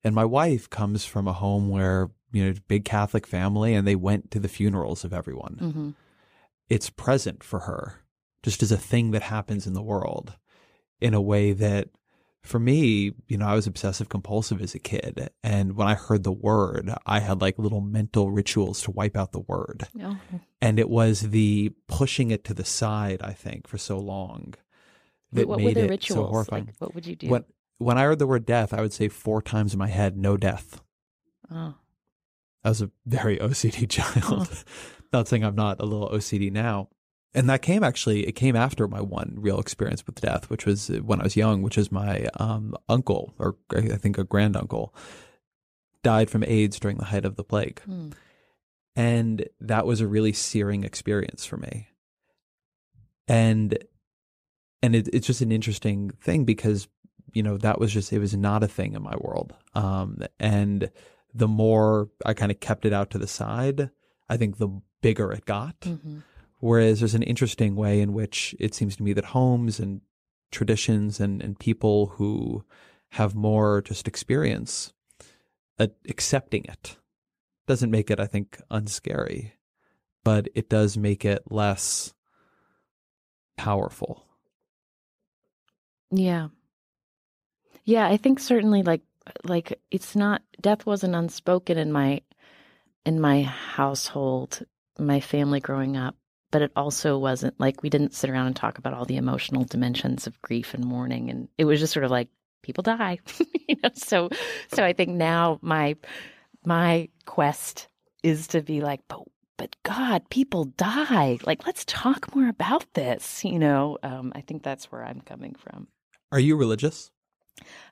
And 0.04 0.16
my 0.16 0.26
wife 0.26 0.70
comes 0.70 1.06
from 1.06 1.28
a 1.28 1.34
home 1.34 1.70
where, 1.70 2.10
you 2.32 2.46
know, 2.46 2.54
big 2.68 2.86
Catholic 2.86 3.28
family 3.28 3.74
and 3.74 3.88
they 3.88 3.96
went 3.96 4.32
to 4.32 4.40
the 4.40 4.50
funerals 4.50 5.04
of 5.04 5.14
everyone. 5.14 5.58
Mm-hmm. 5.62 5.90
It's 6.70 6.90
present 6.90 7.44
for 7.44 7.60
her 7.60 8.02
just 8.44 8.64
as 8.64 8.72
a 8.72 8.78
thing 8.78 9.12
that 9.12 9.24
happens 9.24 9.68
in 9.68 9.74
the 9.74 9.82
world 9.82 10.36
in 11.04 11.14
a 11.14 11.22
way 11.22 11.52
that 11.52 11.90
for 12.42 12.60
me, 12.60 13.12
you 13.28 13.38
know, 13.38 13.46
I 13.46 13.56
was 13.56 13.68
obsessive 13.68 14.08
compulsive 14.08 14.62
as 14.62 14.74
a 14.74 14.80
kid. 14.80 15.30
And 15.44 15.76
when 15.76 15.88
I 15.88 15.96
heard 15.96 16.24
the 16.24 16.32
word, 16.32 16.94
I 17.06 17.20
had 17.20 17.42
like 17.42 17.60
little 17.60 17.82
mental 17.82 18.32
rituals 18.32 18.82
to 18.84 18.92
wipe 18.92 19.18
out 19.18 19.34
the 19.34 19.40
word. 19.40 19.88
Oh. 20.02 20.18
And 20.62 20.80
it 20.80 20.90
was 20.90 21.22
the 21.22 21.74
pushing 21.88 22.32
it 22.32 22.46
to 22.46 22.54
the 22.54 22.66
side, 22.66 23.22
I 23.22 23.34
think, 23.34 23.68
for 23.68 23.78
so 23.78 23.98
long 23.98 24.56
that 25.34 25.48
what 25.48 25.60
made 25.60 25.78
it 25.78 25.90
rituals? 25.90 26.26
so 26.26 26.26
horrifying. 26.26 26.66
Like, 26.66 26.76
what 26.80 26.96
would 26.96 27.06
you 27.06 27.18
do? 27.18 27.28
When, 27.28 27.44
when 27.80 27.98
I 27.98 28.04
heard 28.04 28.20
the 28.20 28.28
word 28.28 28.46
death, 28.46 28.74
I 28.74 28.82
would 28.82 28.94
say 28.94 29.10
four 29.10 29.42
times 29.42 29.74
in 29.74 29.80
my 29.80 29.88
head, 29.88 30.18
no 30.18 30.38
death. 30.38 30.82
Oh. 31.52 31.76
I 32.64 32.70
was 32.70 32.82
a 32.82 32.92
very 33.06 33.38
OCD 33.38 33.90
child. 33.90 34.50
Oh. 34.50 34.58
not 35.12 35.28
saying 35.28 35.44
I'm 35.44 35.56
not 35.56 35.82
a 35.82 35.86
little 35.86 36.10
OCD 36.10 36.50
now 36.52 36.90
and 37.36 37.50
that 37.50 37.62
came 37.62 37.84
actually 37.84 38.28
it 38.28 38.34
came 38.34 38.56
after 38.56 38.88
my 38.88 39.02
one 39.02 39.36
real 39.38 39.60
experience 39.60 40.06
with 40.06 40.22
death 40.22 40.50
which 40.50 40.66
was 40.66 40.90
when 41.04 41.20
i 41.20 41.24
was 41.24 41.36
young 41.36 41.62
which 41.62 41.78
is 41.78 41.92
my 41.92 42.28
um, 42.40 42.76
uncle 42.90 43.34
or 43.40 43.56
i 43.76 43.98
think 43.98 44.18
a 44.18 44.24
granduncle 44.24 44.94
died 46.04 46.30
from 46.30 46.44
aids 46.44 46.80
during 46.80 46.98
the 46.98 47.06
height 47.06 47.26
of 47.26 47.36
the 47.36 47.44
plague. 47.44 47.82
Mm. 47.90 48.14
and 48.96 49.46
that 49.60 49.88
was 49.88 50.02
a 50.02 50.08
really 50.08 50.34
searing 50.34 50.84
experience 50.84 51.46
for 51.46 51.58
me. 51.58 51.88
And 53.28 53.78
and 54.84 54.96
it, 54.96 55.08
it's 55.14 55.26
just 55.26 55.42
an 55.42 55.52
interesting 55.52 56.12
thing 56.22 56.44
because 56.44 56.88
you 57.32 57.42
know 57.42 57.58
that 57.58 57.80
was 57.80 57.92
just 57.92 58.14
it 58.14 58.20
was 58.20 58.36
not 58.36 58.64
a 58.64 58.68
thing 58.68 58.94
in 58.94 59.02
my 59.02 59.16
world. 59.18 59.56
Um, 59.74 60.20
and 60.40 60.92
the 61.34 61.48
more 61.48 62.10
i 62.26 62.34
kind 62.36 62.52
of 62.52 62.60
kept 62.60 62.86
it 62.86 62.94
out 62.94 63.10
to 63.10 63.18
the 63.18 63.26
side 63.26 63.90
i 64.30 64.38
think 64.38 64.58
the 64.58 64.70
bigger 65.02 65.32
it 65.32 65.46
got. 65.46 65.80
Mm-hmm 65.80 66.20
Whereas 66.64 67.02
there's 67.02 67.14
an 67.14 67.24
interesting 67.24 67.76
way 67.76 68.00
in 68.00 68.14
which 68.14 68.56
it 68.58 68.74
seems 68.74 68.96
to 68.96 69.04
me 69.04 69.12
that 69.12 69.26
homes 69.26 69.82
and 69.82 70.00
traditions 70.50 71.20
and, 71.20 71.42
and 71.42 71.60
people 71.60 72.06
who 72.16 72.64
have 73.10 73.36
more 73.36 73.82
just 73.82 74.08
experience 74.08 74.94
accepting 75.78 76.64
it 76.64 76.96
doesn't 77.68 77.92
make 77.92 78.10
it, 78.10 78.18
I 78.18 78.28
think, 78.28 78.62
unscary, 78.72 79.52
but 80.24 80.48
it 80.56 80.70
does 80.70 80.98
make 80.98 81.26
it 81.26 81.44
less 81.52 82.14
powerful. 83.58 84.26
Yeah. 86.12 86.48
Yeah, 87.84 88.08
I 88.08 88.16
think 88.16 88.40
certainly 88.40 88.84
like 88.84 89.02
like 89.44 89.82
it's 89.92 90.16
not 90.16 90.42
death 90.62 90.86
wasn't 90.86 91.16
unspoken 91.16 91.78
in 91.78 91.92
my 91.92 92.22
in 93.06 93.20
my 93.20 93.42
household, 93.42 94.66
my 94.98 95.20
family 95.20 95.60
growing 95.60 95.98
up 95.98 96.16
but 96.54 96.62
it 96.62 96.72
also 96.76 97.18
wasn't 97.18 97.60
like 97.60 97.82
we 97.82 97.90
didn't 97.90 98.14
sit 98.14 98.30
around 98.30 98.46
and 98.46 98.56
talk 98.56 98.78
about 98.78 98.94
all 98.94 99.06
the 99.06 99.18
emotional 99.18 99.64
dimensions 99.64 100.28
of 100.28 100.40
grief 100.44 100.76
and 100.76 100.86
mourning 100.86 101.32
and 101.32 101.50
it 101.58 101.66
was 101.66 101.80
just 101.80 101.92
sort 101.92 102.06
of 102.06 102.12
like 102.12 102.30
people 102.62 102.84
die 102.84 103.18
you 103.68 103.76
know? 103.84 103.90
So 103.96 104.30
so 104.72 104.86
i 104.86 104.94
think 104.94 105.10
now 105.10 105.60
my 105.62 105.98
my 106.64 107.10
quest 107.26 107.90
is 108.22 108.48
to 108.48 108.62
be 108.62 108.82
like 108.82 109.02
but 109.10 109.24
but 109.58 109.76
god 109.84 110.30
people 110.30 110.66
die. 110.66 111.40
Like 111.44 111.66
let's 111.66 111.84
talk 111.86 112.36
more 112.36 112.48
about 112.48 112.86
this 112.94 113.44
you 113.44 113.58
know? 113.58 113.98
Um, 114.04 114.32
i 114.36 114.42
think 114.42 114.62
that's 114.62 114.92
where 114.92 115.04
i'm 115.04 115.22
coming 115.22 115.56
from. 115.56 115.88
Are 116.32 116.40
you 116.40 116.56
religious? 116.56 117.10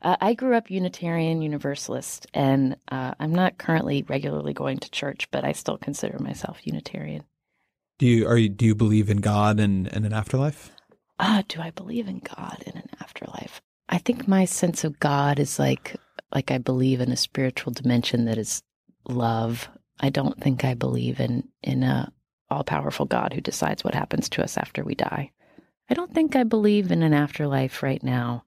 Uh, 0.01 0.18
I 0.22 0.34
grew 0.34 0.55
up 0.55 0.72
Unitarian 0.72 1.41
Universalist, 1.41 2.26
and 2.34 2.76
uh, 2.91 3.14
I'm 3.20 3.34
not 3.34 3.59
currently 3.59 4.03
regularly 4.03 4.53
going 4.53 4.80
to 4.80 4.89
church, 4.89 5.30
but 5.30 5.45
I 5.45 5.51
still 5.51 5.78
consider 5.78 6.18
myself 6.18 6.66
Unitarian. 6.66 7.24
Do 8.02 8.08
you 8.08 8.28
are 8.28 8.36
you 8.36 8.49
do 8.49 8.66
you 8.66 8.74
believe 8.74 9.12
in 9.12 9.18
God 9.18 9.60
and, 9.60 9.88
and 9.93 10.08
an 10.08 10.12
afterlife? 10.12 10.72
Ah, 11.20 11.43
do 11.47 11.62
I 11.62 11.70
believe 11.70 12.08
in 12.08 12.18
God 12.18 12.64
in 12.66 12.76
an 12.76 12.89
afterlife? 12.99 13.62
I 13.89 13.99
think 13.99 14.28
my 14.28 14.45
sense 14.45 14.84
of 14.84 14.99
God 14.99 15.38
is 15.38 15.60
like 15.60 15.95
like 16.34 16.49
I 16.49 16.58
believe 16.58 16.99
in 16.99 17.12
a 17.12 17.16
spiritual 17.16 17.72
dimension 17.74 18.26
that 18.26 18.39
is 18.39 18.64
love. 19.08 19.70
I 19.99 20.10
don't 20.10 20.41
think 20.41 20.66
I 20.66 20.74
believe 20.74 21.20
in 21.20 21.47
in 21.62 21.84
a 21.84 22.12
all 22.49 22.64
powerful 22.64 23.06
God 23.06 23.34
who 23.34 23.41
decides 23.41 23.84
what 23.84 23.93
happens 23.93 24.30
to 24.30 24.43
us 24.43 24.58
after 24.58 24.84
we 24.84 24.95
die. 24.95 25.30
I 25.88 25.93
don't 25.93 26.12
think 26.12 26.36
I 26.36 26.43
believe 26.43 26.91
in 26.91 27.04
an 27.04 27.14
afterlife 27.14 27.84
right 27.84 28.02
now. 28.02 28.45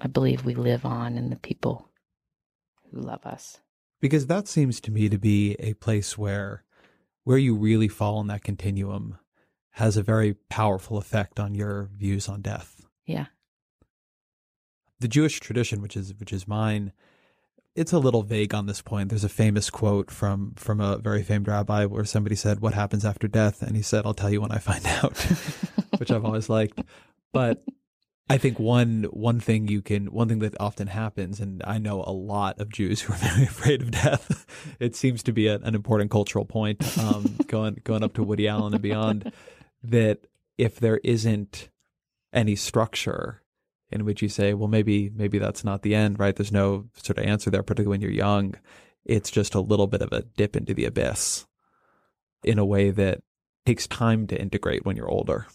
I 0.00 0.06
believe 0.06 0.46
we 0.46 0.54
live 0.54 0.86
on 0.86 1.18
in 1.18 1.28
the 1.28 1.36
people 1.36 1.86
who 2.90 3.02
love 3.02 3.26
us. 3.26 3.60
Because 4.00 4.26
that 4.28 4.48
seems 4.48 4.80
to 4.80 4.90
me 4.90 5.10
to 5.10 5.18
be 5.18 5.54
a 5.58 5.74
place 5.74 6.16
where 6.16 6.64
where 7.24 7.38
you 7.38 7.54
really 7.54 7.88
fall 7.88 8.20
in 8.20 8.26
that 8.28 8.44
continuum 8.44 9.18
has 9.76 9.96
a 9.96 10.02
very 10.02 10.34
powerful 10.50 10.98
effect 10.98 11.40
on 11.40 11.54
your 11.54 11.88
views 11.96 12.28
on 12.28 12.42
death. 12.42 12.86
Yeah. 13.06 13.26
The 15.00 15.08
Jewish 15.08 15.40
tradition, 15.40 15.80
which 15.82 15.96
is 15.96 16.14
which 16.14 16.32
is 16.32 16.46
mine, 16.46 16.92
it's 17.74 17.92
a 17.92 17.98
little 17.98 18.22
vague 18.22 18.54
on 18.54 18.66
this 18.66 18.82
point. 18.82 19.08
There's 19.08 19.24
a 19.24 19.28
famous 19.28 19.70
quote 19.70 20.10
from 20.10 20.52
from 20.56 20.80
a 20.80 20.98
very 20.98 21.22
famed 21.22 21.48
rabbi 21.48 21.86
where 21.86 22.04
somebody 22.04 22.36
said, 22.36 22.60
"What 22.60 22.74
happens 22.74 23.04
after 23.04 23.26
death?" 23.28 23.62
and 23.62 23.76
he 23.76 23.82
said, 23.82 24.04
"I'll 24.04 24.14
tell 24.14 24.30
you 24.30 24.40
when 24.40 24.52
I 24.52 24.58
find 24.58 24.86
out," 25.02 25.18
which 25.98 26.10
I've 26.10 26.24
always 26.24 26.48
liked. 26.48 26.80
But 27.32 27.64
I 28.32 28.38
think 28.38 28.58
one 28.58 29.04
one 29.10 29.40
thing 29.40 29.68
you 29.68 29.82
can 29.82 30.06
one 30.06 30.26
thing 30.26 30.38
that 30.38 30.58
often 30.58 30.86
happens, 30.86 31.38
and 31.38 31.62
I 31.66 31.76
know 31.76 32.02
a 32.06 32.12
lot 32.12 32.58
of 32.58 32.70
Jews 32.70 33.00
who 33.02 33.12
are 33.12 33.16
very 33.16 33.42
afraid 33.42 33.82
of 33.82 33.90
death. 33.90 34.46
it 34.80 34.96
seems 34.96 35.22
to 35.24 35.32
be 35.32 35.48
a, 35.48 35.56
an 35.56 35.74
important 35.74 36.10
cultural 36.10 36.46
point, 36.46 36.96
um, 36.98 37.36
going 37.46 37.82
going 37.84 38.02
up 38.02 38.14
to 38.14 38.22
Woody 38.22 38.48
Allen 38.48 38.72
and 38.72 38.82
beyond. 38.82 39.30
That 39.84 40.26
if 40.56 40.80
there 40.80 40.98
isn't 41.04 41.68
any 42.32 42.56
structure 42.56 43.42
in 43.90 44.06
which 44.06 44.22
you 44.22 44.30
say, 44.30 44.54
well, 44.54 44.68
maybe 44.68 45.10
maybe 45.14 45.38
that's 45.38 45.62
not 45.62 45.82
the 45.82 45.94
end, 45.94 46.18
right? 46.18 46.34
There's 46.34 46.50
no 46.50 46.88
sort 46.94 47.18
of 47.18 47.26
answer 47.26 47.50
there, 47.50 47.62
particularly 47.62 47.90
when 47.90 48.00
you're 48.00 48.10
young. 48.10 48.54
It's 49.04 49.30
just 49.30 49.54
a 49.54 49.60
little 49.60 49.88
bit 49.88 50.00
of 50.00 50.10
a 50.10 50.22
dip 50.22 50.56
into 50.56 50.72
the 50.72 50.86
abyss 50.86 51.44
in 52.42 52.58
a 52.58 52.64
way 52.64 52.90
that 52.92 53.20
takes 53.66 53.86
time 53.86 54.26
to 54.28 54.40
integrate 54.40 54.86
when 54.86 54.96
you're 54.96 55.10
older. 55.10 55.48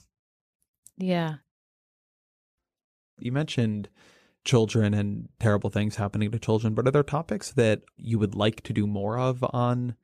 Yeah. 0.96 1.38
You 3.20 3.32
mentioned 3.32 3.90
children 4.46 4.94
and 4.94 5.30
terrible 5.40 5.70
things 5.70 5.96
happening 5.96 6.32
to 6.32 6.40
children, 6.40 6.74
but 6.74 6.88
are 6.88 6.92
there 6.92 7.04
topics 7.04 7.52
that 7.52 7.82
you 7.98 8.18
would 8.18 8.36
like 8.36 8.62
to 8.62 8.74
do 8.74 8.88
more 8.88 9.18
of 9.18 9.44
on 9.54 9.96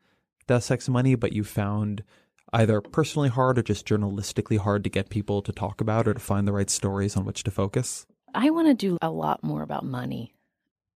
Death, 0.48 0.64
Sex, 0.64 0.88
and 0.88 0.94
Money, 0.94 1.16
but 1.16 1.34
you 1.34 1.44
found 1.44 2.04
either 2.52 2.82
personally 2.82 3.30
hard 3.30 3.58
or 3.58 3.64
just 3.64 3.88
journalistically 3.88 4.58
hard 4.58 4.84
to 4.84 4.90
get 4.90 5.10
people 5.10 5.42
to 5.42 5.52
talk 5.52 5.82
about 5.82 6.08
or 6.08 6.14
to 6.14 6.20
find 6.20 6.48
the 6.48 6.52
right 6.52 6.70
stories 6.70 7.16
on 7.16 7.26
which 7.26 7.44
to 7.44 7.52
focus? 7.52 8.06
I 8.36 8.50
want 8.50 8.68
to 8.68 8.74
do 8.74 8.98
a 9.02 9.10
lot 9.10 9.44
more 9.44 9.62
about 9.62 9.86
money. 9.86 10.36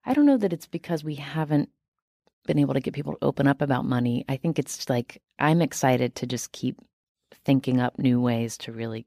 I 0.05 0.13
don't 0.13 0.25
know 0.25 0.37
that 0.37 0.53
it's 0.53 0.67
because 0.67 1.03
we 1.03 1.15
haven't 1.15 1.69
been 2.45 2.59
able 2.59 2.73
to 2.73 2.79
get 2.79 2.93
people 2.93 3.13
to 3.13 3.25
open 3.25 3.47
up 3.47 3.61
about 3.61 3.85
money. 3.85 4.25
I 4.27 4.37
think 4.37 4.59
it's 4.59 4.89
like 4.89 5.21
I'm 5.39 5.61
excited 5.61 6.15
to 6.15 6.27
just 6.27 6.51
keep 6.51 6.77
thinking 7.45 7.79
up 7.79 7.97
new 7.99 8.21
ways 8.21 8.57
to 8.59 8.71
really 8.71 9.05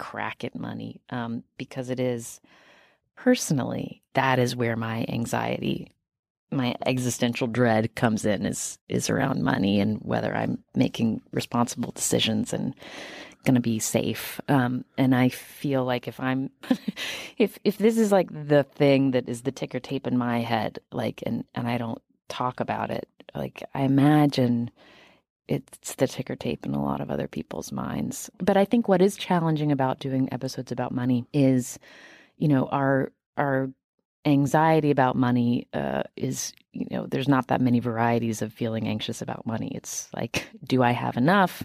crack 0.00 0.42
at 0.44 0.54
money 0.54 1.00
um, 1.10 1.44
because 1.58 1.90
it 1.90 2.00
is 2.00 2.40
personally 3.16 4.02
that 4.14 4.38
is 4.38 4.56
where 4.56 4.76
my 4.76 5.04
anxiety 5.08 5.92
my 6.50 6.74
existential 6.86 7.46
dread 7.46 7.94
comes 7.94 8.24
in 8.24 8.46
is 8.46 8.78
is 8.88 9.10
around 9.10 9.42
money 9.42 9.78
and 9.78 9.98
whether 9.98 10.34
i'm 10.34 10.58
making 10.74 11.20
responsible 11.32 11.92
decisions 11.92 12.52
and 12.52 12.74
going 13.44 13.54
to 13.54 13.60
be 13.60 13.78
safe. 13.78 14.40
Um, 14.48 14.84
and 14.98 15.14
I 15.14 15.28
feel 15.28 15.84
like 15.84 16.08
if 16.08 16.20
I'm, 16.20 16.50
if 17.38 17.58
if 17.64 17.78
this 17.78 17.98
is 17.98 18.12
like 18.12 18.28
the 18.30 18.64
thing 18.64 19.12
that 19.12 19.28
is 19.28 19.42
the 19.42 19.52
ticker 19.52 19.80
tape 19.80 20.06
in 20.06 20.16
my 20.16 20.40
head, 20.40 20.78
like, 20.92 21.22
and 21.24 21.44
and 21.54 21.68
I 21.68 21.78
don't 21.78 22.00
talk 22.28 22.60
about 22.60 22.90
it, 22.90 23.08
like 23.34 23.62
I 23.74 23.82
imagine 23.82 24.70
it's 25.50 25.96
the 25.96 26.06
ticker 26.06 26.36
tape 26.36 26.64
in 26.64 26.74
a 26.74 26.82
lot 26.82 27.00
of 27.00 27.10
other 27.10 27.26
people's 27.26 27.72
minds. 27.72 28.30
But 28.38 28.56
I 28.56 28.64
think 28.64 28.86
what 28.86 29.02
is 29.02 29.16
challenging 29.16 29.72
about 29.72 29.98
doing 29.98 30.32
episodes 30.32 30.70
about 30.70 30.92
money 30.92 31.26
is, 31.32 31.78
you 32.38 32.48
know, 32.48 32.66
our 32.66 33.12
our 33.36 33.70
anxiety 34.24 34.90
about 34.90 35.16
money 35.16 35.66
uh, 35.74 36.04
is 36.16 36.52
you 36.72 36.86
know 36.90 37.06
there's 37.06 37.28
not 37.28 37.48
that 37.48 37.60
many 37.60 37.80
varieties 37.80 38.42
of 38.42 38.52
feeling 38.52 38.86
anxious 38.86 39.20
about 39.20 39.44
money. 39.44 39.72
It's 39.74 40.08
like 40.14 40.48
do 40.64 40.82
i 40.82 40.92
have 40.92 41.16
enough 41.16 41.64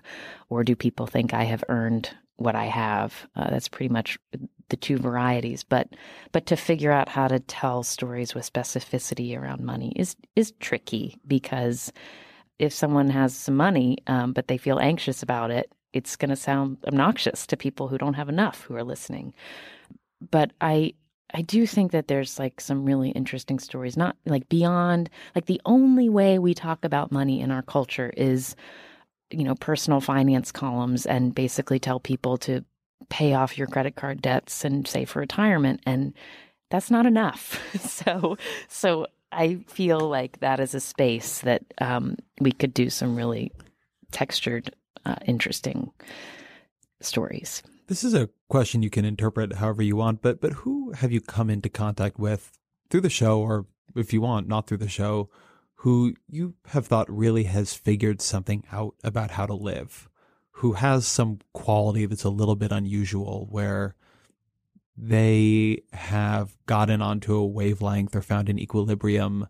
or 0.50 0.64
do 0.64 0.76
people 0.76 1.06
think 1.06 1.34
i 1.34 1.44
have 1.44 1.64
earned 1.70 2.10
what 2.38 2.56
i 2.56 2.66
have? 2.66 3.28
Uh, 3.36 3.50
that's 3.50 3.68
pretty 3.68 3.94
much 3.94 4.18
the 4.70 4.78
two 4.78 4.98
varieties. 4.98 5.64
But 5.64 5.90
but 6.32 6.48
to 6.48 6.56
figure 6.56 6.92
out 6.92 7.10
how 7.10 7.28
to 7.28 7.40
tell 7.40 7.84
stories 7.84 8.34
with 8.34 8.52
specificity 8.52 9.38
around 9.38 9.64
money 9.64 9.94
is 9.96 10.16
is 10.36 10.54
tricky 10.60 11.20
because 11.28 11.94
if 12.60 12.74
someone 12.74 13.10
has 13.10 13.36
some 13.36 13.56
money 13.56 13.98
um, 14.08 14.34
but 14.34 14.48
they 14.48 14.58
feel 14.58 14.80
anxious 14.80 15.24
about 15.24 15.52
it 15.52 15.72
it's 15.94 16.16
going 16.16 16.30
to 16.30 16.36
sound 16.36 16.78
obnoxious 16.88 17.48
to 17.48 17.56
people 17.58 17.88
who 17.88 17.98
don't 17.98 18.16
have 18.16 18.30
enough 18.30 18.64
who 18.64 18.76
are 18.76 18.84
listening 18.84 19.34
but 20.32 20.52
i 20.62 20.94
I 21.34 21.42
do 21.42 21.66
think 21.66 21.92
that 21.92 22.08
there's 22.08 22.40
like 22.40 22.62
some 22.62 22.86
really 22.86 23.10
interesting 23.10 23.60
stories, 23.60 23.98
not 23.98 24.16
like 24.26 24.48
beyond, 24.48 25.10
like 25.36 25.48
the 25.48 25.62
only 25.66 26.08
way 26.08 26.40
we 26.40 26.54
talk 26.54 26.86
about 26.86 27.12
money 27.12 27.42
in 27.42 27.52
our 27.52 27.62
culture 27.64 28.14
is, 28.16 28.56
you 29.32 29.44
know, 29.44 29.56
personal 29.56 30.02
finance 30.02 30.52
columns 30.52 31.06
and 31.06 31.34
basically 31.34 31.80
tell 31.80 32.00
people 32.00 32.38
to 32.38 32.64
pay 33.10 33.34
off 33.34 33.58
your 33.58 33.68
credit 33.68 33.96
card 33.96 34.22
debts 34.22 34.64
and 34.64 34.88
save 34.88 35.10
for 35.10 35.20
retirement. 35.20 35.82
And 35.86 36.14
that's 36.70 36.92
not 36.92 37.06
enough. 37.06 37.60
so, 37.82 38.38
so 38.68 39.08
I 39.36 39.60
feel 39.68 40.00
like 40.00 40.40
that 40.40 40.60
is 40.60 40.74
a 40.74 40.80
space 40.80 41.40
that 41.40 41.64
um, 41.80 42.18
we 42.40 42.52
could 42.52 42.74
do 42.74 42.90
some 42.90 43.16
really 43.16 43.52
textured, 44.12 44.74
uh, 45.06 45.16
interesting 45.26 45.92
stories. 47.02 47.62
This 47.88 48.04
is 48.04 48.14
a 48.14 48.30
question 48.50 48.82
you 48.82 48.90
can 48.90 49.06
interpret 49.06 49.54
however 49.54 49.84
you 49.84 49.96
want, 49.96 50.22
but 50.22 50.42
but 50.42 50.54
who 50.54 50.92
have 50.94 51.12
you 51.12 51.22
come 51.22 51.50
into 51.50 51.70
contact 51.70 52.18
with 52.18 52.58
through 52.90 53.02
the 53.02 53.10
show, 53.10 53.40
or 53.40 53.68
if 53.96 54.14
you 54.14 54.22
want, 54.22 54.48
not 54.48 54.68
through 54.68 54.78
the 54.78 54.90
show, 54.90 55.30
who 55.76 56.16
you 56.28 56.56
have 56.68 56.88
thought 56.88 57.10
really 57.12 57.44
has 57.44 57.74
figured 57.74 58.22
something 58.22 58.64
out 58.72 58.96
about 59.04 59.32
how 59.32 59.46
to 59.46 59.54
live, 59.54 60.10
who 60.52 60.74
has 60.74 61.06
some 61.06 61.40
quality 61.54 62.06
that's 62.06 62.24
a 62.24 62.30
little 62.30 62.56
bit 62.56 62.72
unusual, 62.72 63.48
where 63.52 63.96
they 64.98 65.82
have 65.94 66.56
gotten 66.66 67.02
onto 67.02 67.36
a 67.36 67.46
wavelength 67.46 68.16
or 68.16 68.22
found 68.22 68.50
an 68.50 68.60
equilibrium 68.60 69.48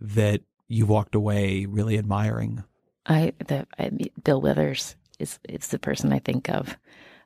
that 0.00 0.42
you 0.68 0.86
walked 0.86 1.14
away 1.14 1.66
really 1.66 1.98
admiring? 1.98 2.64
I, 3.06 3.32
the, 3.46 3.66
I 3.78 3.90
Bill 4.22 4.40
Withers 4.40 4.96
is 5.18 5.38
is 5.48 5.68
the 5.68 5.78
person 5.78 6.12
I 6.12 6.18
think 6.18 6.48
of 6.48 6.76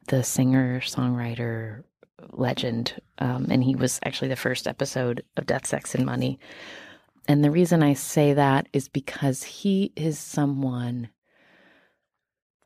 the 0.09 0.23
singer 0.23 0.81
songwriter 0.81 1.85
legend, 2.33 3.01
um, 3.19 3.47
and 3.51 3.63
he 3.63 3.75
was 3.75 4.01
actually 4.05 4.29
the 4.29 4.37
first 4.37 4.67
episode 4.67 5.23
of 5.37 5.47
Death, 5.47 5.67
Sex, 5.67 5.95
and 5.95 6.05
Money. 6.05 6.39
And 7.27 7.45
the 7.45 7.51
reason 7.51 7.83
I 7.83 7.95
say 7.95 8.33
that 8.33 8.69
is 8.73 8.89
because 8.89 9.43
he 9.43 9.93
is 9.97 10.19
someone. 10.19 11.11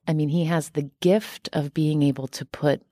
I 0.06 0.14
mean, 0.14 0.28
he 0.28 0.44
has 0.46 0.70
the 0.70 0.90
gift 1.00 1.48
of 1.52 1.74
being 1.74 2.02
able 2.02 2.28
to 2.28 2.44
put 2.44 2.82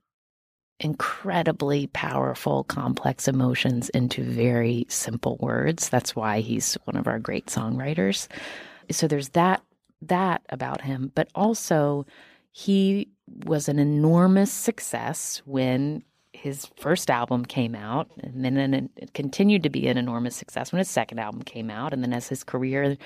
incredibly 0.81 1.87
powerful, 1.87 2.65
complex 2.65 3.27
emotions 3.27 3.89
into 3.89 4.23
very 4.23 4.85
simple 4.89 5.37
words. 5.39 5.89
That's 5.89 6.15
why 6.15 6.41
he's 6.41 6.73
one 6.83 6.97
of 6.97 7.07
our 7.07 7.19
great 7.19 7.45
songwriters. 7.45 8.27
So 8.89 9.07
there's 9.07 9.29
that 9.29 9.61
that 10.01 10.41
about 10.49 10.81
him, 10.81 11.11
but 11.13 11.29
also 11.35 12.05
he 12.51 13.07
was 13.45 13.69
an 13.69 13.79
enormous 13.79 14.51
success 14.51 15.41
when 15.45 16.03
his 16.33 16.65
first 16.77 17.11
album 17.11 17.45
came 17.45 17.75
out, 17.75 18.09
and 18.23 18.43
then 18.43 18.89
it 18.97 19.13
continued 19.13 19.61
to 19.61 19.69
be 19.69 19.87
an 19.87 19.97
enormous 19.97 20.35
success 20.35 20.71
when 20.71 20.79
his 20.79 20.89
second 20.89 21.19
album 21.19 21.43
came 21.43 21.69
out. 21.69 21.93
And 21.93 22.01
then 22.01 22.13
as 22.13 22.27
his 22.27 22.43
career 22.43 22.97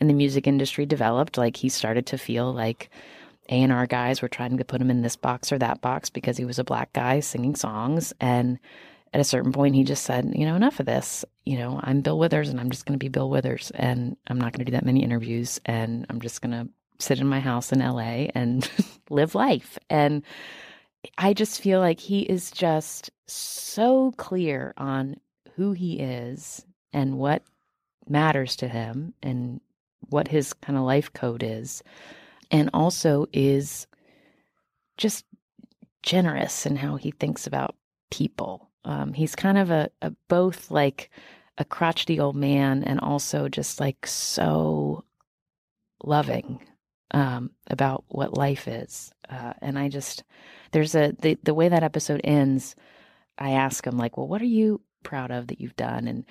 in 0.00 0.06
the 0.06 0.14
music 0.14 0.46
industry 0.46 0.86
developed, 0.86 1.36
like 1.36 1.56
he 1.56 1.68
started 1.68 2.06
to 2.06 2.16
feel 2.16 2.50
like 2.52 2.88
A 3.48 3.62
and 3.62 3.72
R 3.72 3.86
guys 3.86 4.20
were 4.20 4.28
trying 4.28 4.58
to 4.58 4.64
put 4.64 4.80
him 4.80 4.90
in 4.90 5.02
this 5.02 5.16
box 5.16 5.52
or 5.52 5.58
that 5.58 5.80
box 5.80 6.10
because 6.10 6.36
he 6.36 6.44
was 6.44 6.58
a 6.58 6.64
black 6.64 6.92
guy 6.92 7.20
singing 7.20 7.54
songs. 7.54 8.12
And 8.20 8.58
at 9.12 9.20
a 9.20 9.24
certain 9.24 9.52
point, 9.52 9.74
he 9.74 9.84
just 9.84 10.04
said, 10.04 10.32
you 10.34 10.44
know, 10.44 10.54
enough 10.54 10.80
of 10.80 10.86
this. 10.86 11.24
You 11.46 11.58
know, 11.58 11.80
I'm 11.82 12.02
Bill 12.02 12.18
Withers, 12.18 12.50
and 12.50 12.60
I'm 12.60 12.70
just 12.70 12.84
going 12.84 12.98
to 12.98 13.02
be 13.02 13.08
Bill 13.08 13.30
Withers, 13.30 13.70
and 13.74 14.16
I'm 14.26 14.38
not 14.38 14.52
going 14.52 14.64
to 14.64 14.70
do 14.70 14.72
that 14.72 14.84
many 14.84 15.02
interviews, 15.02 15.60
and 15.64 16.04
I'm 16.10 16.20
just 16.20 16.42
going 16.42 16.52
to 16.52 16.68
sit 16.98 17.20
in 17.20 17.26
my 17.26 17.40
house 17.40 17.72
in 17.72 17.78
LA 17.78 18.28
and 18.34 18.68
live 19.10 19.34
life. 19.34 19.78
And 19.88 20.22
I 21.16 21.32
just 21.32 21.60
feel 21.62 21.80
like 21.80 22.00
he 22.00 22.20
is 22.20 22.50
just 22.50 23.10
so 23.26 24.12
clear 24.16 24.74
on 24.76 25.16
who 25.54 25.72
he 25.72 25.98
is 26.00 26.64
and 26.92 27.18
what 27.18 27.42
matters 28.08 28.56
to 28.56 28.68
him 28.68 29.14
and 29.22 29.60
what 30.10 30.28
his 30.28 30.52
kind 30.52 30.78
of 30.78 30.84
life 30.84 31.12
code 31.12 31.42
is, 31.42 31.82
and 32.50 32.70
also 32.72 33.26
is 33.32 33.86
just 34.96 35.24
generous 36.02 36.66
in 36.66 36.76
how 36.76 36.96
he 36.96 37.10
thinks 37.10 37.46
about 37.46 37.76
people. 38.10 38.70
Um, 38.84 39.12
he's 39.12 39.34
kind 39.36 39.58
of 39.58 39.70
a, 39.70 39.90
a 40.02 40.12
both 40.28 40.70
like 40.70 41.10
a 41.58 41.64
crotchety 41.64 42.20
old 42.20 42.36
man 42.36 42.84
and 42.84 43.00
also 43.00 43.48
just 43.48 43.80
like 43.80 44.06
so 44.06 45.04
loving 46.02 46.60
um, 47.10 47.50
about 47.68 48.04
what 48.08 48.36
life 48.36 48.68
is. 48.68 49.12
Uh, 49.28 49.52
and 49.60 49.78
I 49.78 49.88
just 49.88 50.24
there's 50.72 50.94
a 50.94 51.12
the 51.20 51.38
the 51.42 51.54
way 51.54 51.68
that 51.68 51.82
episode 51.82 52.20
ends. 52.24 52.76
I 53.38 53.52
ask 53.52 53.86
him 53.86 53.96
like, 53.96 54.16
well, 54.16 54.28
what 54.28 54.42
are 54.42 54.46
you 54.46 54.80
proud 55.02 55.30
of 55.30 55.48
that 55.48 55.60
you've 55.60 55.76
done? 55.76 56.08
And 56.08 56.24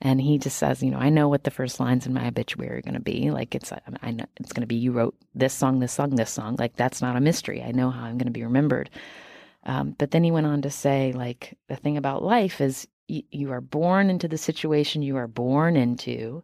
and 0.00 0.20
he 0.20 0.38
just 0.38 0.56
says, 0.58 0.82
you 0.82 0.90
know, 0.90 0.98
I 0.98 1.08
know 1.08 1.28
what 1.28 1.44
the 1.44 1.50
first 1.50 1.80
lines 1.80 2.06
in 2.06 2.14
my 2.14 2.28
obituary 2.28 2.78
are 2.78 2.82
going 2.82 2.94
to 2.94 3.00
be. 3.00 3.30
Like 3.30 3.54
it's, 3.54 3.72
I 3.72 4.10
know 4.12 4.26
it's 4.36 4.52
going 4.52 4.62
to 4.62 4.66
be 4.66 4.76
you 4.76 4.92
wrote 4.92 5.16
this 5.34 5.52
song, 5.52 5.80
this 5.80 5.92
song, 5.92 6.10
this 6.10 6.30
song. 6.30 6.56
Like 6.58 6.76
that's 6.76 7.02
not 7.02 7.16
a 7.16 7.20
mystery. 7.20 7.62
I 7.62 7.72
know 7.72 7.90
how 7.90 8.04
I'm 8.04 8.16
going 8.16 8.26
to 8.26 8.32
be 8.32 8.44
remembered. 8.44 8.90
Um, 9.64 9.96
but 9.98 10.12
then 10.12 10.22
he 10.22 10.30
went 10.30 10.46
on 10.46 10.62
to 10.62 10.70
say, 10.70 11.12
like 11.12 11.58
the 11.68 11.76
thing 11.76 11.96
about 11.96 12.22
life 12.22 12.60
is 12.60 12.86
y- 13.08 13.24
you 13.30 13.50
are 13.52 13.60
born 13.60 14.08
into 14.08 14.28
the 14.28 14.38
situation 14.38 15.02
you 15.02 15.16
are 15.16 15.26
born 15.26 15.76
into, 15.76 16.42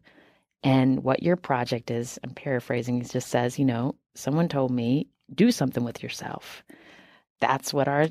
and 0.65 1.05
what 1.05 1.23
your 1.23 1.37
project 1.37 1.91
is. 1.91 2.19
I'm 2.25 2.31
paraphrasing. 2.31 3.01
He 3.01 3.07
just 3.07 3.29
says, 3.29 3.59
you 3.59 3.65
know, 3.65 3.95
someone 4.15 4.49
told 4.49 4.71
me 4.71 5.07
do 5.35 5.51
something 5.53 5.85
with 5.85 6.03
yourself. 6.03 6.65
That's 7.41 7.73
what 7.73 7.89
our 7.89 8.09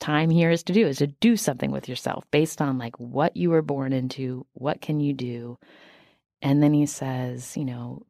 time 0.00 0.30
here 0.30 0.50
is 0.50 0.62
to 0.64 0.72
do 0.72 0.86
is 0.86 0.98
to 0.98 1.06
do 1.06 1.36
something 1.36 1.70
with 1.70 1.88
yourself 1.88 2.24
based 2.30 2.60
on 2.60 2.78
like 2.78 2.98
what 2.98 3.36
you 3.36 3.50
were 3.50 3.62
born 3.62 3.92
into 3.92 4.46
what 4.54 4.80
can 4.80 4.98
you 4.98 5.12
do? 5.12 5.58
And 6.42 6.62
then 6.62 6.72
he 6.72 6.86
says 6.86 7.56
you 7.56 7.64
know 7.64 8.02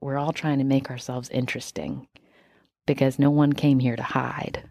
we're 0.00 0.18
all 0.18 0.32
trying 0.32 0.58
to 0.58 0.64
make 0.64 0.90
ourselves 0.90 1.28
interesting 1.30 2.08
because 2.86 3.18
no 3.18 3.30
one 3.30 3.52
came 3.52 3.78
here 3.78 3.96
to 3.96 4.02
hide. 4.02 4.68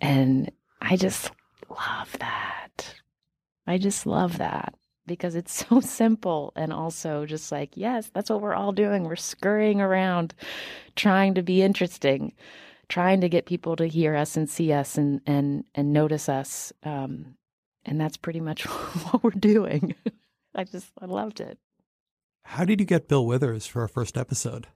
And 0.00 0.50
i 0.80 0.96
just 0.96 1.30
love 1.70 2.16
that. 2.18 2.94
I 3.66 3.78
just 3.78 4.04
love 4.04 4.38
that 4.38 4.74
because 5.06 5.34
it's 5.36 5.66
so 5.68 5.80
simple 5.80 6.52
and 6.56 6.72
also 6.72 7.26
just 7.26 7.52
like 7.52 7.76
yes 7.76 8.10
that's 8.14 8.30
what 8.30 8.40
we're 8.40 8.54
all 8.54 8.72
doing. 8.72 9.04
We're 9.04 9.16
scurrying 9.16 9.80
around 9.80 10.34
trying 10.96 11.34
to 11.34 11.42
be 11.42 11.62
interesting 11.62 12.32
trying 12.92 13.22
to 13.22 13.28
get 13.28 13.46
people 13.46 13.74
to 13.74 13.86
hear 13.86 14.14
us 14.14 14.36
and 14.36 14.50
see 14.50 14.70
us 14.70 14.98
and 14.98 15.22
and 15.26 15.64
and 15.74 15.94
notice 15.94 16.28
us. 16.28 16.74
Um, 16.82 17.36
and 17.86 17.98
that's 17.98 18.18
pretty 18.18 18.40
much 18.40 18.62
what 19.10 19.24
we're 19.24 19.30
doing. 19.30 19.94
I 20.54 20.64
just 20.64 20.92
I 21.00 21.06
loved 21.06 21.40
it. 21.40 21.58
How 22.44 22.66
did 22.66 22.80
you 22.80 22.86
get 22.86 23.08
Bill 23.08 23.24
Withers 23.24 23.66
for 23.66 23.80
our 23.80 23.88
first 23.88 24.18
episode? 24.18 24.66